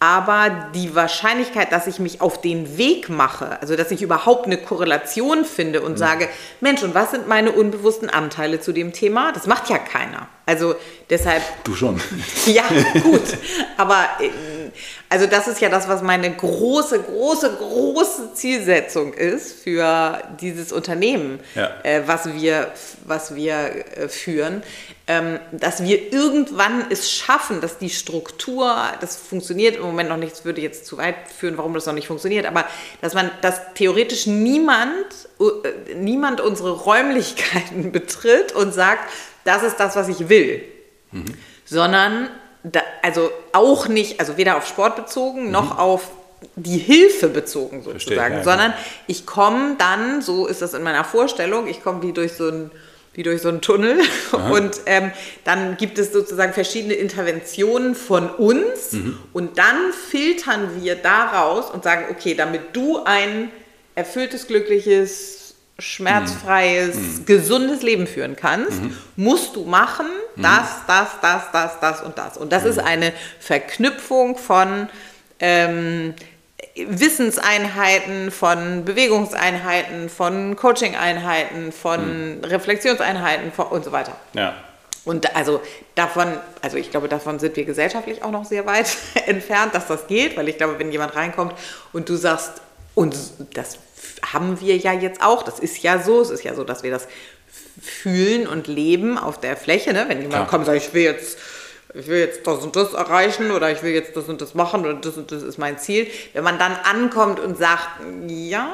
Aber 0.02 0.50
die 0.74 0.96
Wahrscheinlichkeit, 0.96 1.72
dass 1.72 1.86
ich 1.86 2.00
mich 2.00 2.22
auf 2.22 2.42
den 2.42 2.76
Weg 2.80 3.08
mache, 3.08 3.62
also 3.62 3.76
dass 3.76 3.92
ich 3.92 4.02
überhaupt 4.02 4.48
eine 4.48 4.58
Korrelation 4.58 5.46
finde 5.46 5.82
und 5.82 6.00
sage, 6.00 6.28
Mensch, 6.60 6.82
und 6.82 6.96
was 6.96 7.12
sind 7.12 7.28
meine 7.28 7.52
unbewussten 7.52 8.10
Anteile 8.10 8.60
zu 8.60 8.72
dem 8.72 8.94
Thema? 8.94 9.32
Das 9.32 9.46
macht 9.46 9.70
ja 9.70 9.78
keiner. 9.78 10.28
Also 10.48 10.74
deshalb 11.12 11.44
Du 11.64 11.76
schon. 11.76 12.02
ja, 12.48 12.64
gut. 13.04 13.22
Aber 13.78 14.10
also 15.10 15.28
das 15.28 15.48
ist 15.48 15.62
ja 15.62 15.70
das, 15.70 15.88
was 15.88 16.02
meine 16.02 16.32
große, 16.32 17.00
große, 17.02 17.56
große 17.58 18.34
Zielsetzung 18.34 19.14
ist 19.14 19.64
für 19.64 20.22
dieses 20.40 20.72
Unternehmen, 20.72 21.40
Ja. 21.56 21.72
äh, 21.84 22.02
was 22.06 22.34
wir, 22.34 22.72
was 23.06 23.36
wir 23.36 23.54
äh, 23.56 24.10
führen. 24.10 24.64
Ähm, 25.08 25.40
dass 25.52 25.84
wir 25.84 26.14
irgendwann 26.14 26.86
es 26.90 27.12
schaffen, 27.12 27.60
dass 27.60 27.78
die 27.78 27.90
Struktur, 27.90 28.78
das 29.02 29.18
funktioniert 29.18 29.76
im 29.76 29.82
Moment 29.82 30.10
noch 30.10 30.18
nicht, 30.18 30.32
das 30.32 30.46
würde 30.46 30.62
jetzt 30.62 30.86
zu 30.86 30.98
weit 30.98 31.16
führen, 31.36 31.58
warum 31.58 31.74
das 31.74 31.86
noch 31.86 31.94
nicht 31.94 32.08
funktioniert, 32.08 32.46
aber 32.46 32.66
dass 33.02 33.14
man, 33.14 33.30
dass 33.42 33.60
theoretisch 33.74 34.28
niemand, 34.28 35.06
äh, 35.40 35.96
niemand 35.96 36.40
unsere 36.40 36.72
Räumlichkeiten 36.72 37.92
betritt 37.92 38.54
und 38.54 38.74
sagt, 38.74 39.10
das 39.44 39.64
ist 39.64 39.78
das, 39.80 39.96
was 39.96 40.08
ich 40.08 40.30
will 40.30 40.64
sondern 41.66 42.30
da, 42.64 42.82
also 43.02 43.32
auch 43.54 43.88
nicht, 43.88 44.20
also 44.20 44.38
weder 44.38 44.58
auf 44.58 44.68
Sport 44.68 44.96
bezogen 44.96 45.52
noch 45.52 45.78
auf 45.78 46.10
die 46.56 46.78
Hilfe 46.78 47.30
bezogen 47.30 47.84
Verstehe, 47.84 48.16
sozusagen, 48.16 48.38
ja, 48.38 48.44
sondern 48.44 48.74
ich 49.08 49.26
komme 49.26 49.76
dann, 49.78 50.22
so 50.22 50.48
ist 50.48 50.62
das 50.62 50.74
in 50.74 50.84
meiner 50.84 51.04
Vorstellung, 51.04 51.68
ich 51.68 51.84
komme 51.84 52.02
wie 52.02 52.14
durch 52.14 52.34
so 52.34 52.50
ein 52.50 52.72
wie 53.14 53.24
durch 53.24 53.42
so 53.42 53.50
einen 53.50 53.60
Tunnel 53.60 54.00
und 54.54 54.82
ähm, 54.86 55.12
dann 55.44 55.76
gibt 55.76 56.00
es 56.00 56.14
sozusagen 56.14 56.54
verschiedene 56.54 56.94
Interventionen 56.94 57.94
von 57.94 58.30
uns 58.30 58.96
und 59.34 59.58
dann 59.58 59.92
filtern 59.92 60.82
wir 60.82 60.96
daraus 60.96 61.70
und 61.72 61.84
sagen, 61.84 62.06
okay, 62.10 62.36
damit 62.36 62.74
du 62.74 63.04
ein 63.04 63.52
erfülltes, 63.96 64.48
glückliches, 64.48 65.56
schmerzfreies, 65.78 67.26
gesundes 67.26 67.82
Leben 67.82 68.08
führen 68.08 68.38
kannst, 68.38 68.80
musst 69.18 69.58
du 69.58 69.66
machen 69.66 70.06
das, 70.36 70.68
das, 70.88 71.08
das, 71.22 71.52
das, 71.52 71.80
das 71.80 72.02
und 72.02 72.18
das. 72.18 72.38
Und 72.38 72.52
das 72.52 72.66
ist 72.66 72.80
eine 72.80 73.14
Verknüpfung 73.40 74.38
von 74.38 74.90
ähm, 75.40 76.14
Wissenseinheiten, 76.76 78.32
von 78.32 78.86
Bewegungseinheiten, 78.86 80.10
von 80.10 80.56
Coaching-Einheiten, 80.56 81.72
von 81.72 82.40
Reflexionseinheiten 82.44 83.52
von, 83.52 83.68
und 83.68 83.84
so 83.84 83.92
weiter. 83.92 84.16
Ja. 84.34 84.56
Und 85.04 85.36
also 85.36 85.62
davon, 85.96 86.38
also 86.62 86.78
ich 86.78 86.92
glaube, 86.92 87.08
davon 87.08 87.40
sind 87.40 87.56
wir 87.56 87.66
gesellschaftlich 87.66 88.24
auch 88.24 88.32
noch 88.32 88.46
sehr 88.46 88.66
weit 88.66 88.96
entfernt, 89.26 89.74
dass 89.74 89.88
das 89.88 90.08
geht, 90.08 90.38
weil 90.38 90.48
ich 90.48 90.58
glaube, 90.58 90.78
wenn 90.78 90.92
jemand 90.92 91.16
reinkommt 91.16 91.54
und 91.92 92.08
du 92.08 92.16
sagst, 92.16 92.62
und 92.94 93.16
das 93.54 93.80
haben 94.32 94.60
wir 94.62 94.78
ja 94.78 94.94
jetzt 94.94 95.22
auch, 95.24 95.44
das 95.44 95.60
ist 95.60 95.82
ja 95.82 96.00
so, 96.00 96.22
es 96.22 96.30
ist 96.30 96.44
ja 96.44 96.54
so, 96.54 96.64
dass 96.64 96.84
wir 96.84 96.92
das 96.92 97.08
fühlen 97.82 98.48
und 98.48 98.68
leben 98.68 99.18
auf 99.18 99.40
der 99.40 99.58
Fläche, 99.58 99.94
ne? 99.94 100.06
wenn 100.08 100.18
jemand 100.18 100.34
Klar. 100.34 100.48
kommt 100.48 100.68
und 100.68 100.74
sagt, 100.74 100.88
ich 100.88 100.94
will 100.94 101.04
jetzt 101.04 101.38
ich 101.94 102.08
will 102.08 102.20
jetzt 102.20 102.48
das 102.48 102.60
und 102.64 102.74
das 102.78 102.94
erreichen 102.94 103.52
oder 103.52 103.70
ich 103.70 103.84
will 103.84 103.92
jetzt 103.92 104.16
das 104.16 104.30
und 104.30 104.40
das 104.40 104.54
machen 104.54 104.82
oder 104.86 104.94
das 104.94 105.18
und 105.18 105.30
das 105.34 105.44
ist 105.44 105.58
mein 105.58 105.78
Ziel. 105.78 106.08
Wenn 106.32 106.44
man 106.46 106.58
dann 106.58 106.72
ankommt 106.90 107.38
und 107.42 107.58
sagt, 107.58 107.86
ja, 108.28 108.70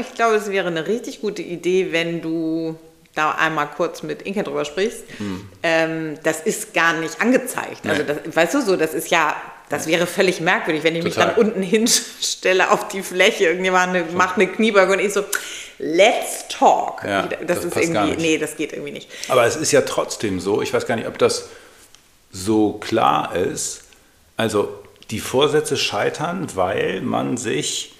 ich 0.00 0.14
glaube, 0.14 0.34
es 0.34 0.50
wäre 0.50 0.66
eine 0.66 0.88
richtig 0.88 1.20
gute 1.20 1.42
Idee, 1.42 1.92
wenn 1.92 2.22
du 2.22 2.76
da 3.14 3.30
einmal 3.30 3.68
kurz 3.68 4.02
mit 4.02 4.22
Inke 4.22 4.42
drüber 4.42 4.64
sprichst, 4.64 5.04
ähm, 5.62 6.18
das 6.24 6.40
ist 6.40 6.74
gar 6.74 6.94
nicht 6.94 7.20
angezeigt. 7.20 7.86
Also 7.86 8.02
Nee. 8.02 8.08
das, 8.24 8.34
weißt 8.36 8.54
du 8.54 8.60
so, 8.62 8.74
das 8.76 8.94
ist 8.94 9.10
ja, 9.12 9.36
das 9.68 9.86
wäre 9.86 10.06
völlig 10.06 10.40
merkwürdig, 10.40 10.84
wenn 10.84 10.94
ich 10.94 11.02
mich 11.02 11.14
Total. 11.14 11.34
dann 11.34 11.44
unten 11.44 11.62
hinstelle 11.62 12.70
auf 12.70 12.88
die 12.88 13.02
Fläche, 13.02 13.44
irgendjemand 13.44 14.14
macht 14.14 14.36
eine 14.36 14.46
Kniebeuge 14.46 14.92
und 14.92 15.00
ich 15.00 15.12
so, 15.12 15.24
let's 15.78 16.46
talk. 16.48 17.02
Ja, 17.04 17.22
das, 17.22 17.62
das 17.62 17.64
ist 17.64 17.76
irgendwie, 17.76 18.16
nee, 18.16 18.38
das 18.38 18.56
geht 18.56 18.72
irgendwie 18.72 18.92
nicht. 18.92 19.10
Aber 19.28 19.44
es 19.44 19.56
ist 19.56 19.72
ja 19.72 19.82
trotzdem 19.82 20.40
so, 20.40 20.62
ich 20.62 20.72
weiß 20.72 20.86
gar 20.86 20.96
nicht, 20.96 21.08
ob 21.08 21.18
das 21.18 21.48
so 22.30 22.74
klar 22.74 23.34
ist. 23.34 23.82
Also 24.36 24.68
die 25.10 25.20
Vorsätze 25.20 25.76
scheitern, 25.76 26.48
weil 26.54 27.00
man 27.00 27.36
sich, 27.36 27.94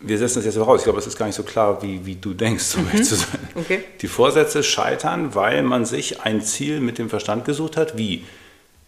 wir 0.00 0.18
setzen 0.18 0.36
das 0.36 0.44
jetzt 0.44 0.56
voraus, 0.56 0.80
ich 0.80 0.84
glaube, 0.84 0.98
es 0.98 1.06
ist 1.06 1.18
gar 1.18 1.26
nicht 1.26 1.36
so 1.36 1.42
klar, 1.42 1.82
wie, 1.82 2.04
wie 2.06 2.16
du 2.16 2.34
denkst, 2.34 2.76
um 2.76 2.86
ehrlich 2.88 3.08
zu 3.08 3.16
sein. 3.16 3.48
Okay. 3.54 3.84
Die 4.00 4.08
Vorsätze 4.08 4.62
scheitern, 4.62 5.34
weil 5.34 5.62
man 5.62 5.84
sich 5.84 6.20
ein 6.22 6.42
Ziel 6.42 6.80
mit 6.80 6.98
dem 6.98 7.08
Verstand 7.08 7.44
gesucht 7.44 7.76
hat, 7.76 7.96
wie 7.98 8.24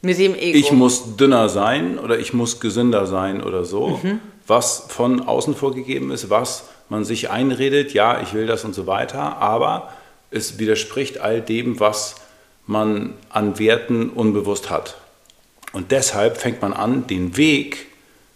Mit 0.01 0.19
dem 0.19 0.35
Ego. 0.35 0.57
ich 0.57 0.71
muss 0.73 1.17
dünner 1.17 1.49
sein 1.49 1.99
oder 1.99 2.19
ich 2.19 2.33
muss 2.33 2.61
gesünder 2.61 3.07
sein 3.07 3.43
oder 3.43 3.65
so, 3.65 3.99
Mhm. 4.03 4.21
was 4.47 4.85
von 4.89 5.21
außen 5.27 5.55
vorgegeben 5.57 6.11
ist, 6.13 6.31
was 6.31 6.65
man 6.89 7.05
sich 7.05 7.31
einredet, 7.31 7.93
ja, 7.95 8.21
ich 8.23 8.33
will 8.33 8.47
das 8.47 8.65
und 8.65 8.75
so 8.75 8.87
weiter, 8.87 9.39
aber 9.39 9.93
es 10.31 10.59
widerspricht 10.59 11.19
all 11.19 11.41
dem, 11.41 11.81
was 11.81 12.15
man 12.67 13.15
an 13.31 13.59
Werten 13.59 14.11
unbewusst 14.11 14.71
hat. 14.71 14.97
Und 15.73 15.91
deshalb 15.91 16.39
fängt 16.39 16.63
man 16.63 16.73
an, 16.73 17.07
den 17.07 17.37
Weg 17.37 17.87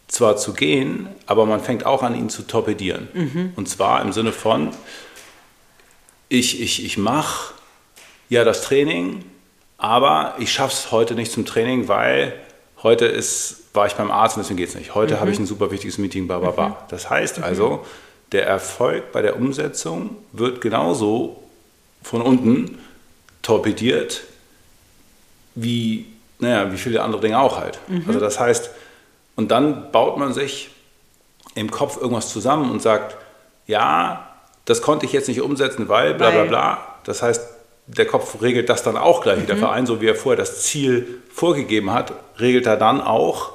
zwar 0.08 0.36
zu 0.36 0.52
gehen, 0.52 1.08
aber 1.26 1.46
man 1.46 1.60
fängt 1.60 1.86
auch 1.86 2.02
an, 2.02 2.14
ihn 2.14 2.28
zu 2.28 2.42
torpedieren. 2.42 3.08
Mhm. 3.14 3.52
Und 3.56 3.68
zwar 3.68 4.02
im 4.02 4.12
Sinne 4.12 4.32
von, 4.32 4.70
ich, 6.28 6.60
ich, 6.60 6.84
ich 6.84 6.98
mache 6.98 7.54
ja 8.28 8.44
das 8.44 8.62
Training, 8.62 9.24
aber 9.82 10.36
ich 10.38 10.52
schaffe 10.52 10.72
es 10.72 10.92
heute 10.92 11.16
nicht 11.16 11.32
zum 11.32 11.44
Training, 11.44 11.88
weil 11.88 12.34
heute 12.84 13.04
ist, 13.04 13.64
war 13.74 13.84
ich 13.84 13.94
beim 13.94 14.12
Arzt 14.12 14.36
und 14.36 14.44
deswegen 14.44 14.58
geht 14.58 14.68
es 14.68 14.76
nicht. 14.76 14.94
Heute 14.94 15.18
habe 15.18 15.32
ich 15.32 15.40
ein 15.40 15.46
super 15.46 15.72
wichtiges 15.72 15.98
Meeting, 15.98 16.28
bla 16.28 16.38
bla 16.38 16.52
bla. 16.52 16.84
Das 16.88 17.10
heißt 17.10 17.42
also, 17.42 17.84
der 18.30 18.46
Erfolg 18.46 19.10
bei 19.10 19.22
der 19.22 19.34
Umsetzung 19.34 20.16
wird 20.30 20.60
genauso 20.60 21.42
von 22.00 22.22
unten 22.22 22.78
torpediert, 23.42 24.22
wie, 25.56 26.06
naja, 26.38 26.70
wie 26.72 26.78
viele 26.78 27.02
andere 27.02 27.20
Dinge 27.20 27.40
auch 27.40 27.58
halt. 27.58 27.80
Also 28.06 28.20
das 28.20 28.38
heißt, 28.38 28.70
und 29.34 29.50
dann 29.50 29.90
baut 29.90 30.16
man 30.16 30.32
sich 30.32 30.70
im 31.56 31.72
Kopf 31.72 31.96
irgendwas 32.00 32.28
zusammen 32.28 32.70
und 32.70 32.80
sagt, 32.80 33.16
ja, 33.66 34.28
das 34.64 34.80
konnte 34.80 35.06
ich 35.06 35.12
jetzt 35.12 35.26
nicht 35.26 35.40
umsetzen, 35.40 35.88
weil 35.88 36.14
bla 36.14 36.30
bla 36.30 36.44
bla. 36.44 36.78
Das 37.02 37.20
heißt, 37.20 37.42
der 37.86 38.06
Kopf 38.06 38.40
regelt 38.40 38.68
das 38.68 38.82
dann 38.82 38.96
auch 38.96 39.22
gleich. 39.22 39.44
Der 39.46 39.56
Verein, 39.56 39.86
so 39.86 40.00
wie 40.00 40.06
er 40.06 40.14
vorher 40.14 40.36
das 40.36 40.62
Ziel 40.62 41.22
vorgegeben 41.32 41.92
hat, 41.92 42.12
regelt 42.38 42.66
er 42.66 42.76
dann 42.76 43.00
auch, 43.00 43.52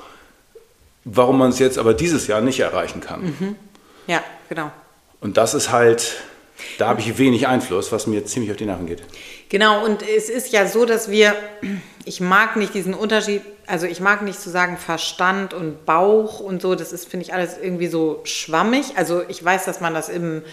warum 1.06 1.38
man 1.38 1.50
es 1.50 1.60
jetzt 1.60 1.78
aber 1.78 1.94
dieses 1.94 2.28
Jahr 2.28 2.42
nicht 2.42 2.60
erreichen 2.60 3.02
kann. 3.02 3.56
ja, 4.08 4.22
genau. 4.50 4.72
Und 5.22 5.38
das 5.38 5.54
ist 5.54 5.72
halt, 5.72 6.16
da 6.78 6.90
habe 6.90 7.00
ich 7.00 7.18
wenig 7.18 7.48
Einfluss, 7.48 7.92
was 7.92 8.08
mir 8.08 8.26
ziemlich 8.26 8.52
auf 8.52 8.58
die 8.58 8.66
Nerven 8.66 8.86
geht. 8.86 9.02
Genau, 9.50 9.84
und 9.86 10.04
es 10.08 10.30
ist 10.30 10.52
ja 10.52 10.68
so, 10.68 10.86
dass 10.86 11.10
wir, 11.10 11.34
ich 12.04 12.20
mag 12.20 12.58
nicht 12.58 12.74
diesen 12.74 12.94
Unterschied, 12.94 13.42
also 13.66 13.86
ich 13.86 14.02
mag 14.02 14.22
nicht 14.22 14.40
zu 14.40 14.50
sagen 14.50 14.78
Verstand 14.78 15.54
und 15.54 15.86
Bauch 15.86 16.40
und 16.40 16.62
so, 16.62 16.76
das 16.76 16.92
ist, 16.92 17.10
finde 17.10 17.26
ich, 17.26 17.34
alles 17.34 17.58
irgendwie 17.58 17.88
so 17.88 18.22
schwammig. 18.26 18.98
Also 18.98 19.24
ich 19.28 19.44
weiß, 19.44 19.66
dass 19.66 19.80
man 19.80 19.94
das 19.94 20.10
im, 20.10 20.44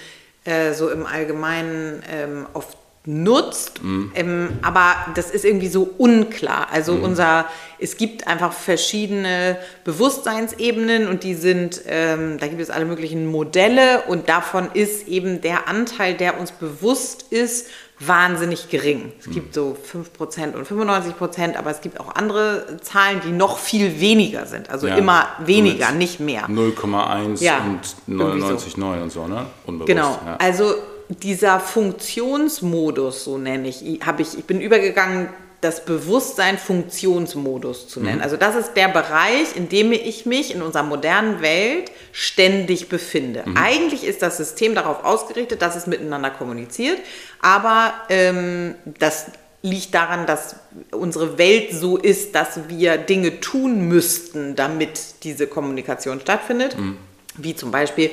äh, 0.45 0.73
so 0.73 0.91
im 0.91 1.07
Allgemeinen 1.07 2.03
ähm, 2.11 2.47
oft 2.55 2.77
nutzt, 3.07 3.81
ähm, 4.15 4.49
aber 4.63 4.95
das 5.15 5.31
ist 5.31 5.45
irgendwie 5.45 5.69
so 5.69 5.91
unklar. 5.99 6.69
Also 6.73 6.95
unser, 6.95 7.45
es 7.79 7.99
gibt 7.99 8.27
einfach 8.27 8.55
verschiedene 8.55 9.59
Bewusstseinsebenen 9.85 11.09
und 11.09 11.23
die 11.23 11.35
sind, 11.35 11.83
ähm, 11.87 12.39
da 12.39 12.47
gibt 12.47 12.63
es 12.63 12.71
alle 12.71 12.87
möglichen 12.87 13.27
Modelle 13.27 14.03
und 14.09 14.31
davon 14.31 14.69
ist 14.73 15.07
eben 15.07 15.43
der 15.43 15.69
Anteil, 15.69 16.15
der 16.15 16.41
uns 16.41 16.53
bewusst 16.53 17.27
ist, 17.31 17.67
wahnsinnig 18.01 18.71
gering. 18.71 19.13
Es 19.21 19.31
gibt 19.31 19.55
so 19.55 19.77
5% 20.19 20.55
und 20.55 20.67
95%, 20.67 21.57
aber 21.57 21.71
es 21.71 21.81
gibt 21.81 22.01
auch 22.01 22.15
andere 22.15 22.79
Zahlen, 22.81 23.21
die 23.25 23.31
noch 23.31 23.59
viel 23.59 24.01
weniger 24.01 24.47
sind. 24.47 24.71
Also 24.71 24.89
Ja, 24.89 24.97
immer 24.97 25.29
weniger, 25.45 25.93
nicht 25.93 26.21
mehr. 26.21 26.49
0,1 26.49 27.43
Ja, 27.43 27.59
und 27.59 27.81
irgendwie 28.09 28.41
so. 28.41 28.47
99,9 28.47 29.03
und 29.03 29.13
so, 29.13 29.27
ne? 29.27 29.47
Unbewusst. 29.67 29.87
Genau. 29.89 30.19
Ja. 30.25 30.37
Also 30.39 30.75
dieser 31.09 31.61
Funktionsmodus, 31.61 33.25
so 33.25 33.39
nenne 33.39 33.69
ich, 33.69 33.83
habe 34.05 34.23
ich, 34.23 34.39
ich 34.39 34.45
bin 34.45 34.61
übergegangen, 34.61 35.29
das 35.61 35.85
Bewusstsein 35.87 36.59
Funktionsmodus 36.59 37.89
zu 37.89 38.01
Mhm. 38.01 38.07
nennen. 38.07 38.21
Also 38.21 38.37
das 38.37 38.55
ist 38.55 38.75
der 38.75 38.89
Bereich, 38.89 39.57
in 39.57 39.71
dem 39.71 39.93
ich 39.93 40.27
mich 40.27 40.55
in 40.55 40.61
unserer 40.61 40.83
modernen 40.83 41.41
Welt 41.41 41.91
ständig 42.13 42.91
befinde. 42.91 43.45
Mhm. 43.47 43.57
Eigentlich 43.57 44.05
ist 44.05 44.21
das 44.21 44.37
System 44.37 44.75
darauf 44.75 45.05
ausgerichtet, 45.05 45.63
dass 45.63 45.75
es 45.75 45.87
miteinander 45.87 46.31
kommuniziert, 46.31 46.99
aber 47.41 47.95
ähm, 48.11 48.75
das 48.99 49.27
liegt 49.63 49.95
daran, 49.95 50.27
dass 50.27 50.57
unsere 50.91 51.39
Welt 51.39 51.73
so 51.73 51.97
ist, 51.97 52.35
dass 52.35 52.69
wir 52.69 52.99
Dinge 52.99 53.41
tun 53.41 53.89
müssten, 53.89 54.57
damit 54.57 55.01
diese 55.23 55.47
Kommunikation 55.47 56.21
stattfindet. 56.21 56.77
Mhm. 56.79 56.99
Wie 57.37 57.57
zum 57.57 57.71
Beispiel 57.71 58.11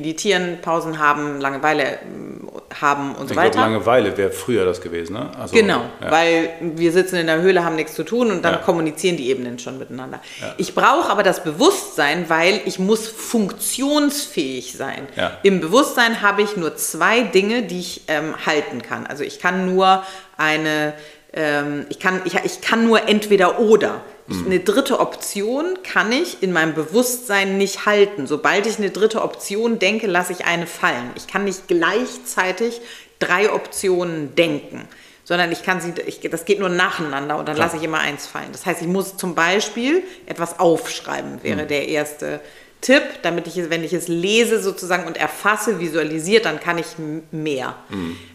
meditieren, 0.00 0.58
Pausen 0.60 0.98
haben, 0.98 1.40
Langeweile 1.40 1.98
ähm, 2.04 2.48
haben 2.80 3.10
und 3.14 3.16
so 3.16 3.22
ich 3.24 3.30
glaube, 3.30 3.48
weiter. 3.48 3.60
Langeweile 3.60 4.16
wäre 4.16 4.30
früher 4.30 4.64
das 4.66 4.80
gewesen, 4.80 5.14
ne? 5.14 5.30
Also, 5.38 5.54
Genau, 5.54 5.80
ja. 6.02 6.10
weil 6.10 6.50
wir 6.60 6.92
sitzen 6.92 7.16
in 7.16 7.26
der 7.26 7.40
Höhle, 7.40 7.64
haben 7.64 7.76
nichts 7.76 7.94
zu 7.94 8.02
tun 8.04 8.30
und 8.30 8.42
dann 8.44 8.54
Ja. 8.54 8.58
kommunizieren 8.58 9.16
die 9.16 9.28
Ebenen 9.30 9.58
schon 9.58 9.78
miteinander. 9.78 10.20
Ich 10.58 10.74
brauche 10.74 11.08
aber 11.10 11.22
das 11.22 11.42
Bewusstsein, 11.42 12.28
weil 12.28 12.60
ich 12.66 12.78
muss 12.78 13.06
funktionsfähig 13.08 14.74
sein. 14.76 15.06
Ja. 15.16 15.38
Im 15.42 15.60
Bewusstsein 15.60 16.20
habe 16.22 16.42
ich 16.42 16.56
nur 16.56 16.76
zwei 16.76 17.22
Dinge, 17.22 17.62
die 17.62 17.80
ich 17.80 18.02
ähm, 18.08 18.34
halten 18.44 18.82
kann. 18.82 19.06
Also 19.06 19.24
ich 19.24 19.38
kann 19.38 19.74
nur 19.74 20.02
eine, 20.36 20.92
ähm, 21.32 21.86
ich, 21.88 21.98
kann, 21.98 22.20
ich, 22.24 22.34
ich 22.44 22.60
kann 22.60 22.86
nur 22.86 23.08
entweder 23.08 23.58
oder. 23.58 24.02
Mhm. 24.28 24.46
eine 24.46 24.60
dritte 24.60 24.98
Option 25.00 25.78
kann 25.82 26.10
ich 26.12 26.42
in 26.42 26.52
meinem 26.52 26.74
Bewusstsein 26.74 27.58
nicht 27.58 27.86
halten. 27.86 28.26
Sobald 28.26 28.66
ich 28.66 28.78
eine 28.78 28.90
dritte 28.90 29.22
Option 29.22 29.78
denke, 29.78 30.06
lasse 30.06 30.32
ich 30.32 30.44
eine 30.46 30.66
fallen. 30.66 31.10
Ich 31.16 31.26
kann 31.26 31.44
nicht 31.44 31.68
gleichzeitig 31.68 32.80
drei 33.18 33.52
Optionen 33.52 34.34
denken, 34.34 34.88
sondern 35.24 35.50
ich 35.52 35.62
kann 35.62 35.80
sie, 35.80 35.92
ich, 36.06 36.20
das 36.20 36.44
geht 36.44 36.58
nur 36.60 36.68
nacheinander 36.68 37.38
und 37.38 37.48
dann 37.48 37.56
lasse 37.56 37.76
ich 37.76 37.82
immer 37.82 37.98
eins 38.00 38.26
fallen. 38.26 38.48
Das 38.52 38.66
heißt, 38.66 38.82
ich 38.82 38.88
muss 38.88 39.16
zum 39.16 39.34
Beispiel 39.34 40.02
etwas 40.26 40.58
aufschreiben, 40.58 41.42
wäre 41.42 41.62
Mhm. 41.62 41.68
der 41.68 41.88
erste 41.88 42.40
Tipp, 42.80 43.02
damit 43.22 43.46
ich 43.46 43.56
es, 43.56 43.70
wenn 43.70 43.82
ich 43.82 43.92
es 43.92 44.06
lese 44.06 44.60
sozusagen 44.60 45.06
und 45.06 45.16
erfasse, 45.16 45.80
visualisiert, 45.80 46.44
dann 46.44 46.60
kann 46.60 46.78
ich 46.78 46.86
mehr. 47.30 47.74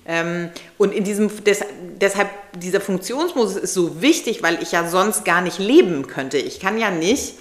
Ähm, 0.06 0.50
und 0.78 0.94
in 0.94 1.04
diesem, 1.04 1.44
des, 1.44 1.62
deshalb, 2.02 2.30
dieser 2.58 2.82
Funktionsmodus 2.82 3.56
ist 3.56 3.74
so 3.74 4.02
wichtig, 4.02 4.44
weil 4.44 4.62
ich 4.62 4.72
ja 4.72 4.88
sonst 4.88 5.26
gar 5.26 5.42
nicht 5.42 5.60
leben 5.60 6.08
könnte. 6.08 6.38
Ich 6.38 6.60
kann 6.60 6.78
ja 6.78 6.92
nicht 6.92 7.36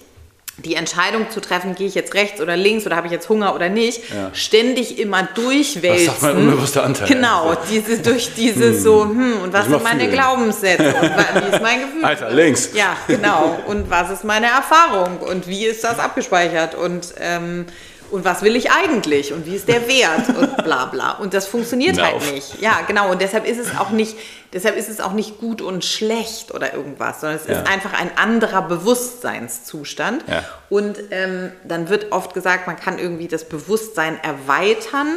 die 0.64 0.74
Entscheidung 0.74 1.30
zu 1.30 1.40
treffen, 1.40 1.74
gehe 1.74 1.86
ich 1.86 1.94
jetzt 1.94 2.14
rechts 2.14 2.40
oder 2.40 2.56
links 2.56 2.86
oder 2.86 2.96
habe 2.96 3.06
ich 3.06 3.12
jetzt 3.12 3.28
Hunger 3.28 3.54
oder 3.54 3.68
nicht, 3.68 4.02
Ja. 4.10 4.30
ständig 4.32 4.98
immer 4.98 5.22
durchwälzen. 5.34 6.06
Das 6.06 6.16
ist 6.16 6.22
mein 6.22 6.36
unbewusster 6.36 6.84
Anteil. 6.84 7.08
Genau, 7.08 7.54
diese, 7.70 7.98
durch 7.98 8.34
dieses 8.34 8.82
so, 8.82 9.04
hm, 9.04 9.40
und 9.42 9.52
was 9.52 9.66
sind 9.66 9.82
meine 9.82 10.00
fühlen. 10.00 10.12
Glaubenssätze 10.12 10.94
und 10.94 11.02
wie 11.02 11.54
ist 11.56 11.62
mein 11.62 11.80
Gefühl? 11.86 12.04
Alter, 12.04 12.30
links. 12.30 12.70
Ja, 12.74 12.96
genau. 13.06 13.58
Und 13.66 13.90
was 13.90 14.10
ist 14.10 14.24
meine 14.24 14.46
Erfahrung 14.46 15.18
und 15.18 15.46
wie 15.48 15.66
ist 15.66 15.82
das 15.84 15.98
abgespeichert 15.98 16.74
und, 16.74 17.14
ähm, 17.20 17.66
und 18.10 18.24
was 18.24 18.42
will 18.42 18.56
ich 18.56 18.70
eigentlich 18.70 19.32
und 19.32 19.46
wie 19.46 19.54
ist 19.56 19.68
der 19.68 19.86
Wert 19.88 20.28
und 20.36 20.56
bla 20.64 20.86
bla. 20.86 21.12
Und 21.12 21.34
das 21.34 21.46
funktioniert 21.46 21.96
Hör 21.98 22.06
halt 22.06 22.32
nicht. 22.32 22.60
Ja, 22.60 22.80
genau. 22.86 23.10
Und 23.10 23.20
deshalb 23.20 23.46
ist 23.46 23.58
es 23.58 23.76
auch 23.78 23.90
nicht, 23.90 24.16
deshalb 24.52 24.76
ist 24.76 24.88
es 24.88 25.00
auch 25.00 25.12
nicht 25.12 25.38
gut 25.38 25.62
und 25.62 25.84
schlecht 25.84 26.52
oder 26.52 26.74
irgendwas, 26.74 27.20
sondern 27.20 27.38
es 27.38 27.46
Ja. 27.46 27.60
ist 27.60 27.68
einfach 27.68 27.92
ein 27.92 28.10
anderer 28.16 28.62
Bewusstseinszustand. 28.62 30.24
Ja. 30.28 30.44
Und 30.68 30.98
ähm, 31.10 31.52
dann 31.64 31.88
wird 31.88 32.12
oft 32.12 32.34
gesagt, 32.34 32.66
man 32.66 32.76
kann 32.76 32.98
irgendwie 32.98 33.28
das 33.28 33.44
Bewusstsein 33.48 34.18
erweitern. 34.22 35.16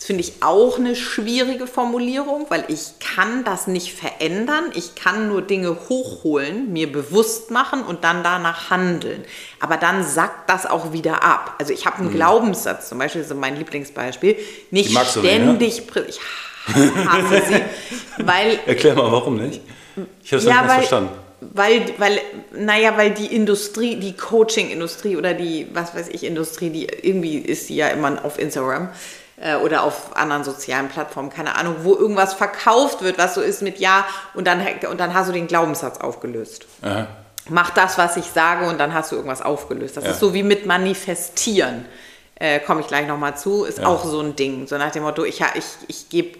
Das 0.00 0.06
finde 0.06 0.22
ich 0.22 0.32
auch 0.42 0.78
eine 0.78 0.96
schwierige 0.96 1.66
Formulierung, 1.66 2.46
weil 2.48 2.64
ich 2.68 2.92
kann 3.00 3.44
das 3.44 3.66
nicht 3.66 3.92
verändern. 3.92 4.64
Ich 4.72 4.94
kann 4.94 5.28
nur 5.28 5.42
Dinge 5.42 5.76
hochholen, 5.90 6.72
mir 6.72 6.90
bewusst 6.90 7.50
machen 7.50 7.82
und 7.82 8.02
dann 8.02 8.24
danach 8.24 8.70
handeln. 8.70 9.22
Aber 9.60 9.76
dann 9.76 10.02
sackt 10.02 10.48
das 10.48 10.64
auch 10.64 10.94
wieder 10.94 11.22
ab. 11.22 11.54
Also 11.58 11.74
ich 11.74 11.84
habe 11.84 11.98
einen 11.98 12.12
Glaubenssatz, 12.14 12.88
zum 12.88 12.98
Beispiel, 12.98 13.20
das 13.20 13.30
ist 13.30 13.36
mein 13.36 13.56
Lieblingsbeispiel, 13.56 14.36
nicht 14.70 14.88
Mhm. 14.90 14.94
Du 14.94 15.20
ne? 15.20 15.28
ständig... 15.28 15.82
prä- 15.82 16.06
Ich 16.08 16.18
hasse 17.06 17.42
sie, 17.46 17.60
weil 18.24 18.58
Erklär 18.64 18.94
mal, 18.94 19.12
warum 19.12 19.36
nicht? 19.36 19.60
Ich 20.24 20.32
habe 20.32 20.38
es 20.40 20.44
ja, 20.48 20.62
nicht 20.62 20.72
verstanden. 20.72 21.10
Weil, 21.42 21.82
weil, 21.98 22.20
naja, 22.52 22.96
weil 22.96 23.10
die 23.12 23.34
Industrie, 23.34 23.96
die 23.96 24.14
Coaching-Industrie 24.14 25.16
oder 25.16 25.34
die, 25.34 25.66
was 25.74 25.94
weiß 25.94 26.08
ich, 26.08 26.24
Industrie, 26.24 26.70
die 26.70 26.84
irgendwie 26.86 27.36
ist 27.38 27.68
die 27.68 27.76
ja 27.76 27.88
immer 27.88 28.24
auf 28.24 28.38
Instagram 28.38 28.88
äh, 29.40 29.56
oder 29.56 29.82
auf 29.84 30.16
anderen 30.16 30.44
sozialen 30.44 30.88
Plattformen, 30.88 31.30
keine 31.30 31.56
Ahnung, 31.56 31.76
wo 31.82 31.94
irgendwas 31.96 32.34
verkauft 32.34 33.02
wird, 33.02 33.18
was 33.18 33.34
so 33.34 33.40
ist 33.40 33.62
mit 33.62 33.78
Ja 33.78 34.04
und 34.34 34.46
dann, 34.46 34.64
und 34.90 34.98
dann 35.00 35.14
hast 35.14 35.28
du 35.28 35.32
den 35.32 35.46
Glaubenssatz 35.46 35.98
aufgelöst. 35.98 36.66
Aha. 36.82 37.06
Mach 37.48 37.70
das, 37.70 37.98
was 37.98 38.16
ich 38.16 38.26
sage 38.26 38.66
und 38.68 38.78
dann 38.78 38.94
hast 38.94 39.10
du 39.12 39.16
irgendwas 39.16 39.42
aufgelöst. 39.42 39.96
Das 39.96 40.04
Ja. 40.04 40.10
ist 40.10 40.20
so 40.20 40.34
wie 40.34 40.42
mit 40.42 40.66
Manifestieren. 40.66 41.86
Äh, 42.36 42.60
Komme 42.60 42.80
ich 42.80 42.86
gleich 42.86 43.06
nochmal 43.06 43.36
zu, 43.36 43.64
ist 43.64 43.84
auch 43.84 44.04
so 44.04 44.20
ein 44.20 44.36
Ding. 44.36 44.66
So 44.66 44.78
nach 44.78 44.90
dem 44.92 45.02
Motto, 45.02 45.24
ich, 45.24 45.42
ich, 45.54 45.64
ich 45.88 46.08
gebe 46.08 46.38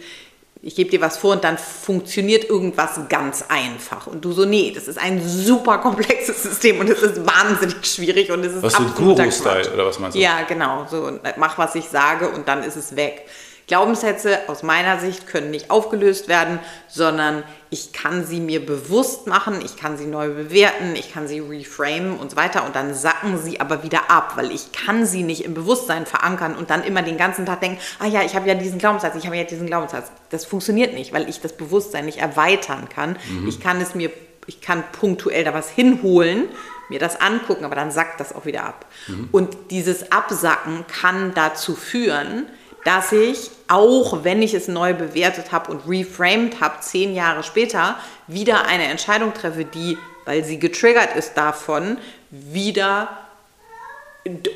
ich 0.63 0.75
geb 0.75 0.91
dir 0.91 1.01
was 1.01 1.17
vor 1.17 1.33
und 1.33 1.45
dann 1.45 1.57
funktioniert 1.57 2.45
irgendwas 2.45 3.01
ganz 3.09 3.45
einfach. 3.49 4.07
Und 4.07 4.25
du 4.25 4.33
so, 4.33 4.45
nee, 4.45 4.73
das 4.75 4.89
ist 4.89 4.99
ein 4.99 5.27
super 5.27 5.79
komplexes 5.79 6.43
System 6.43 6.81
und 6.81 6.91
es 6.91 7.01
ist 7.03 7.27
wahnsinnig 7.27 7.87
schwierig 7.87 8.31
und 8.31 8.45
es 8.45 8.55
ist 8.55 8.63
Was 8.63 8.75
so 8.75 8.85
absoluter 8.85 9.23
Guru-Style, 9.25 9.73
oder 9.73 9.87
was 9.87 9.99
meinst 9.99 10.17
du? 10.17 10.21
Ja, 10.21 10.43
genau. 10.43 10.87
So, 10.91 11.19
mach, 11.37 11.57
was 11.57 11.75
ich 11.77 11.87
sage 11.87 12.29
und 12.29 12.47
dann 12.47 12.63
ist 12.63 12.77
es 12.77 12.95
weg. 12.95 13.27
Glaubenssätze 13.71 14.49
aus 14.49 14.65
meiner 14.65 14.99
Sicht 14.99 15.29
können 15.29 15.53
nicht 15.53 15.71
aufgelöst 15.71 16.27
werden, 16.27 16.59
sondern 16.89 17.45
ich 17.71 17.93
kann 17.93 18.27
sie 18.27 18.41
mir 18.41 18.67
bewusst 18.67 19.29
machen, 19.29 19.61
ich 19.65 19.77
kann 19.77 19.97
sie 19.97 20.07
neu 20.07 20.31
bewerten, 20.31 20.97
ich 20.97 21.13
kann 21.13 21.29
sie 21.29 21.39
reframen 21.39 22.19
und 22.19 22.33
so 22.33 22.37
weiter 22.37 22.67
und 22.67 22.75
dann 22.75 22.95
sacken 22.95 23.39
sie 23.39 23.61
aber 23.61 23.85
wieder 23.85 24.11
ab, 24.11 24.33
weil 24.35 24.51
ich 24.51 24.73
kann 24.73 25.07
sie 25.07 25.23
nicht 25.23 25.45
im 25.45 25.55
Bewusstsein 25.55 26.05
verankern 26.05 26.57
und 26.57 26.69
dann 26.69 26.83
immer 26.83 27.03
den 27.03 27.17
ganzen 27.17 27.47
Tag 27.47 27.61
denken, 27.61 27.79
ah 28.01 28.07
ja, 28.07 28.23
ich 28.23 28.35
habe 28.35 28.49
ja 28.49 28.57
diesen 28.57 28.81
Glaubenssatz, 28.81 29.15
ich 29.15 29.27
habe 29.27 29.37
ja 29.37 29.45
diesen 29.45 29.69
Glaubenssatz. 29.69 30.11
Das 30.31 30.45
funktioniert 30.45 30.93
nicht, 30.93 31.13
weil 31.13 31.29
ich 31.29 31.41
das 31.41 31.53
Bewusstsein 31.53 32.07
nicht 32.07 32.19
erweitern 32.19 32.89
kann. 32.89 33.19
Mhm. 33.31 33.47
Ich 33.47 33.61
kann 33.61 33.81
es 33.81 33.95
mir, 33.95 34.11
ich 34.49 34.61
kann 34.61 34.83
punktuell 34.91 35.45
da 35.45 35.55
was 35.55 35.71
hinholen, 35.71 36.49
mir 36.89 36.99
das 36.99 37.21
angucken, 37.21 37.65
aber 37.65 37.77
dann 37.77 37.93
sackt 37.93 38.19
das 38.19 38.35
auch 38.35 38.47
wieder 38.47 38.65
ab. 38.65 38.87
Mhm. 39.07 39.29
Und 39.31 39.57
dieses 39.71 40.11
Absacken 40.11 40.87
kann 40.89 41.35
dazu 41.35 41.77
führen, 41.77 42.49
dass 42.85 43.13
ich, 43.13 43.51
auch 43.69 44.25
wenn 44.25 44.43
ich 44.43 44.55
es 44.55 44.69
neu 44.69 44.95
bewertet 44.95 45.53
habe 45.53 45.71
und 45.71 45.89
reframed 45.89 46.61
habe, 46.61 46.81
zehn 46.81 47.15
Jahre 47.15 47.43
später, 47.43 47.97
wieder 48.27 48.67
eine 48.67 48.85
Entscheidung 48.85 49.35
treffe, 49.35 49.65
die, 49.65 49.99
weil 50.25 50.45
sie 50.45 50.59
getriggert 50.59 51.15
ist 51.17 51.35
davon, 51.35 51.99
wieder 52.31 53.09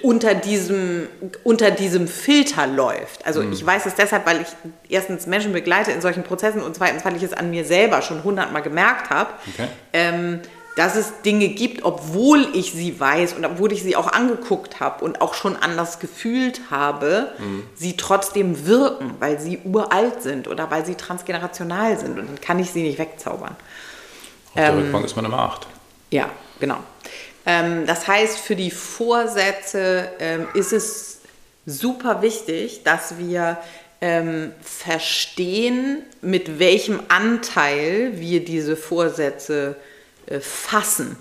unter 0.02 0.34
diesem, 0.34 1.08
unter 1.42 1.70
diesem 1.70 2.06
Filter 2.06 2.66
läuft. 2.66 3.26
Also 3.26 3.42
mhm. 3.42 3.52
ich 3.52 3.64
weiß 3.64 3.86
es 3.86 3.94
deshalb, 3.94 4.26
weil 4.26 4.42
ich 4.42 4.48
erstens 4.88 5.26
Menschen 5.26 5.52
begleite 5.52 5.90
in 5.90 6.00
solchen 6.00 6.22
Prozessen 6.22 6.62
und 6.62 6.76
zweitens, 6.76 7.04
weil 7.04 7.16
ich 7.16 7.22
es 7.22 7.32
an 7.32 7.50
mir 7.50 7.64
selber 7.64 8.02
schon 8.02 8.24
hundertmal 8.24 8.62
gemerkt 8.62 9.10
habe. 9.10 9.30
Okay. 9.54 9.68
Ähm, 9.92 10.40
dass 10.76 10.96
es 10.96 11.22
Dinge 11.24 11.48
gibt, 11.48 11.84
obwohl 11.84 12.48
ich 12.52 12.72
sie 12.72 12.98
weiß 12.98 13.34
und 13.34 13.44
obwohl 13.44 13.72
ich 13.72 13.82
sie 13.82 13.94
auch 13.94 14.08
angeguckt 14.08 14.80
habe 14.80 15.04
und 15.04 15.20
auch 15.20 15.34
schon 15.34 15.56
anders 15.56 16.00
gefühlt 16.00 16.62
habe, 16.70 17.32
mhm. 17.38 17.62
sie 17.74 17.96
trotzdem 17.96 18.66
wirken, 18.66 19.14
weil 19.20 19.38
sie 19.38 19.60
uralt 19.64 20.22
sind 20.22 20.48
oder 20.48 20.70
weil 20.70 20.84
sie 20.84 20.96
transgenerational 20.96 21.98
sind 21.98 22.18
und 22.18 22.28
dann 22.28 22.40
kann 22.40 22.58
ich 22.58 22.70
sie 22.70 22.82
nicht 22.82 22.98
wegzaubern. 22.98 23.56
Auf 24.48 24.54
der 24.54 24.70
ähm, 24.70 24.78
Rückbank 24.78 25.04
ist 25.04 25.16
man 25.16 25.24
immer 25.24 25.38
acht. 25.38 25.66
Ja, 26.10 26.28
genau. 26.58 26.78
Ähm, 27.46 27.86
das 27.86 28.08
heißt, 28.08 28.38
für 28.38 28.56
die 28.56 28.70
Vorsätze 28.70 30.08
ähm, 30.18 30.48
ist 30.54 30.72
es 30.72 31.20
super 31.66 32.20
wichtig, 32.22 32.82
dass 32.82 33.18
wir 33.18 33.58
ähm, 34.00 34.52
verstehen, 34.60 36.02
mit 36.20 36.58
welchem 36.58 37.00
Anteil 37.08 38.12
wir 38.16 38.44
diese 38.44 38.76
Vorsätze 38.76 39.76
fassen, 40.40 41.16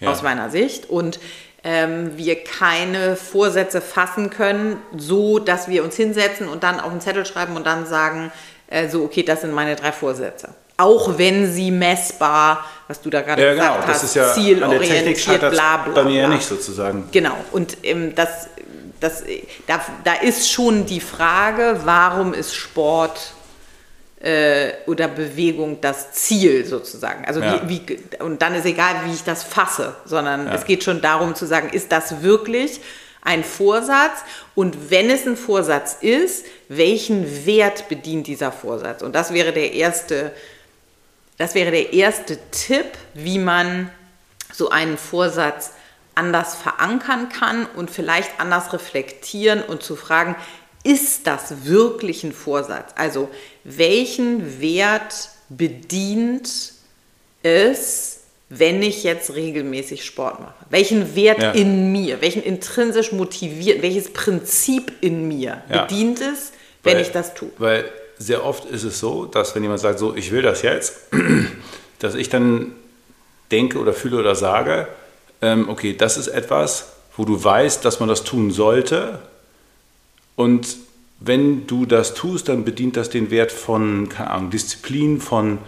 ja. 0.00 0.10
aus 0.10 0.22
meiner 0.22 0.50
Sicht. 0.50 0.88
Und 0.88 1.18
ähm, 1.66 2.16
wir 2.16 2.44
keine 2.44 3.16
Vorsätze 3.16 3.80
fassen 3.80 4.30
können, 4.30 4.76
so 4.96 5.40
dass 5.40 5.68
wir 5.68 5.82
uns 5.82 5.96
hinsetzen 5.96 6.48
und 6.48 6.62
dann 6.62 6.78
auf 6.78 6.92
einen 6.92 7.00
Zettel 7.00 7.26
schreiben 7.26 7.56
und 7.56 7.66
dann 7.66 7.86
sagen, 7.86 8.30
äh, 8.68 8.88
so, 8.88 9.02
okay, 9.02 9.24
das 9.24 9.40
sind 9.40 9.52
meine 9.52 9.74
drei 9.74 9.90
Vorsätze. 9.90 10.50
Auch 10.76 11.18
wenn 11.18 11.50
sie 11.52 11.70
messbar, 11.70 12.64
was 12.86 13.00
du 13.00 13.10
da 13.10 13.22
gerade 13.22 13.42
ja, 13.42 13.54
gesagt 13.54 13.80
genau. 13.80 13.88
hast, 13.88 14.14
ja 14.14 14.32
zielorientiert, 14.32 15.40
bla 15.40 15.78
bla. 15.78 15.92
Bei 15.94 16.04
mir 16.04 16.22
ja 16.22 16.28
nicht 16.28 16.46
sozusagen. 16.46 17.08
Genau, 17.10 17.34
und 17.50 17.78
ähm, 17.82 18.14
das, 18.14 18.48
das, 19.00 19.24
da, 19.66 19.80
da 20.04 20.14
ist 20.14 20.50
schon 20.50 20.86
die 20.86 21.00
Frage, 21.00 21.80
warum 21.84 22.32
ist 22.32 22.54
Sport 22.54 23.32
äh, 24.26 24.72
oder 24.86 25.06
Bewegung 25.06 25.80
das 25.80 26.10
Ziel 26.10 26.64
sozusagen. 26.66 27.24
Also 27.26 27.40
ja. 27.40 27.62
wie, 27.68 27.80
wie, 27.86 28.22
und 28.22 28.42
dann 28.42 28.56
ist 28.56 28.66
egal, 28.66 28.96
wie 29.04 29.12
ich 29.12 29.22
das 29.22 29.44
fasse, 29.44 29.94
sondern 30.04 30.46
ja. 30.46 30.54
es 30.54 30.64
geht 30.64 30.82
schon 30.82 31.00
darum 31.00 31.36
zu 31.36 31.46
sagen, 31.46 31.70
ist 31.70 31.92
das 31.92 32.22
wirklich 32.22 32.80
ein 33.22 33.44
Vorsatz 33.44 34.18
und 34.56 34.90
wenn 34.90 35.10
es 35.10 35.26
ein 35.26 35.36
Vorsatz 35.36 35.98
ist, 36.00 36.44
welchen 36.68 37.46
Wert 37.46 37.88
bedient 37.88 38.26
dieser 38.26 38.50
Vorsatz? 38.50 39.02
Und 39.02 39.14
das 39.14 39.32
wäre 39.32 39.52
der 39.52 39.74
erste, 39.74 40.32
das 41.38 41.54
wäre 41.54 41.70
der 41.70 41.92
erste 41.92 42.36
Tipp, 42.50 42.86
wie 43.14 43.38
man 43.38 43.90
so 44.52 44.70
einen 44.70 44.98
Vorsatz 44.98 45.70
anders 46.16 46.56
verankern 46.56 47.28
kann 47.28 47.66
und 47.76 47.92
vielleicht 47.92 48.40
anders 48.40 48.72
reflektieren 48.72 49.62
und 49.62 49.84
zu 49.84 49.94
fragen, 49.94 50.34
ist 50.86 51.26
das 51.26 51.64
wirklich 51.64 52.22
ein 52.22 52.32
Vorsatz? 52.32 52.92
Also 52.94 53.28
welchen 53.64 54.60
Wert 54.60 55.30
bedient 55.48 56.48
es, 57.42 58.20
wenn 58.48 58.80
ich 58.82 59.02
jetzt 59.02 59.34
regelmäßig 59.34 60.04
Sport 60.04 60.38
mache? 60.38 60.54
Welchen 60.70 61.16
Wert 61.16 61.42
ja. 61.42 61.50
in 61.50 61.90
mir, 61.90 62.20
welchen 62.20 62.42
intrinsisch 62.42 63.10
motiviert, 63.10 63.82
welches 63.82 64.12
Prinzip 64.12 64.92
in 65.00 65.26
mir 65.26 65.62
ja. 65.68 65.82
bedient 65.82 66.20
es, 66.20 66.52
wenn 66.84 66.94
weil, 66.94 67.02
ich 67.02 67.10
das 67.10 67.34
tue? 67.34 67.50
Weil 67.58 67.90
sehr 68.16 68.44
oft 68.44 68.64
ist 68.66 68.84
es 68.84 69.00
so, 69.00 69.26
dass 69.26 69.56
wenn 69.56 69.64
jemand 69.64 69.80
sagt, 69.80 69.98
so, 69.98 70.14
ich 70.14 70.30
will 70.30 70.42
das 70.42 70.62
jetzt, 70.62 70.94
dass 71.98 72.14
ich 72.14 72.28
dann 72.28 72.72
denke 73.50 73.78
oder 73.78 73.92
fühle 73.92 74.18
oder 74.18 74.36
sage, 74.36 74.86
ähm, 75.42 75.68
okay, 75.68 75.96
das 75.96 76.16
ist 76.16 76.28
etwas, 76.28 76.92
wo 77.16 77.24
du 77.24 77.42
weißt, 77.42 77.84
dass 77.84 77.98
man 77.98 78.08
das 78.08 78.22
tun 78.22 78.52
sollte, 78.52 79.18
und 80.36 80.76
wenn 81.18 81.66
du 81.66 81.86
das 81.86 82.14
tust, 82.14 82.48
dann 82.48 82.64
bedient 82.64 82.96
das 82.96 83.08
den 83.08 83.30
Wert 83.30 83.50
von, 83.50 84.08
keine 84.08 84.30
Ahnung, 84.30 84.50
Disziplin, 84.50 85.20
von 85.20 85.58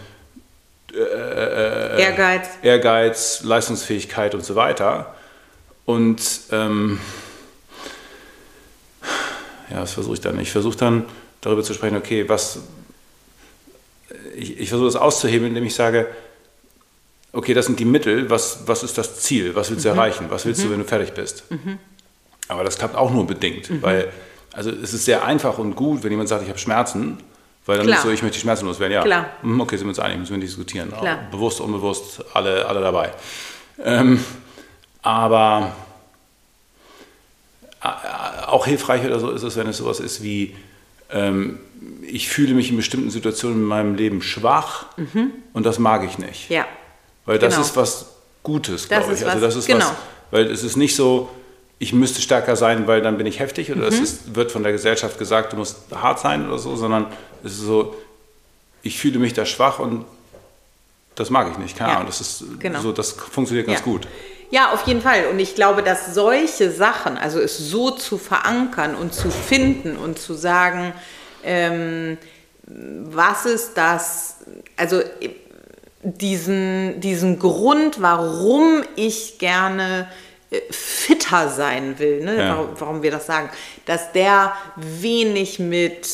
äh, 0.92 0.98
äh, 0.98 2.02
Ehrgeiz. 2.02 2.48
Ehrgeiz, 2.62 3.42
Leistungsfähigkeit 3.44 4.34
und 4.34 4.44
so 4.44 4.54
weiter. 4.54 5.14
Und 5.86 6.22
ähm, 6.52 7.00
ja, 9.70 9.80
was 9.80 9.92
versuche 9.92 10.14
ich 10.14 10.20
dann? 10.20 10.38
Ich 10.38 10.50
versuche 10.50 10.76
dann 10.76 11.04
darüber 11.40 11.62
zu 11.62 11.72
sprechen, 11.72 11.96
okay, 11.96 12.28
was, 12.28 12.60
ich, 14.36 14.58
ich 14.58 14.68
versuche 14.68 14.88
das 14.88 14.96
auszuheben, 14.96 15.48
indem 15.48 15.64
ich 15.64 15.74
sage, 15.74 16.08
okay, 17.32 17.54
das 17.54 17.66
sind 17.66 17.80
die 17.80 17.84
Mittel, 17.84 18.28
was, 18.28 18.66
was 18.66 18.82
ist 18.82 18.98
das 18.98 19.20
Ziel, 19.20 19.54
was 19.54 19.70
willst 19.70 19.84
du 19.84 19.90
mhm. 19.90 19.96
erreichen, 19.96 20.26
was 20.28 20.44
willst 20.44 20.60
mhm. 20.60 20.64
du, 20.64 20.70
wenn 20.72 20.78
du 20.80 20.86
fertig 20.86 21.12
bist. 21.12 21.50
Mhm. 21.50 21.78
Aber 22.48 22.64
das 22.64 22.78
klappt 22.78 22.96
auch 22.96 23.10
nur 23.10 23.26
bedingt, 23.26 23.70
mhm. 23.70 23.82
weil 23.82 24.12
also 24.52 24.70
es 24.70 24.94
ist 24.94 25.04
sehr 25.04 25.24
einfach 25.24 25.58
und 25.58 25.74
gut, 25.76 26.02
wenn 26.02 26.10
jemand 26.10 26.28
sagt, 26.28 26.42
ich 26.42 26.48
habe 26.48 26.58
Schmerzen, 26.58 27.18
weil 27.66 27.76
dann 27.76 27.86
Klar. 27.86 27.98
ist 27.98 28.04
so, 28.04 28.10
ich 28.10 28.22
möchte 28.22 28.36
die 28.36 28.40
Schmerzen 28.40 28.66
loswerden. 28.66 28.94
Ja, 28.94 29.02
Klar. 29.02 29.26
Mhm, 29.42 29.60
okay, 29.60 29.76
sind 29.76 29.86
wir 29.86 29.90
uns 29.90 29.98
einig, 29.98 30.18
müssen 30.18 30.30
wir 30.32 30.38
nicht 30.38 30.48
diskutieren. 30.48 30.90
Klar. 30.90 31.28
Bewusst, 31.30 31.60
unbewusst, 31.60 32.24
alle, 32.32 32.66
alle 32.66 32.80
dabei. 32.80 33.12
Ähm, 33.84 34.24
aber 35.02 35.72
äh, 37.82 37.88
auch 38.46 38.66
hilfreich 38.66 39.04
oder 39.04 39.20
so 39.20 39.30
ist 39.30 39.42
es, 39.42 39.56
wenn 39.56 39.66
es 39.66 39.76
sowas 39.76 40.00
ist 40.00 40.22
wie, 40.22 40.56
ähm, 41.10 41.58
ich 42.02 42.28
fühle 42.28 42.54
mich 42.54 42.70
in 42.70 42.76
bestimmten 42.76 43.10
Situationen 43.10 43.58
in 43.58 43.64
meinem 43.64 43.94
Leben 43.94 44.22
schwach 44.22 44.86
mhm. 44.96 45.32
und 45.52 45.64
das 45.66 45.78
mag 45.78 46.04
ich 46.04 46.18
nicht. 46.18 46.50
Ja. 46.50 46.66
Weil 47.26 47.38
das 47.38 47.54
genau. 47.54 47.66
ist 47.66 47.76
was 47.76 48.06
Gutes, 48.42 48.88
glaube 48.88 49.12
ich. 49.12 49.26
Also 49.26 49.40
das 49.40 49.56
ist 49.56 49.66
genau. 49.66 49.80
was, 49.80 49.94
weil 50.30 50.50
es 50.50 50.64
ist 50.64 50.76
nicht 50.76 50.96
so, 50.96 51.28
ich 51.78 51.92
müsste 51.92 52.20
stärker 52.20 52.56
sein, 52.56 52.86
weil 52.86 53.02
dann 53.02 53.18
bin 53.18 53.26
ich 53.26 53.38
heftig 53.38 53.70
oder 53.70 53.90
mhm. 53.90 54.02
es 54.02 54.34
wird 54.34 54.50
von 54.50 54.62
der 54.62 54.72
Gesellschaft 54.72 55.18
gesagt, 55.18 55.52
du 55.52 55.56
musst 55.56 55.76
hart 55.94 56.20
sein 56.20 56.46
oder 56.46 56.58
so, 56.58 56.74
sondern 56.76 57.06
es 57.44 57.52
ist 57.52 57.60
so, 57.60 57.94
ich 58.82 58.98
fühle 58.98 59.18
mich 59.18 59.32
da 59.32 59.46
schwach 59.46 59.78
und 59.78 60.04
das 61.14 61.30
mag 61.30 61.50
ich 61.50 61.58
nicht. 61.58 61.76
Keine 61.76 61.90
ja, 61.90 61.96
Ahnung, 61.96 62.08
das 62.08 62.20
ist 62.20 62.44
genau. 62.58 62.80
so, 62.80 62.92
das 62.92 63.12
funktioniert 63.12 63.66
ganz 63.66 63.80
ja. 63.80 63.84
gut. 63.84 64.08
Ja, 64.50 64.72
auf 64.72 64.86
jeden 64.86 65.02
Fall. 65.02 65.26
Und 65.30 65.38
ich 65.38 65.54
glaube, 65.54 65.82
dass 65.82 66.14
solche 66.14 66.70
Sachen, 66.70 67.18
also 67.18 67.38
es 67.38 67.58
so 67.58 67.90
zu 67.90 68.16
verankern 68.16 68.94
und 68.94 69.12
zu 69.12 69.30
finden 69.30 69.96
und 69.96 70.18
zu 70.18 70.34
sagen, 70.34 70.94
ähm, 71.44 72.16
was 72.64 73.46
ist 73.46 73.76
das, 73.76 74.36
also 74.76 75.02
diesen, 76.02 77.00
diesen 77.00 77.38
Grund, 77.38 78.00
warum 78.00 78.82
ich 78.96 79.38
gerne 79.38 80.08
fitter 80.70 81.50
sein 81.50 81.98
will, 81.98 82.24
ne? 82.24 82.36
Ja. 82.36 82.56
warum, 82.56 82.68
warum 82.78 83.02
wir 83.02 83.10
das 83.10 83.26
sagen, 83.26 83.50
dass 83.86 84.12
der 84.12 84.54
wenig 84.76 85.58
mit 85.58 86.08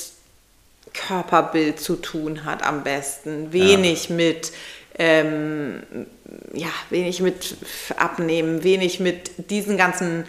Körperbild 0.93 1.81
zu 1.81 1.97
tun 1.97 2.45
hat 2.45 2.65
am 2.65 2.83
besten, 2.85 3.53
wenig 3.53 4.09
ja. 4.09 4.15
mit 4.15 4.53
ähm, 4.97 5.83
ja, 6.53 6.69
wenig 6.91 7.21
mit 7.21 7.57
Abnehmen, 7.97 8.63
wenig 8.63 9.01
mit 9.01 9.51
diesen 9.51 9.77
ganzen 9.77 10.25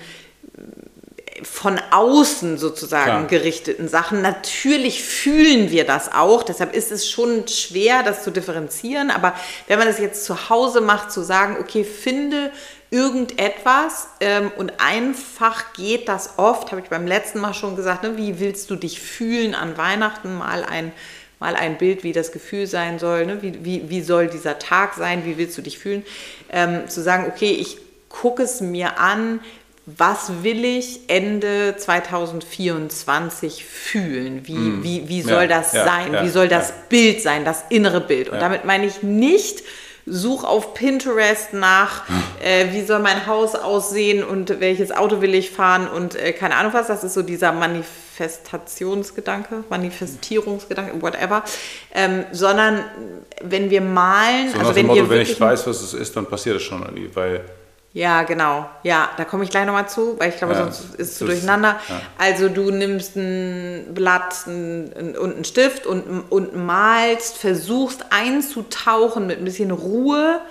von 1.43 1.79
außen 1.91 2.57
sozusagen 2.57 3.05
Klar. 3.05 3.27
gerichteten 3.27 3.89
Sachen. 3.89 4.21
Natürlich 4.21 5.03
fühlen 5.03 5.69
wir 5.69 5.83
das 5.83 6.11
auch, 6.13 6.43
deshalb 6.43 6.73
ist 6.73 6.91
es 6.91 7.09
schon 7.09 7.47
schwer, 7.47 8.03
das 8.03 8.23
zu 8.23 8.31
differenzieren. 8.31 9.11
Aber 9.11 9.35
wenn 9.67 9.77
man 9.77 9.87
das 9.87 9.99
jetzt 9.99 10.25
zu 10.25 10.49
Hause 10.49 10.79
macht, 10.79 11.11
zu 11.11 11.21
sagen, 11.21 11.57
okay, 11.59 11.83
finde 11.83 12.51
irgendetwas 12.91 14.07
ähm, 14.19 14.51
und 14.57 14.73
einfach 14.79 15.73
geht 15.73 16.07
das 16.07 16.37
oft, 16.37 16.71
habe 16.71 16.81
ich 16.81 16.89
beim 16.89 17.07
letzten 17.07 17.39
Mal 17.39 17.53
schon 17.53 17.75
gesagt, 17.75 18.03
ne, 18.03 18.17
wie 18.17 18.39
willst 18.39 18.69
du 18.69 18.75
dich 18.75 18.99
fühlen 18.99 19.55
an 19.55 19.77
Weihnachten, 19.77 20.35
mal 20.35 20.63
ein, 20.63 20.91
mal 21.39 21.55
ein 21.55 21.77
Bild, 21.77 22.03
wie 22.03 22.13
das 22.13 22.31
Gefühl 22.31 22.67
sein 22.67 22.99
soll, 22.99 23.25
ne, 23.25 23.41
wie, 23.41 23.65
wie, 23.65 23.89
wie 23.89 24.01
soll 24.01 24.27
dieser 24.27 24.59
Tag 24.59 24.93
sein, 24.93 25.25
wie 25.25 25.37
willst 25.37 25.57
du 25.57 25.61
dich 25.61 25.79
fühlen, 25.79 26.03
ähm, 26.51 26.87
zu 26.87 27.01
sagen, 27.01 27.25
okay, 27.27 27.51
ich 27.51 27.77
gucke 28.09 28.43
es 28.43 28.61
mir 28.61 28.99
an, 28.99 29.39
was 29.85 30.43
will 30.43 30.65
ich 30.65 31.01
Ende 31.07 31.75
2024 31.77 33.63
fühlen? 33.65 34.47
Wie, 34.47 34.53
mm. 34.53 34.83
wie, 34.83 35.07
wie 35.07 35.21
soll 35.21 35.43
ja, 35.43 35.47
das 35.47 35.73
ja, 35.73 35.85
sein? 35.85 36.13
Ja, 36.13 36.23
wie 36.23 36.29
soll 36.29 36.47
das 36.47 36.73
Bild 36.89 37.21
sein, 37.21 37.45
das 37.45 37.65
innere 37.69 38.01
Bild? 38.01 38.29
Und 38.29 38.39
damit 38.39 38.65
meine 38.65 38.87
ich 38.87 39.03
nicht, 39.03 39.63
such 40.05 40.43
auf 40.43 40.75
Pinterest 40.75 41.53
nach, 41.53 42.07
hm. 42.07 42.23
äh, 42.43 42.73
wie 42.73 42.83
soll 42.83 42.99
mein 42.99 43.25
Haus 43.25 43.55
aussehen 43.55 44.23
und 44.23 44.59
welches 44.59 44.91
Auto 44.91 45.21
will 45.21 45.33
ich 45.33 45.49
fahren 45.51 45.87
und 45.87 46.13
äh, 46.15 46.33
keine 46.33 46.57
Ahnung 46.57 46.73
was. 46.73 46.85
Das 46.87 47.03
ist 47.03 47.15
so 47.15 47.23
dieser 47.23 47.51
Manifestationsgedanke, 47.51 49.63
Manifestierungsgedanke, 49.69 51.01
whatever. 51.01 51.43
Ähm, 51.93 52.25
sondern 52.31 52.83
wenn 53.41 53.71
wir 53.71 53.81
malen, 53.81 54.51
so 54.53 54.59
also 54.59 54.75
wenn, 54.75 54.85
Motto, 54.85 55.09
wenn 55.09 55.21
ich 55.21 55.39
weiß, 55.39 55.65
was 55.65 55.81
es 55.81 55.93
ist, 55.93 56.15
dann 56.15 56.27
passiert 56.27 56.57
es 56.57 56.63
schon 56.63 56.83
irgendwie, 56.83 57.09
weil 57.15 57.41
ja, 57.95 58.23
genau. 58.23 58.69
Ja, 58.83 59.09
da 59.15 59.23
komme 59.23 59.45
ich 59.45 59.49
gleich 59.49 59.65
nochmal 59.65 59.87
zu, 59.87 60.19
weil 60.19 60.27
ich 60.27 60.35
glaube, 60.35 60.53
ja, 60.53 60.65
sonst 60.65 60.95
ist 60.95 61.11
es 61.11 61.17
zu 61.17 61.25
durcheinander. 61.25 61.79
Ja. 61.87 62.01
Also 62.17 62.49
du 62.49 62.69
nimmst 62.69 63.15
ein 63.15 63.93
Blatt 63.93 64.35
und 64.47 64.91
einen 64.93 65.45
Stift 65.45 65.85
und, 65.85 66.25
und 66.29 66.57
malst, 66.57 67.37
versuchst 67.37 68.07
einzutauchen 68.09 69.27
mit 69.27 69.39
ein 69.39 69.45
bisschen 69.45 69.71
Ruhe. 69.71 70.41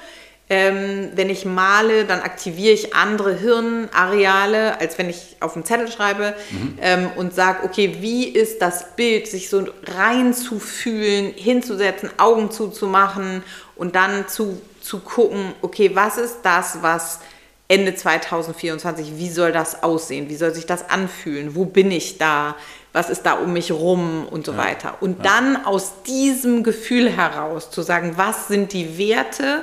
Ähm, 0.48 1.10
wenn 1.16 1.28
ich 1.28 1.44
male, 1.44 2.06
dann 2.06 2.20
aktiviere 2.20 2.72
ich 2.72 2.94
andere 2.94 3.34
Hirnareale, 3.34 4.80
als 4.80 4.96
wenn 4.96 5.10
ich 5.10 5.36
auf 5.40 5.52
dem 5.52 5.66
Zettel 5.66 5.90
schreibe 5.92 6.34
mhm. 6.50 6.78
ähm, 6.80 7.10
und 7.16 7.34
sage, 7.34 7.64
okay, 7.64 7.98
wie 8.00 8.24
ist 8.24 8.62
das 8.62 8.96
Bild, 8.96 9.26
sich 9.26 9.50
so 9.50 9.66
reinzufühlen, 9.84 11.32
hinzusetzen, 11.34 12.08
Augen 12.16 12.50
zuzumachen 12.50 13.42
und 13.76 13.96
dann 13.96 14.28
zu, 14.28 14.62
zu 14.80 15.00
gucken, 15.00 15.52
okay, 15.60 15.90
was 15.92 16.16
ist 16.16 16.38
das, 16.42 16.78
was 16.80 17.20
Ende 17.66 17.94
2024, 17.94 19.16
wie 19.16 19.30
soll 19.30 19.50
das 19.50 19.82
aussehen? 19.82 20.28
Wie 20.28 20.36
soll 20.36 20.54
sich 20.54 20.66
das 20.66 20.90
anfühlen? 20.90 21.54
Wo 21.54 21.64
bin 21.64 21.90
ich 21.90 22.18
da? 22.18 22.56
Was 22.92 23.08
ist 23.08 23.22
da 23.22 23.34
um 23.34 23.54
mich 23.54 23.72
rum 23.72 24.26
und 24.30 24.44
so 24.44 24.52
ja. 24.52 24.58
weiter? 24.58 24.98
Und 25.00 25.18
ja. 25.18 25.22
dann 25.24 25.64
aus 25.64 26.02
diesem 26.06 26.62
Gefühl 26.62 27.10
heraus 27.10 27.70
zu 27.70 27.80
sagen, 27.82 28.14
was 28.16 28.48
sind 28.48 28.72
die 28.74 28.98
Werte, 28.98 29.62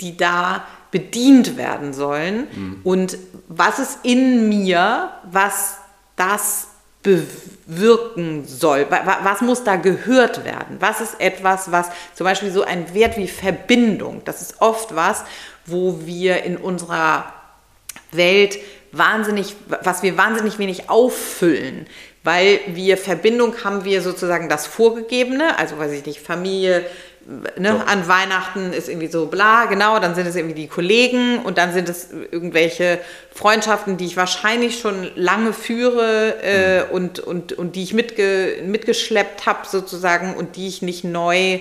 die 0.00 0.16
da 0.16 0.64
bedient 0.90 1.56
werden 1.56 1.92
sollen 1.92 2.48
mhm. 2.54 2.80
und 2.84 3.18
was 3.48 3.78
ist 3.78 3.98
in 4.02 4.48
mir, 4.48 5.10
was 5.30 5.76
das 6.16 6.68
bewirken 7.02 8.44
soll? 8.46 8.86
Was 8.90 9.40
muss 9.40 9.64
da 9.64 9.76
gehört 9.76 10.44
werden? 10.44 10.76
Was 10.80 11.00
ist 11.00 11.20
etwas, 11.20 11.70
was 11.70 11.88
zum 12.14 12.24
Beispiel 12.24 12.50
so 12.50 12.62
ein 12.62 12.94
Wert 12.94 13.16
wie 13.16 13.28
Verbindung, 13.28 14.22
das 14.24 14.40
ist 14.40 14.60
oft 14.60 14.94
was, 14.94 15.24
wo 15.66 16.00
wir 16.04 16.44
in 16.44 16.56
unserer 16.56 17.32
Welt 18.12 18.58
wahnsinnig, 18.92 19.54
was 19.82 20.02
wir 20.02 20.16
wahnsinnig 20.16 20.58
wenig 20.58 20.90
auffüllen, 20.90 21.86
weil 22.24 22.60
wir 22.68 22.96
Verbindung 22.96 23.64
haben 23.64 23.84
wir 23.84 24.02
sozusagen 24.02 24.48
das 24.48 24.66
Vorgegebene, 24.66 25.58
also 25.58 25.78
weiß 25.78 25.92
ich 25.92 26.06
nicht, 26.06 26.20
Familie, 26.20 26.84
ne, 27.56 27.86
an 27.86 28.08
Weihnachten 28.08 28.72
ist 28.72 28.88
irgendwie 28.88 29.08
so 29.08 29.26
bla, 29.26 29.66
genau, 29.66 29.98
dann 29.98 30.14
sind 30.14 30.26
es 30.26 30.36
irgendwie 30.36 30.54
die 30.54 30.68
Kollegen 30.68 31.38
und 31.38 31.58
dann 31.58 31.72
sind 31.72 31.88
es 31.88 32.10
irgendwelche 32.30 32.98
Freundschaften, 33.32 33.96
die 33.96 34.06
ich 34.06 34.16
wahrscheinlich 34.16 34.78
schon 34.78 35.10
lange 35.14 35.52
führe 35.52 36.36
äh, 36.42 36.84
mhm. 36.84 36.90
und, 36.90 37.20
und, 37.20 37.52
und 37.52 37.76
die 37.76 37.82
ich 37.82 37.94
mitge 37.94 38.62
mitgeschleppt 38.64 39.46
habe 39.46 39.66
sozusagen 39.66 40.34
und 40.34 40.56
die 40.56 40.68
ich 40.68 40.82
nicht 40.82 41.04
neu 41.04 41.60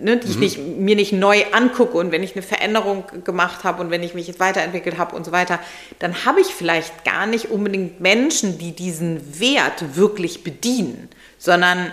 ne, 0.00 0.16
die 0.16 0.26
mhm. 0.26 0.32
ich 0.32 0.38
nicht, 0.38 0.58
mir 0.58 0.96
nicht 0.96 1.12
neu 1.12 1.44
angucke 1.52 1.96
und 1.96 2.12
wenn 2.12 2.22
ich 2.22 2.34
eine 2.34 2.42
Veränderung 2.42 3.04
gemacht 3.24 3.64
habe 3.64 3.82
und 3.82 3.90
wenn 3.90 4.02
ich 4.02 4.14
mich 4.14 4.26
jetzt 4.26 4.40
weiterentwickelt 4.40 4.98
habe 4.98 5.14
und 5.16 5.24
so 5.24 5.32
weiter, 5.32 5.58
dann 5.98 6.24
habe 6.24 6.40
ich 6.40 6.48
vielleicht 6.48 7.04
gar 7.04 7.26
nicht 7.26 7.50
unbedingt 7.50 8.00
Menschen, 8.00 8.58
die 8.58 8.72
diesen 8.72 9.40
Wert 9.40 9.96
wirklich 9.96 10.44
bedienen, 10.44 11.08
sondern 11.38 11.92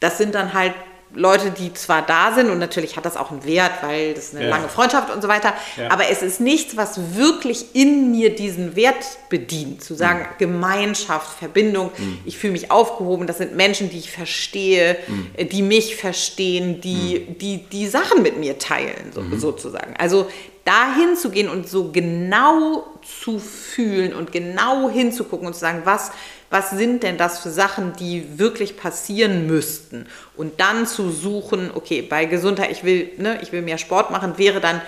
das 0.00 0.18
sind 0.18 0.34
dann 0.34 0.54
halt 0.54 0.74
Leute, 1.14 1.50
die 1.50 1.72
zwar 1.74 2.02
da 2.02 2.32
sind 2.32 2.50
und 2.50 2.58
natürlich 2.58 2.96
hat 2.96 3.04
das 3.04 3.16
auch 3.16 3.32
einen 3.32 3.44
Wert, 3.44 3.72
weil 3.82 4.14
das 4.14 4.26
ist 4.26 4.36
eine 4.36 4.44
ja. 4.44 4.50
lange 4.50 4.68
Freundschaft 4.68 5.12
und 5.12 5.20
so 5.22 5.28
weiter, 5.28 5.54
ja. 5.76 5.90
aber 5.90 6.08
es 6.08 6.22
ist 6.22 6.40
nichts, 6.40 6.76
was 6.76 7.16
wirklich 7.16 7.74
in 7.74 8.12
mir 8.12 8.34
diesen 8.34 8.76
Wert 8.76 9.04
bedient. 9.28 9.82
Zu 9.82 9.94
sagen, 9.94 10.20
mhm. 10.20 10.38
Gemeinschaft, 10.38 11.38
Verbindung, 11.38 11.90
mhm. 11.96 12.18
ich 12.24 12.38
fühle 12.38 12.52
mich 12.52 12.70
aufgehoben, 12.70 13.26
das 13.26 13.38
sind 13.38 13.56
Menschen, 13.56 13.90
die 13.90 13.98
ich 13.98 14.10
verstehe, 14.10 14.96
mhm. 15.08 15.48
die 15.48 15.62
mich 15.62 15.96
verstehen, 15.96 16.80
die, 16.80 17.26
mhm. 17.28 17.38
die 17.38 17.64
die 17.64 17.88
Sachen 17.88 18.22
mit 18.22 18.38
mir 18.38 18.58
teilen, 18.58 19.10
so, 19.12 19.20
mhm. 19.20 19.38
sozusagen. 19.38 19.94
Also 19.98 20.28
dahin 20.64 21.16
zu 21.16 21.30
gehen 21.30 21.48
und 21.48 21.68
so 21.68 21.90
genau 21.90 22.84
zu 23.02 23.38
fühlen 23.38 24.14
und 24.14 24.30
genau 24.30 24.88
hinzugucken 24.90 25.46
und 25.46 25.54
zu 25.54 25.60
sagen, 25.60 25.82
was 25.84 26.12
was 26.50 26.70
sind 26.70 27.04
denn 27.04 27.16
das 27.16 27.38
für 27.38 27.50
Sachen, 27.50 27.94
die 27.94 28.38
wirklich 28.38 28.76
passieren 28.76 29.46
müssten? 29.46 30.06
Und 30.36 30.60
dann 30.60 30.86
zu 30.86 31.10
suchen, 31.10 31.70
okay, 31.72 32.02
bei 32.02 32.24
Gesundheit, 32.24 32.72
ich 32.72 32.82
will, 32.82 33.12
ne, 33.18 33.38
ich 33.40 33.52
will 33.52 33.62
mehr 33.62 33.78
Sport 33.78 34.10
machen, 34.10 34.36
wäre 34.36 34.60
dann 34.60 34.82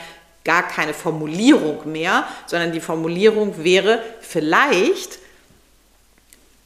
gar 0.45 0.67
keine 0.67 0.93
Formulierung 0.93 1.91
mehr, 1.91 2.27
sondern 2.47 2.73
die 2.73 2.81
Formulierung 2.81 3.63
wäre 3.63 4.03
vielleicht, 4.21 5.21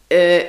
äh, 0.09 0.45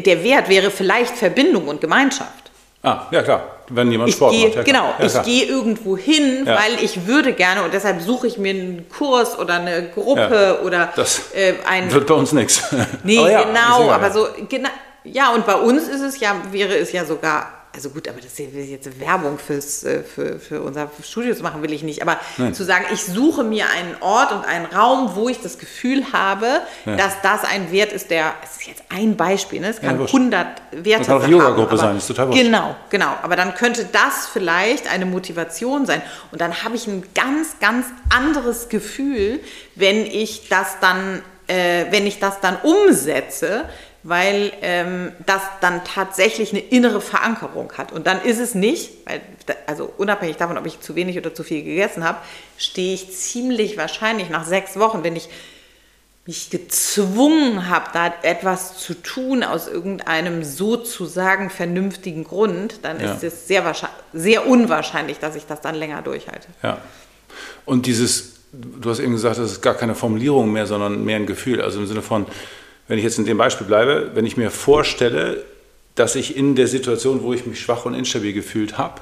der 0.00 0.24
Wert 0.24 0.48
wäre 0.48 0.72
vielleicht 0.72 1.16
Verbindung 1.16 1.68
und 1.68 1.80
Gemeinschaft. 1.80 2.39
Ah, 2.82 3.06
ja 3.10 3.22
klar, 3.22 3.42
wenn 3.68 3.90
jemand 3.90 4.08
ich 4.08 4.16
Sport 4.16 4.32
geh, 4.32 4.46
macht. 4.46 4.54
Ja, 4.56 4.62
genau, 4.62 4.94
ja, 4.98 5.04
ich 5.04 5.22
gehe 5.22 5.44
irgendwo 5.44 5.98
hin, 5.98 6.44
ja. 6.46 6.56
weil 6.56 6.82
ich 6.82 7.06
würde 7.06 7.34
gerne 7.34 7.62
und 7.62 7.74
deshalb 7.74 8.00
suche 8.00 8.26
ich 8.26 8.38
mir 8.38 8.54
einen 8.54 8.88
Kurs 8.88 9.38
oder 9.38 9.54
eine 9.54 9.90
Gruppe 9.90 10.60
oder 10.64 10.90
das 10.96 11.32
äh, 11.34 11.54
ein... 11.66 11.92
Wird 11.92 12.06
bei 12.06 12.14
uns 12.14 12.32
nichts. 12.32 12.62
Nee, 13.04 13.16
genau, 13.18 13.90
aber 13.90 14.10
so, 14.10 14.28
genau, 14.48 14.70
ja 15.04 15.30
und 15.34 15.44
bei 15.44 15.56
uns 15.56 15.88
ist 15.88 16.00
es 16.00 16.20
ja, 16.20 16.36
wäre 16.50 16.74
es 16.78 16.92
ja 16.92 17.04
sogar 17.04 17.59
also 17.72 17.90
gut, 17.90 18.08
aber 18.08 18.20
das 18.20 18.38
ist 18.38 18.68
jetzt 18.68 19.00
Werbung 19.00 19.38
fürs, 19.38 19.84
äh, 19.84 20.02
für, 20.02 20.40
für 20.40 20.60
unser 20.60 20.90
Studio 21.02 21.34
zu 21.34 21.42
machen, 21.42 21.62
will 21.62 21.72
ich 21.72 21.82
nicht. 21.82 22.02
Aber 22.02 22.18
Nein. 22.36 22.52
zu 22.52 22.64
sagen, 22.64 22.84
ich 22.92 23.04
suche 23.04 23.44
mir 23.44 23.66
einen 23.70 23.96
Ort 24.00 24.32
und 24.32 24.44
einen 24.44 24.66
Raum, 24.66 25.12
wo 25.14 25.28
ich 25.28 25.40
das 25.40 25.58
Gefühl 25.58 26.12
habe, 26.12 26.46
ja. 26.84 26.96
dass 26.96 27.20
das 27.22 27.44
ein 27.44 27.70
Wert 27.70 27.92
ist, 27.92 28.10
der, 28.10 28.34
es 28.42 28.56
ist 28.56 28.66
jetzt 28.66 28.82
ein 28.88 29.16
Beispiel, 29.16 29.60
ne? 29.60 29.68
es 29.68 29.80
kann 29.80 30.00
ja, 30.00 30.06
100 30.06 30.46
Werte 30.72 30.98
Das 30.98 31.06
kann 31.06 31.22
auch 31.22 31.28
Yoga-Gruppe 31.28 31.76
sein, 31.76 31.96
ist 31.96 32.08
total 32.08 32.28
wurscht. 32.28 32.42
Genau, 32.42 32.74
genau. 32.90 33.14
Aber 33.22 33.36
dann 33.36 33.54
könnte 33.54 33.86
das 33.90 34.26
vielleicht 34.26 34.90
eine 34.92 35.06
Motivation 35.06 35.86
sein. 35.86 36.02
Und 36.32 36.40
dann 36.40 36.64
habe 36.64 36.74
ich 36.74 36.88
ein 36.88 37.04
ganz, 37.14 37.60
ganz 37.60 37.86
anderes 38.08 38.68
Gefühl, 38.68 39.40
wenn 39.76 40.06
ich 40.06 40.48
das 40.48 40.80
dann, 40.80 41.22
äh, 41.46 41.86
wenn 41.90 42.06
ich 42.06 42.18
das 42.18 42.40
dann 42.40 42.56
umsetze, 42.62 43.64
weil 44.02 44.52
ähm, 44.62 45.12
das 45.26 45.42
dann 45.60 45.84
tatsächlich 45.84 46.52
eine 46.52 46.60
innere 46.60 47.00
Verankerung 47.00 47.72
hat. 47.76 47.92
Und 47.92 48.06
dann 48.06 48.22
ist 48.22 48.38
es 48.38 48.54
nicht, 48.54 48.90
weil, 49.06 49.20
also 49.66 49.92
unabhängig 49.98 50.36
davon, 50.36 50.56
ob 50.56 50.66
ich 50.66 50.80
zu 50.80 50.94
wenig 50.94 51.18
oder 51.18 51.34
zu 51.34 51.42
viel 51.42 51.62
gegessen 51.62 52.04
habe, 52.04 52.18
stehe 52.56 52.94
ich 52.94 53.14
ziemlich 53.14 53.76
wahrscheinlich 53.76 54.30
nach 54.30 54.46
sechs 54.46 54.78
Wochen, 54.78 55.04
wenn 55.04 55.16
ich 55.16 55.28
mich 56.26 56.50
gezwungen 56.50 57.68
habe, 57.68 57.86
da 57.92 58.12
etwas 58.22 58.78
zu 58.78 58.94
tun 58.94 59.42
aus 59.42 59.68
irgendeinem 59.68 60.44
sozusagen 60.44 61.50
vernünftigen 61.50 62.24
Grund, 62.24 62.80
dann 62.82 63.00
ja. 63.00 63.14
ist 63.14 63.24
es 63.24 63.48
sehr, 63.48 63.74
sehr 64.12 64.46
unwahrscheinlich, 64.46 65.18
dass 65.18 65.34
ich 65.34 65.46
das 65.46 65.60
dann 65.60 65.74
länger 65.74 66.02
durchhalte. 66.02 66.48
Ja. 66.62 66.78
Und 67.64 67.86
dieses, 67.86 68.34
du 68.52 68.90
hast 68.90 69.00
eben 69.00 69.12
gesagt, 69.12 69.38
das 69.38 69.50
ist 69.50 69.60
gar 69.60 69.74
keine 69.74 69.94
Formulierung 69.94 70.52
mehr, 70.52 70.66
sondern 70.66 71.04
mehr 71.04 71.16
ein 71.16 71.26
Gefühl. 71.26 71.60
Also 71.60 71.80
im 71.80 71.86
Sinne 71.86 72.02
von, 72.02 72.26
wenn 72.90 72.98
ich 72.98 73.04
jetzt 73.04 73.20
in 73.20 73.24
dem 73.24 73.38
Beispiel 73.38 73.68
bleibe, 73.68 74.10
wenn 74.14 74.26
ich 74.26 74.36
mir 74.36 74.50
vorstelle, 74.50 75.44
dass 75.94 76.16
ich 76.16 76.36
in 76.36 76.56
der 76.56 76.66
Situation, 76.66 77.22
wo 77.22 77.32
ich 77.32 77.46
mich 77.46 77.60
schwach 77.60 77.84
und 77.84 77.94
instabil 77.94 78.32
gefühlt 78.32 78.78
habe, 78.78 79.00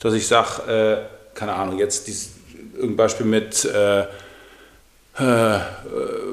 dass 0.00 0.12
ich 0.12 0.26
sage, 0.26 1.06
äh, 1.06 1.36
keine 1.36 1.52
Ahnung, 1.52 1.78
jetzt 1.78 2.08
dieses, 2.08 2.32
irgendein 2.74 2.96
Beispiel 2.96 3.26
mit 3.26 3.64
äh, 3.64 4.00
äh, 4.00 5.60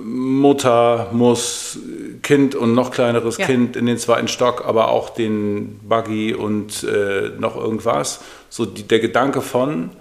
Mutter 0.03 1.09
muss 1.11 1.77
Kind 2.23 2.55
und 2.55 2.73
noch 2.73 2.89
kleineres 2.89 3.37
ja. 3.37 3.45
Kind 3.45 3.75
in 3.75 3.85
den 3.85 3.99
zweiten 3.99 4.27
Stock, 4.27 4.65
aber 4.65 4.87
auch 4.87 5.11
den 5.11 5.79
Buggy 5.83 6.33
und 6.33 6.83
äh, 6.85 7.29
noch 7.37 7.55
irgendwas. 7.55 8.21
So 8.49 8.65
die, 8.65 8.81
der 8.81 8.99
Gedanke 8.99 9.41
von, 9.41 9.91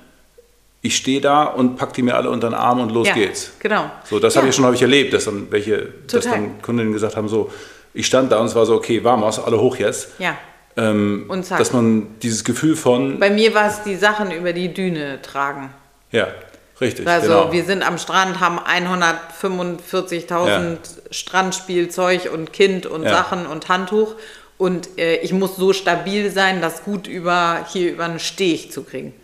ich 0.85 0.97
stehe 0.97 1.23
da 1.23 1.45
und 1.45 1.77
pack 1.77 1.95
die 1.95 2.03
mir 2.03 2.15
alle 2.15 2.29
unter 2.29 2.51
den 2.51 2.55
Arm 2.55 2.79
und 2.79 2.93
los 2.93 3.09
ja, 3.09 3.15
geht's. 3.15 3.53
Genau. 3.59 3.91
So, 4.05 4.19
das 4.19 4.35
ja. 4.35 4.43
habe 4.43 4.51
ich 4.51 4.55
schon 4.55 4.67
häufig 4.67 4.83
erlebt, 4.83 5.15
dass 5.15 5.25
dann 5.25 5.51
welche, 5.51 5.95
dass 6.07 6.25
dann 6.25 6.61
Kundinnen 6.61 6.93
gesagt 6.93 7.17
haben, 7.17 7.27
so, 7.27 7.51
ich 7.95 8.05
stand 8.05 8.31
da 8.31 8.37
und 8.37 8.47
es 8.47 8.55
war 8.55 8.67
so, 8.67 8.75
okay, 8.75 9.03
vamos, 9.03 9.39
alle 9.39 9.59
hoch 9.59 9.77
jetzt. 9.77 10.11
Ja. 10.19 10.37
Ähm, 10.77 11.25
und 11.29 11.47
zack. 11.47 11.57
Dass 11.57 11.73
man 11.73 12.19
dieses 12.21 12.45
Gefühl 12.45 12.77
von. 12.77 13.19
Bei 13.19 13.31
mir 13.31 13.55
war 13.55 13.67
es 13.69 13.83
die 13.83 13.97
Sachen 13.97 14.31
über 14.31 14.53
die 14.53 14.75
Düne 14.75 15.23
tragen. 15.23 15.71
Ja, 16.13 16.29
richtig. 16.83 17.09
Also 17.09 17.29
genau. 17.29 17.53
wir 17.53 17.65
sind 17.65 17.83
am 17.83 17.97
Strand, 17.97 18.41
haben 18.41 18.59
145.000 18.59 20.47
ja. 20.47 20.77
Strandspielzeug 21.11 22.31
und 22.31 22.53
Kind 22.53 22.85
und 22.85 23.05
ja. 23.05 23.11
Sachen 23.11 23.47
und 23.47 23.71
Handtuch. 23.71 24.17
Und 24.59 24.99
äh, 24.99 25.17
ich 25.17 25.33
muss 25.33 25.57
so 25.57 25.73
stabil 25.73 26.31
sein, 26.31 26.61
das 26.61 26.85
gut 26.85 27.07
über 27.07 27.65
hier 27.73 27.91
über 27.91 28.05
einen 28.05 28.21
Steg 28.21 28.71
zu 28.71 28.83
kriegen. 28.83 29.15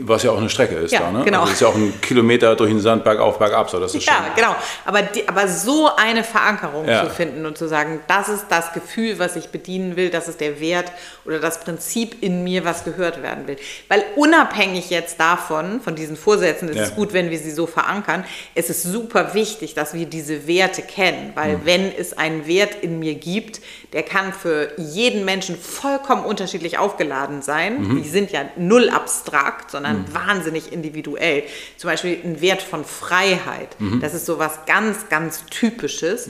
Was 0.00 0.22
ja 0.22 0.30
auch 0.32 0.38
eine 0.38 0.48
Strecke 0.50 0.74
ist 0.76 0.92
Ja, 0.92 1.00
da, 1.00 1.10
ne? 1.12 1.24
genau. 1.24 1.40
Also 1.40 1.52
ist 1.52 1.60
ja 1.60 1.68
auch 1.68 1.74
ein 1.74 2.00
Kilometer 2.00 2.54
durch 2.56 2.70
den 2.70 2.80
Sand 2.80 3.04
bergauf, 3.04 3.38
bergab, 3.38 3.68
so 3.70 3.78
das 3.80 3.94
ist 3.94 4.06
Ja, 4.06 4.14
schon. 4.14 4.24
genau. 4.36 4.54
Aber, 4.84 5.02
die, 5.02 5.28
aber 5.28 5.48
so 5.48 5.90
eine 5.96 6.24
Verankerung 6.24 6.88
Ja. 6.88 7.04
zu 7.04 7.10
finden 7.10 7.46
und 7.46 7.56
zu 7.58 7.68
sagen, 7.68 8.00
das 8.08 8.28
ist 8.28 8.46
das 8.48 8.72
Gefühl, 8.72 9.18
was 9.18 9.36
ich 9.36 9.48
bedienen 9.48 9.96
will, 9.96 10.10
das 10.10 10.28
ist 10.28 10.40
der 10.40 10.60
Wert 10.60 10.92
oder 11.24 11.38
das 11.38 11.60
Prinzip 11.60 12.22
in 12.22 12.44
mir, 12.44 12.64
was 12.64 12.84
gehört 12.84 13.22
werden 13.22 13.46
will. 13.46 13.56
Weil 13.88 14.04
unabhängig 14.16 14.90
jetzt 14.90 15.18
davon, 15.20 15.80
von 15.80 15.94
diesen 15.94 16.16
Vorsätzen, 16.16 16.68
ist 16.68 16.76
Ja. 16.76 16.82
es 16.84 16.94
gut, 16.94 17.12
wenn 17.12 17.30
wir 17.30 17.38
sie 17.38 17.50
so 17.50 17.66
verankern, 17.66 18.24
es 18.54 18.70
ist 18.70 18.82
super 18.82 19.34
wichtig, 19.34 19.74
dass 19.74 19.94
wir 19.94 20.06
diese 20.06 20.46
Werte 20.46 20.82
kennen. 20.82 21.32
Weil 21.34 21.58
Mhm. 21.58 21.60
wenn 21.64 21.92
es 21.96 22.16
einen 22.16 22.46
Wert 22.46 22.76
in 22.82 22.98
mir 22.98 23.14
gibt, 23.14 23.60
der 23.92 24.02
kann 24.02 24.32
für 24.32 24.72
jeden 24.76 25.24
Menschen 25.24 25.56
vollkommen 25.58 26.24
unterschiedlich 26.24 26.78
aufgeladen 26.78 27.42
sein. 27.42 27.82
Mhm. 27.82 28.02
Die 28.02 28.08
sind 28.08 28.30
ja 28.32 28.42
null 28.56 28.90
abstrakt, 28.90 29.65
sondern 29.70 30.04
wahnsinnig 30.12 30.72
individuell. 30.72 31.42
Zum 31.76 31.90
Beispiel 31.90 32.18
ein 32.24 32.40
Wert 32.40 32.62
von 32.62 32.84
Freiheit. 32.84 33.76
Mhm. 33.78 34.00
Das 34.00 34.14
ist 34.14 34.26
so 34.26 34.38
was 34.38 34.66
ganz, 34.66 35.08
ganz 35.08 35.44
Typisches. 35.46 36.28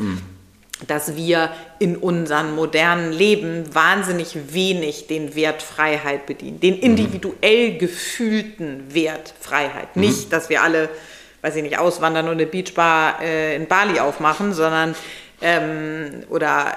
Dass 0.87 1.17
wir 1.17 1.53
in 1.79 1.97
unserem 1.97 2.55
modernen 2.55 3.11
Leben 3.11 3.75
wahnsinnig 3.75 4.53
wenig 4.53 5.07
den 5.07 5.35
Wert 5.35 5.63
Freiheit 5.63 6.27
bedienen. 6.27 6.61
Den 6.61 6.79
individuell 6.79 7.79
gefühlten 7.79 8.93
Wert 8.93 9.33
Freiheit. 9.41 9.97
Nicht, 9.97 10.35
dass 10.35 10.51
wir 10.51 10.63
alle, 10.63 10.91
weiß 11.41 11.57
ich 11.57 11.63
nicht, 11.63 11.79
auswandern 11.79 12.27
und 12.27 12.33
eine 12.33 12.47
Beachbar 12.47 13.23
äh, 13.23 13.57
in 13.57 13.67
Bali 13.69 14.01
aufmachen, 14.01 14.53
sondern 14.53 14.95
ähm, 15.41 16.25
oder 16.29 16.77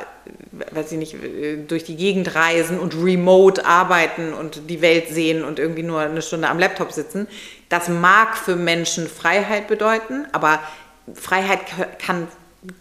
weiß 0.51 0.91
ich 0.91 0.97
nicht, 0.97 1.13
äh, 1.13 1.57
durch 1.57 1.83
die 1.83 1.95
Gegend 1.95 2.35
reisen 2.35 2.79
und 2.79 2.95
remote 2.95 3.65
arbeiten 3.65 4.33
und 4.33 4.69
die 4.69 4.81
Welt 4.81 5.09
sehen 5.09 5.43
und 5.43 5.59
irgendwie 5.59 5.83
nur 5.83 6.01
eine 6.01 6.21
Stunde 6.21 6.49
am 6.49 6.59
Laptop 6.59 6.91
sitzen. 6.91 7.27
Das 7.69 7.87
mag 7.87 8.37
für 8.37 8.55
Menschen 8.55 9.07
Freiheit 9.07 9.67
bedeuten, 9.67 10.25
aber 10.31 10.59
Freiheit 11.13 11.61
kann 11.99 12.27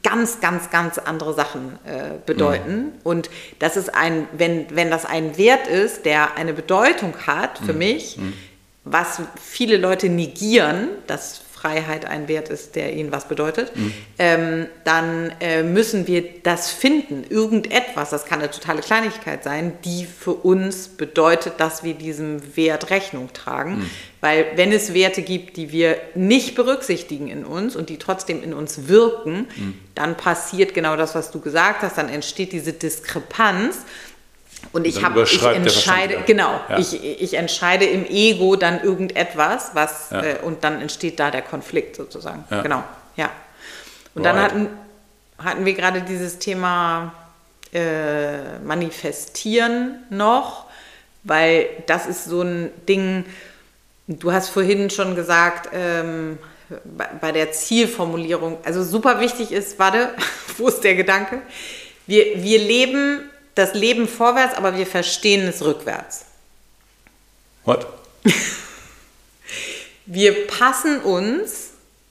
ganz, 0.03 0.41
ganz, 0.41 0.71
ganz 0.71 0.99
andere 0.99 1.35
Sachen 1.35 1.79
äh, 1.85 2.19
bedeuten. 2.27 2.93
Und 3.05 3.31
das 3.59 3.77
ist 3.77 3.95
ein, 3.95 4.27
wenn, 4.33 4.67
wenn 4.75 4.91
das 4.91 5.05
ein 5.05 5.37
Wert 5.39 5.69
ist, 5.69 6.05
der 6.05 6.37
eine 6.37 6.53
Bedeutung 6.53 7.15
hat 7.27 7.59
für 7.59 7.73
mich, 7.73 8.19
was 8.85 9.21
viele 9.41 9.77
Leute 9.77 10.09
negieren, 10.09 10.89
dass 11.07 11.43
Freiheit 11.61 12.05
ein 12.05 12.29
Wert 12.29 12.51
ist, 12.51 12.77
der 12.77 12.95
ihnen 12.95 13.11
was 13.11 13.27
bedeutet, 13.27 13.73
ähm, 14.19 14.67
dann 14.85 15.33
äh, 15.41 15.63
müssen 15.63 16.07
wir 16.07 16.25
das 16.43 16.71
finden. 16.71 17.25
Irgendetwas, 17.29 18.11
das 18.11 18.27
kann 18.27 18.39
eine 18.41 18.51
totale 18.51 18.81
Kleinigkeit 18.81 19.43
sein, 19.43 19.73
die 19.85 20.07
für 20.07 20.33
uns 20.33 20.89
bedeutet, 20.89 21.55
dass 21.59 21.83
wir 21.83 21.95
diesem 21.95 22.57
Wert 22.57 22.91
Rechnung 22.91 23.33
tragen. 23.33 23.91
Weil 24.21 24.47
wenn 24.57 24.73
es 24.73 24.95
Werte 24.95 25.23
gibt, 25.23 25.57
die 25.57 25.71
wir 25.73 25.97
nicht 26.15 26.55
berücksichtigen 26.55 27.29
in 27.29 27.45
uns 27.45 27.77
und 27.77 27.89
die 27.89 27.99
trotzdem 27.99 28.43
in 28.43 28.53
uns 28.53 28.89
wirken, 28.89 29.47
dann 29.95 30.17
passiert 30.17 30.75
genau 30.75 30.97
das, 30.97 31.15
was 31.15 31.31
du 31.31 31.41
gesagt 31.41 31.83
hast, 31.83 31.99
dann 31.99 32.09
entsteht 32.09 32.53
diese 32.53 32.73
Diskrepanz. 32.73 33.79
Und 34.73 34.87
ich, 34.87 34.97
Dann 34.97 35.15
hab, 35.15 35.17
ich 35.17 35.43
entscheide, 35.43 36.19
genau, 36.27 36.61
Ja. 36.69 36.79
ich, 36.79 37.03
ich 37.03 37.35
entscheide 37.35 37.87
im 37.87 38.05
Ego 38.07 38.57
dann 38.57 38.83
irgendetwas, 38.83 39.71
was 39.75 40.11
Ja. 40.11 40.23
äh, 40.23 40.37
und 40.43 40.63
dann 40.65 40.81
entsteht 40.83 41.19
da 41.19 41.31
der 41.31 41.43
Konflikt 41.43 41.97
sozusagen. 41.97 42.45
Ja. 42.51 42.63
Genau, 42.63 42.83
ja. 43.17 43.31
Und 44.15 44.25
dann 44.25 44.37
Right. 44.37 44.45
hatten, 44.51 44.69
hatten 45.39 45.65
wir 45.65 45.75
gerade 45.75 46.03
dieses 46.03 46.39
Thema 46.39 47.13
äh, 47.73 48.59
Manifestieren 48.65 50.03
noch, 50.11 50.67
weil 51.25 51.67
das 51.87 52.07
ist 52.07 52.25
so 52.25 52.43
ein 52.43 52.71
Ding, 52.89 53.25
du 54.07 54.33
hast 54.33 54.49
vorhin 54.51 54.91
schon 54.91 55.15
gesagt, 55.15 55.69
ähm, 55.73 56.39
bei, 56.85 57.07
bei 57.21 57.33
der 57.33 57.53
Zielformulierung, 57.53 58.59
also 58.65 58.83
super 58.83 59.21
wichtig 59.21 59.53
ist, 59.53 59.79
warte, 59.79 60.11
wo 60.59 60.69
ist 60.69 60.81
der 60.81 60.95
Gedanke? 60.95 61.41
Wir, 62.07 62.43
wir 62.43 62.59
leben 62.59 63.31
das 63.59 63.75
Leben 63.75 64.07
vorwärts, 64.09 64.55
aber 64.57 64.77
wir 64.77 64.87
verstehen 64.87 65.47
es 65.49 65.63
rückwärts. 65.63 66.25
What? 67.65 67.87
Wir 70.07 70.47
passen 70.47 71.01
uns 71.03 71.71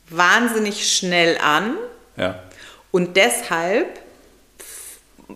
wahnsinnig 0.10 0.88
schnell 0.96 1.38
an 1.40 1.78
Ja. 2.16 2.44
und 2.92 3.18
deshalb 3.18 4.00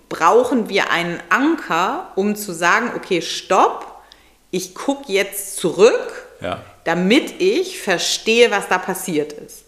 brauchen 0.10 0.70
wir 0.70 0.92
einen 0.92 1.20
Anker, 1.30 2.12
um 2.16 2.36
zu 2.36 2.54
sagen, 2.54 2.92
okay, 2.96 3.22
stopp, 3.22 4.04
ich 4.52 4.76
gucke 4.76 5.12
jetzt 5.12 5.58
zurück, 5.58 6.28
Ja. 6.40 6.64
damit 6.84 7.42
ich 7.42 7.82
verstehe, 7.82 8.52
was 8.52 8.68
da 8.68 8.78
passiert 8.78 9.34
ist. 9.34 9.64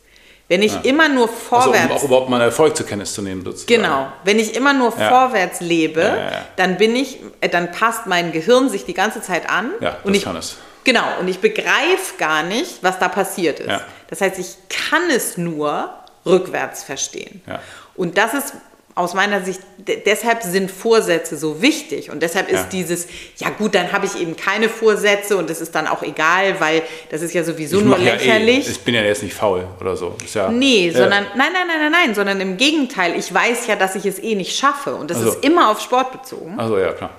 Wenn 0.50 0.62
ich 0.62 0.74
Ja. 0.74 0.82
immer 0.84 1.08
nur 1.10 1.28
Also, 1.30 1.34
vorwärts 1.50 1.86
um 1.90 1.92
auch 1.98 2.04
überhaupt 2.04 2.30
mal 2.30 2.36
einen 2.38 2.46
Erfolg 2.50 2.76
zur 2.76 2.86
Kenntnis 2.86 3.14
zu 3.14 3.22
nehmen, 3.22 3.44
sozusagen. 3.44 3.68
Genau. 3.82 4.08
Wenn 4.24 4.40
ich 4.40 4.56
immer 4.56 4.74
nur 4.74 4.94
Ja. 4.98 5.10
vorwärts 5.10 5.62
lebe, 5.62 6.02
Ja, 6.02 6.46
dann 6.58 6.78
bin 6.78 6.96
ich, 6.96 7.20
äh, 7.42 7.50
dann 7.50 7.72
passt 7.72 8.08
mein 8.08 8.32
Gehirn 8.32 8.70
sich 8.70 8.86
die 8.86 8.94
ganze 8.94 9.22
Zeit 9.22 9.50
an. 9.50 9.72
Ja, 9.80 9.98
und 10.04 10.10
das 10.14 10.18
ich, 10.18 10.24
kann 10.24 10.36
es. 10.36 10.58
Genau. 10.84 11.04
Und 11.20 11.30
ich 11.30 11.40
begreife 11.40 12.18
gar 12.18 12.44
nicht, 12.44 12.84
was 12.84 13.00
da 13.00 13.08
passiert 13.08 13.62
ist. 13.62 13.82
Das 14.10 14.20
heißt, 14.22 14.38
ich 14.38 14.56
kann 14.70 15.10
es 15.10 15.38
nur 15.38 15.90
rückwärts 16.26 16.84
verstehen. 16.84 17.42
Ja. 17.48 17.60
Und 17.96 18.18
das 18.18 18.34
ist 18.34 18.54
aus 18.96 19.14
meiner 19.16 19.42
Sicht, 19.44 19.60
de- 19.78 20.02
deshalb 20.06 20.44
sind 20.44 20.70
Vorsätze 20.70 21.36
so 21.36 21.62
wichtig. 21.62 22.12
Und 22.12 22.22
deshalb 22.22 22.48
ist 22.50 22.60
Ja. 22.62 22.68
dieses, 22.72 23.08
ja 23.38 23.50
gut, 23.50 23.74
dann 23.74 23.92
habe 23.92 24.06
ich 24.06 24.20
eben 24.22 24.36
keine 24.36 24.70
Vorsätze 24.70 25.36
und 25.38 25.50
das 25.50 25.62
ist 25.62 25.74
dann 25.74 25.88
auch 25.88 26.04
egal, 26.04 26.60
weil 26.60 26.84
das 27.10 27.22
ist 27.24 27.34
ja 27.34 27.44
sowieso 27.44 27.80
nur 27.80 27.98
mach 27.98 28.04
ja 28.06 28.14
lächerlich. 28.14 28.68
Eh, 28.68 28.72
ich 28.72 28.82
bin 28.82 28.94
ja 28.94 29.02
jetzt 29.02 29.24
nicht 29.24 29.34
faul 29.34 29.66
oder 29.82 29.96
so. 29.98 30.16
Ist 30.24 30.36
ja, 30.36 30.50
Nee, 30.50 30.88
Ja. 30.90 31.00
sondern 31.00 31.24
nein, 31.36 31.52
nein, 31.54 31.68
nein, 31.68 31.80
nein, 31.80 31.92
nein, 31.92 32.16
sondern 32.16 32.40
im 32.40 32.58
Gegenteil. 32.58 33.18
Ich 33.18 33.34
weiß 33.34 33.66
ja, 33.68 33.76
dass 33.76 33.96
ich 33.96 34.06
es 34.06 34.20
eh 34.20 34.36
nicht 34.36 34.56
schaffe 34.56 34.94
und 34.96 35.10
das 35.10 35.18
Also. 35.18 35.32
ist 35.32 35.44
immer 35.44 35.72
auf 35.72 35.80
Sport 35.82 36.12
bezogen. 36.12 36.60
Also 36.60 36.78
ja, 36.78 36.92
klar. 36.94 37.10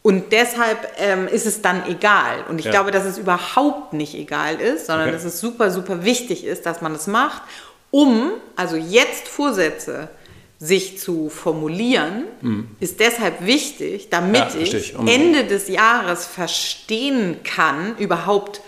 Und 0.00 0.32
deshalb 0.32 0.78
ähm, 0.98 1.28
ist 1.28 1.44
es 1.44 1.60
dann 1.60 1.82
egal. 1.86 2.44
Und 2.48 2.58
ich 2.60 2.64
Ja. 2.64 2.70
glaube, 2.70 2.90
dass 2.90 3.04
es 3.04 3.18
überhaupt 3.18 3.92
nicht 3.92 4.14
egal 4.14 4.58
ist, 4.60 4.86
sondern 4.86 5.08
Okay. 5.08 5.16
dass 5.16 5.24
es 5.24 5.40
super, 5.40 5.70
super 5.70 6.04
wichtig 6.04 6.44
ist, 6.46 6.64
dass 6.64 6.80
man 6.80 6.94
es 6.94 7.06
macht, 7.06 7.42
um, 7.90 8.32
also 8.56 8.76
jetzt 8.76 9.28
Vorsätze 9.28 10.08
sich 10.60 10.98
zu 10.98 11.28
formulieren, 11.30 12.24
ist 12.80 12.98
deshalb 12.98 13.46
wichtig, 13.46 14.08
damit 14.10 14.54
Mhm. 14.54 14.60
Ja, 14.60 14.66
ich 14.66 14.94
Ende 15.06 15.44
des 15.44 15.68
Jahres 15.68 16.26
verstehen 16.26 17.36
kann, 17.44 17.96
überhaupt 17.98 18.60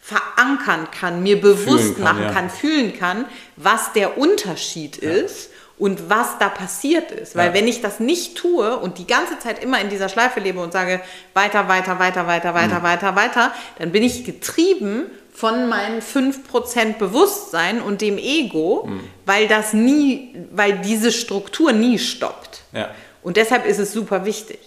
verankern 0.00 0.88
kann, 0.90 1.22
mir 1.22 1.40
bewusst 1.40 1.94
kann, 1.94 2.04
machen 2.04 2.22
ja. 2.24 2.30
kann, 2.30 2.50
fühlen 2.50 2.96
kann, 2.96 3.24
was 3.56 3.92
der 3.94 4.18
Unterschied 4.18 4.98
ist 4.98 5.50
und 5.84 6.08
was 6.08 6.38
da 6.38 6.48
passiert 6.48 7.10
ist. 7.10 7.36
Weil 7.36 7.48
Ja. 7.48 7.54
wenn 7.54 7.68
ich 7.68 7.82
das 7.82 8.00
nicht 8.00 8.36
tue 8.36 8.76
und 8.78 8.96
die 8.98 9.06
ganze 9.06 9.38
Zeit 9.38 9.62
immer 9.62 9.78
in 9.80 9.90
dieser 9.90 10.08
Schleife 10.08 10.40
lebe 10.40 10.60
und 10.60 10.72
sage, 10.72 11.00
weiter, 11.34 11.68
weiter, 11.68 11.98
weiter, 11.98 12.26
weiter, 12.26 12.54
weiter, 12.54 12.78
Mhm. 12.78 12.82
weiter, 12.82 13.16
weiter, 13.16 13.52
dann 13.78 13.92
bin 13.92 14.02
ich 14.02 14.24
getrieben 14.24 15.04
von 15.32 15.68
meinen 15.68 16.00
5% 16.00 16.98
Bewusstsein 16.98 17.82
und 17.82 18.00
dem 18.00 18.16
Ego, 18.18 18.84
Mhm. 18.86 19.00
weil 19.26 19.46
das 19.46 19.72
nie, 19.74 20.34
weil 20.52 20.78
diese 20.78 21.12
Struktur 21.12 21.72
nie 21.72 21.98
stoppt. 21.98 22.62
Ja. 22.72 22.88
Und 23.22 23.36
deshalb 23.36 23.66
ist 23.66 23.78
es 23.78 23.92
super 23.92 24.24
wichtig. 24.24 24.60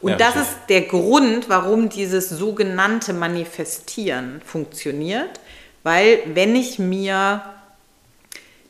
Und 0.00 0.10
Ja, 0.12 0.16
das 0.16 0.36
ist 0.36 0.50
der 0.68 0.82
Grund, 0.82 1.48
warum 1.48 1.88
dieses 1.88 2.28
sogenannte 2.28 3.12
Manifestieren 3.14 4.40
funktioniert. 4.44 5.30
Weil 5.82 6.20
wenn 6.34 6.54
ich 6.54 6.78
mir 6.78 7.42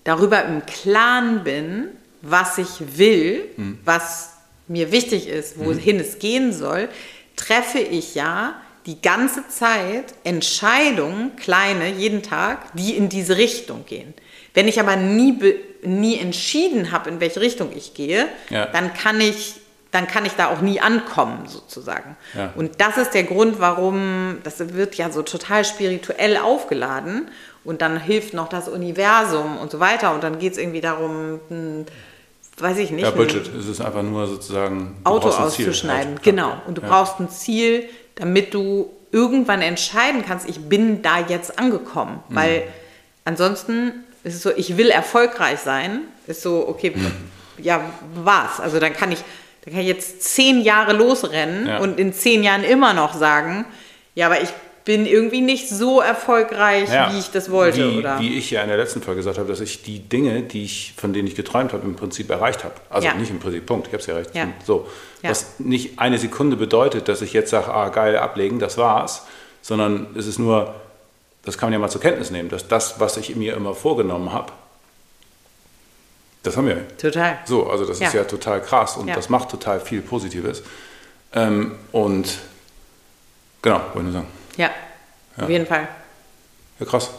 darüber 0.05 0.45
im 0.45 0.65
Klaren 0.67 1.45
bin, 1.45 1.89
was 2.23 2.59
ich 2.59 2.99
will, 2.99 3.45
Mhm. 3.57 3.79
was 3.85 4.31
mir 4.69 4.93
wichtig 4.93 5.29
ist, 5.29 5.59
wohin 5.59 5.99
es 6.01 6.19
gehen 6.19 6.53
soll, 6.53 6.89
treffe 7.37 7.79
ich 7.81 8.15
ja 8.15 8.55
die 8.87 9.01
ganze 9.01 9.47
Zeit 9.49 10.07
Entscheidungen, 10.25 11.37
kleine, 11.37 11.89
jeden 11.91 12.23
Tag, 12.23 12.75
die 12.75 12.97
in 12.97 13.09
diese 13.09 13.37
Richtung 13.37 13.85
gehen. 13.87 14.13
Wenn 14.55 14.69
ich 14.69 14.79
aber 14.81 14.97
nie, 14.97 15.39
nie 15.83 16.19
entschieden 16.19 16.93
habe, 16.93 17.09
in 17.11 17.21
welche 17.21 17.41
Richtung 17.41 17.71
ich 17.77 17.95
gehe, 17.95 18.27
Ja. 18.51 18.67
dann 18.67 18.93
kann 18.95 19.21
ich 19.21 19.55
dann 19.95 20.07
kann 20.07 20.25
ich 20.25 20.33
da 20.33 20.47
auch 20.49 20.63
nie 20.63 20.81
ankommen, 20.81 21.47
sozusagen. 21.49 22.17
Ja. 22.35 22.55
Und 22.57 22.81
das 22.81 22.97
ist 22.97 23.11
der 23.13 23.25
Grund, 23.25 23.61
warum, 23.61 24.39
das 24.43 24.73
wird 24.73 24.95
ja 24.95 25.11
so 25.11 25.21
total 25.21 25.67
spirituell 25.67 26.39
aufgeladen 26.39 27.29
und 27.65 27.81
dann 27.83 28.01
hilft 28.01 28.35
noch 28.35 28.49
das 28.49 28.69
Universum 28.69 29.59
und 29.59 29.71
so 29.71 29.79
weiter 29.81 30.15
und 30.15 30.23
dann 30.25 30.39
geht 30.39 30.53
es 30.53 30.59
irgendwie 30.59 30.81
darum, 30.81 31.41
ein, 31.51 31.87
weiß 32.59 32.79
ich 32.79 32.91
nicht, 32.91 33.03
Ja, 33.03 33.09
ein 33.11 33.15
Bullshit. 33.17 33.49
Es 33.55 33.67
ist 33.69 33.81
einfach 33.81 34.03
nur 34.03 34.27
sozusagen. 34.27 34.97
Auto 35.05 35.29
ein 35.29 35.33
Ziel 35.51 35.69
auszuschneiden. 35.69 36.13
halt. 36.15 36.23
Genau. 36.23 36.53
Und 36.67 36.79
du 36.79 36.83
Ja. 36.83 36.89
brauchst 36.89 37.19
ein 37.21 37.29
Ziel, 37.31 37.89
damit 38.17 38.53
du 38.55 38.91
irgendwann 39.11 39.63
entscheiden 39.63 40.25
kannst, 40.27 40.49
ich 40.49 40.61
bin 40.69 41.03
da 41.03 41.21
jetzt 41.21 41.59
angekommen. 41.59 42.23
Mhm. 42.29 42.35
Weil 42.35 42.63
ansonsten 43.25 44.05
ist 44.25 44.35
es 44.35 44.43
so, 44.43 44.51
ich 44.55 44.77
will 44.77 44.91
erfolgreich 44.91 45.61
sein, 45.61 46.01
ist 46.27 46.43
so, 46.43 46.67
okay, 46.69 46.93
Mhm. 46.95 47.13
ja, 47.59 47.81
was? 48.15 48.61
Also 48.61 48.79
dann 48.81 48.93
kann 48.93 49.13
ich, 49.13 49.19
dann 49.65 49.75
kann 49.75 49.83
ich 49.83 49.89
jetzt 49.89 50.23
zehn 50.23 50.61
Jahre 50.61 50.93
losrennen 50.93 51.67
Ja. 51.67 51.79
und 51.79 51.99
in 51.99 52.13
zehn 52.13 52.43
Jahren 52.43 52.65
immer 52.65 52.93
noch 52.95 53.15
sagen, 53.15 53.65
ja, 54.15 54.27
aber 54.27 54.41
ich 54.41 54.49
bin 54.85 55.07
irgendwie 55.07 55.41
nicht 55.41 55.69
so 55.69 56.01
erfolgreich, 56.01 56.89
Ja, 56.91 57.13
wie 57.13 57.19
ich 57.19 57.31
das 57.31 57.51
wollte, 57.51 57.93
wie, 57.93 57.99
oder? 57.99 58.19
Wie 58.19 58.37
ich 58.37 58.51
ja 58.51 58.63
in 58.63 58.69
der 58.69 58.77
letzten 58.77 59.01
Folge 59.03 59.21
gesagt 59.21 59.39
habe, 59.39 59.49
dass 59.49 59.61
ich 59.61 59.83
die 59.83 60.01
Dinge, 60.01 60.43
die 60.43 60.65
ich, 60.65 60.95
von 60.97 61.13
denen 61.13 61.29
ich 61.29 61.35
geträumt 61.37 61.73
habe, 61.73 61.85
im 61.87 61.95
Prinzip 61.95 62.29
erreicht 62.31 62.65
habe. 62.65 62.75
Also 62.91 63.07
Ja. 63.07 63.15
nicht 63.15 63.31
im 63.31 63.39
Prinzip, 63.39 63.65
Punkt, 63.67 63.87
ich 63.87 63.93
habe 63.93 64.01
es 64.01 64.07
ja 64.07 64.15
erreicht. 64.15 64.35
Ja. 64.35 64.49
So. 64.65 64.89
Was 65.23 65.61
nicht 65.61 65.99
eine 66.01 66.19
Sekunde 66.19 66.57
bedeutet, 66.57 67.07
dass 67.09 67.23
ich 67.23 67.33
jetzt 67.33 67.51
sage, 67.51 67.73
ah 67.73 67.91
geil, 67.91 68.17
ablegen, 68.19 68.59
das 68.59 68.77
war's, 68.77 69.23
sondern 69.61 70.09
es 70.17 70.27
ist 70.27 70.41
nur, 70.41 70.75
das 71.45 71.57
kann 71.59 71.69
man 71.69 71.75
ja 71.75 71.79
mal 71.79 71.89
zur 71.89 72.01
Kenntnis 72.01 72.31
nehmen, 72.33 72.49
dass 72.49 72.67
das, 72.67 72.99
was 72.99 73.17
ich 73.17 73.37
mir 73.37 73.55
immer 73.55 73.75
vorgenommen 73.75 74.33
habe, 74.33 74.53
das 76.43 76.57
haben 76.57 76.67
wir. 76.67 76.85
Total. 76.99 77.39
So, 77.45 77.69
also 77.71 77.85
das 77.85 78.01
ist 78.01 78.13
Ja. 78.15 78.25
total 78.25 78.61
krass 78.61 78.97
und 78.97 79.07
das 79.09 79.29
macht 79.29 79.49
total 79.51 79.79
viel 79.79 80.01
Positives. 80.03 80.65
Ähm, 81.35 81.77
und 81.93 82.39
genau, 83.63 83.77
wollte 83.95 83.99
ich 83.99 84.03
nur 84.03 84.13
sagen. 84.13 84.27
Ja, 84.57 84.71
auf 85.41 85.49
jeden 85.49 85.67
Fall. 85.67 85.89
Ja, 86.79 86.87
krass. 86.87 87.11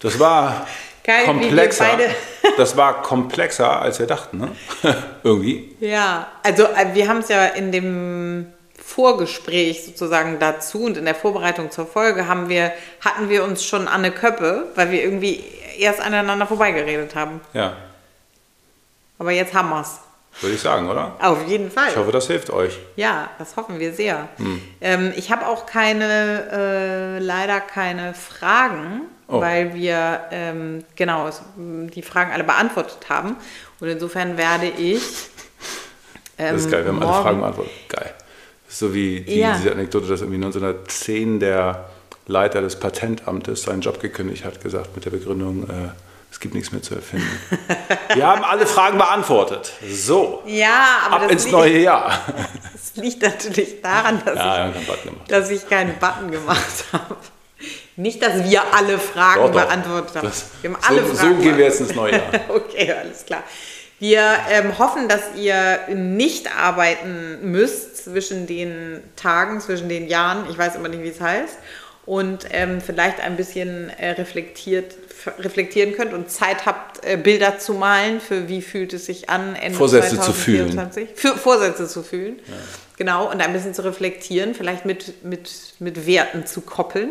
Das 0.00 0.18
war 0.18 0.66
Geil, 1.02 1.24
komplexer. 1.24 1.84
beide- 1.86 2.14
das 2.56 2.76
war 2.76 3.02
komplexer, 3.02 3.80
als 3.80 3.98
wir 3.98 4.06
dachten, 4.06 4.38
ne? 4.38 4.48
Irgendwie. 5.22 5.74
Ja, 5.80 6.28
also 6.42 6.64
äh, 6.64 6.94
wir 6.94 7.08
haben 7.08 7.18
es 7.18 7.28
ja 7.28 7.46
in 7.46 7.72
dem 7.72 8.52
Vorgespräch 8.82 9.84
sozusagen 9.86 10.38
dazu 10.38 10.84
und 10.84 10.96
in 10.98 11.04
der 11.06 11.14
Vorbereitung 11.14 11.70
zur 11.70 11.86
Folge 11.86 12.26
haben 12.28 12.48
wir, 12.50 12.72
hatten 13.00 13.28
wir 13.30 13.44
uns 13.44 13.64
schon 13.64 13.88
an 13.88 14.04
eine 14.04 14.10
Köppe, 14.12 14.66
weil 14.74 14.90
wir 14.90 15.02
irgendwie 15.02 15.42
erst 15.78 16.00
aneinander 16.00 16.46
vorbeigeredet 16.46 17.14
haben. 17.14 17.40
Ja, 17.54 17.76
Aber 19.18 19.30
jetzt 19.32 19.54
haben 19.54 19.70
wir 19.70 19.80
es. 19.80 20.00
Würde 20.40 20.54
ich 20.54 20.60
sagen, 20.60 20.88
oder? 20.88 21.16
Auf 21.20 21.46
jeden 21.46 21.70
Fall. 21.70 21.88
Ich 21.90 21.96
hoffe, 21.96 22.12
das 22.12 22.26
hilft 22.26 22.50
euch. 22.50 22.78
Ja, 22.96 23.30
das 23.38 23.56
hoffen 23.56 23.78
wir 23.78 23.92
sehr. 23.92 24.28
Hm. 24.36 24.60
Ähm, 24.80 25.12
ich 25.16 25.30
habe 25.30 25.46
auch 25.46 25.66
keine, 25.66 26.48
äh, 26.52 27.18
leider 27.18 27.60
keine 27.60 28.14
Fragen, 28.14 29.02
Oh. 29.26 29.40
weil 29.40 29.72
wir 29.74 30.20
ähm, 30.32 30.84
genau 30.96 31.26
es, 31.28 31.40
die 31.56 32.02
Fragen 32.02 32.30
alle 32.30 32.44
beantwortet 32.44 32.98
haben. 33.08 33.36
Und 33.80 33.88
insofern 33.88 34.36
werde 34.36 34.66
ich. 34.68 35.00
Ähm, 36.36 36.52
Das 36.56 36.64
ist 36.66 36.70
geil, 36.70 36.84
wir 36.84 36.92
haben 36.92 37.02
alle 37.02 37.22
Fragen 37.22 37.40
beantwortet. 37.40 37.72
Geil. 37.88 38.12
So 38.68 38.92
wie 38.92 39.22
die, 39.22 39.38
Ja. 39.38 39.56
diese 39.56 39.72
Anekdote, 39.72 40.06
dass 40.08 40.20
irgendwie 40.20 40.36
1910 40.44 41.40
der 41.40 41.88
Leiter 42.26 42.60
des 42.60 42.76
Patentamtes 42.78 43.62
seinen 43.62 43.80
Job 43.80 43.98
gekündigt 44.00 44.44
hat, 44.44 44.60
gesagt 44.60 44.94
mit 44.94 45.04
der 45.06 45.10
Begründung, 45.10 45.62
äh, 45.70 45.88
es 46.34 46.40
gibt 46.40 46.54
nichts 46.54 46.72
mehr 46.72 46.82
zu 46.82 46.96
erfinden. 46.96 47.30
wir 48.12 48.26
haben 48.26 48.42
alle 48.42 48.66
Fragen 48.66 48.98
beantwortet. 48.98 49.72
So, 49.88 50.42
Ja, 50.46 50.98
aber 51.06 51.14
ab 51.14 51.22
das, 51.22 51.30
ins 51.32 51.44
liegt, 51.44 51.52
neue 51.56 51.78
Jahr. 51.78 52.20
das 52.72 52.96
liegt 53.02 53.22
natürlich 53.22 53.80
daran, 53.80 54.20
dass, 54.24 54.36
Ja, 54.36 54.68
ich, 54.68 55.28
dass 55.28 55.48
ich 55.50 55.68
keinen 55.68 55.96
Button 56.00 56.32
gemacht 56.32 56.84
habe. 56.92 57.16
Nicht, 57.94 58.20
dass 58.20 58.42
wir 58.50 58.62
alle 58.74 58.98
Fragen 58.98 59.42
Doch, 59.42 59.52
doch. 59.52 59.62
beantwortet 59.62 60.16
haben. 60.16 60.26
Das- 60.26 60.46
wir 60.60 60.70
haben 60.72 60.78
alle 60.82 61.06
so, 61.06 61.14
Fragen 61.14 61.36
so 61.36 61.42
gehen 61.42 61.56
wir 61.56 61.64
jetzt 61.66 61.80
ins 61.80 61.94
neue 61.94 62.12
Jahr. 62.12 62.22
Okay, 62.48 62.92
alles 62.92 63.24
klar. 63.24 63.44
Wir 64.00 64.32
ähm, 64.50 64.76
hoffen, 64.76 65.08
dass 65.08 65.20
ihr 65.36 65.78
nicht 65.94 66.50
arbeiten 66.54 67.48
müsst 67.52 68.04
zwischen 68.04 68.48
den 68.48 69.04
Tagen, 69.14 69.60
zwischen 69.60 69.88
den 69.88 70.08
Jahren. 70.08 70.46
Ich 70.50 70.58
weiß 70.58 70.74
immer 70.74 70.88
nicht, 70.88 71.04
wie 71.04 71.08
es 71.10 71.20
heißt. 71.20 71.56
Und 72.04 72.46
ähm, 72.50 72.80
vielleicht 72.84 73.20
ein 73.20 73.36
bisschen 73.36 73.88
äh, 73.90 74.10
reflektiert, 74.10 74.94
reflektieren 75.38 75.94
könnt 75.94 76.12
und 76.12 76.30
Zeit 76.30 76.66
habt, 76.66 77.04
äh, 77.04 77.16
Bilder 77.16 77.58
zu 77.58 77.74
malen, 77.74 78.20
für 78.20 78.48
wie 78.48 78.62
fühlt 78.62 78.92
es 78.92 79.06
sich 79.06 79.30
an, 79.30 79.54
Ende 79.56 79.76
Vorsätze 79.78 80.20
zu 80.20 80.32
fühlen. 80.32 80.72
2024. 80.72 81.08
Für, 81.14 81.36
Vorsätze 81.36 81.88
zu 81.88 82.02
fühlen. 82.02 82.38
Genau, 82.96 83.30
und 83.30 83.40
ein 83.40 83.52
bisschen 83.52 83.74
zu 83.74 83.82
reflektieren, 83.84 84.54
vielleicht 84.54 84.84
mit, 84.84 85.24
mit, 85.24 85.50
mit 85.80 86.06
Werten 86.06 86.46
zu 86.46 86.60
koppeln. 86.60 87.10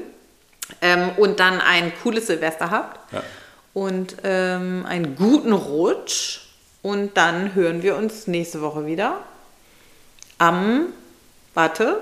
Ähm, 0.82 1.10
und 1.18 1.40
dann 1.40 1.60
ein 1.60 1.92
cooles 2.02 2.28
Silvester 2.28 2.72
habt 2.72 3.14
Ja. 3.14 3.22
und 3.74 4.16
ähm, 4.24 4.86
einen 4.88 5.16
guten 5.16 5.52
Rutsch. 5.52 6.40
Und 6.82 7.16
dann 7.18 7.54
hören 7.56 7.82
wir 7.84 7.96
uns 7.96 8.28
nächste 8.28 8.62
Woche 8.62 8.86
wieder. 8.86 9.18
Am, 10.38 10.88
warte, 11.54 12.02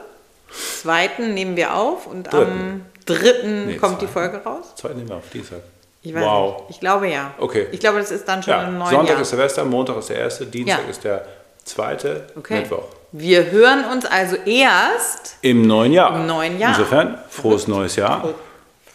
zweiten 0.82 1.34
nehmen 1.34 1.56
wir 1.56 1.76
auf 1.76 2.08
und 2.08 2.34
am 2.34 2.86
dritten 3.06 3.68
Nee, 3.68 3.78
kommt 3.78 4.02
die 4.02 4.06
zweiten. 4.06 4.32
Folge 4.32 4.38
raus. 4.44 4.74
Zweiten 4.76 4.98
nehmen 4.98 5.10
wir 5.10 5.18
auf 5.18 5.30
Dienstag. 5.32 5.60
Ich 6.04 6.14
weiß 6.14 6.24
wow. 6.24 6.58
nicht. 6.62 6.70
Ich 6.72 6.80
glaube 6.80 7.08
ja. 7.10 7.34
Okay. 7.38 7.68
Ich 7.72 7.80
glaube, 7.80 8.00
das 8.00 8.12
ist 8.12 8.28
dann 8.28 8.42
schon 8.42 8.52
Ja, 8.52 8.64
im 8.64 8.78
neuen 8.78 8.90
Sonntag 8.90 9.14
Jahr. 9.14 9.22
ist 9.22 9.30
Silvester, 9.30 9.66
Montag 9.66 9.98
ist 9.98 10.10
der 10.10 10.18
erste, 10.18 10.46
Dienstag 10.46 10.84
Ja. 10.84 10.90
ist 10.90 11.04
der 11.04 11.26
zweite, 11.64 12.28
okay. 12.36 12.62
Mittwoch. 12.62 12.86
Wir 13.12 13.52
hören 13.52 13.86
uns 13.92 14.06
also 14.06 14.36
erst. 14.46 15.36
Im 15.42 15.68
neuen 15.68 15.92
Jahr. 15.92 16.16
Im 16.16 16.26
neuen 16.26 16.58
Jahr. 16.58 16.72
Insofern, 16.72 17.20
frohes 17.30 17.68
neues 17.68 17.96
Jahr. 17.98 18.34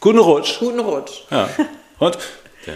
Guten 0.00 0.18
Rutsch. 0.18 0.59
Guten 0.59 0.80
Rutsch. 0.80 1.22
Ja. 1.30 1.48
Und 1.98 2.18
wir 2.64 2.74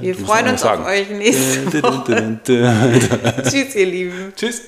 Wir 0.00 0.14
freuen 0.14 0.48
uns 0.48 0.64
auf 0.64 0.86
euch 0.86 1.10
nächste 1.10 1.82
Woche. 1.82 2.40
Tschüss, 3.42 3.74
ihr 3.74 3.86
Lieben. 3.86 4.32
Tschüss. 4.34 4.62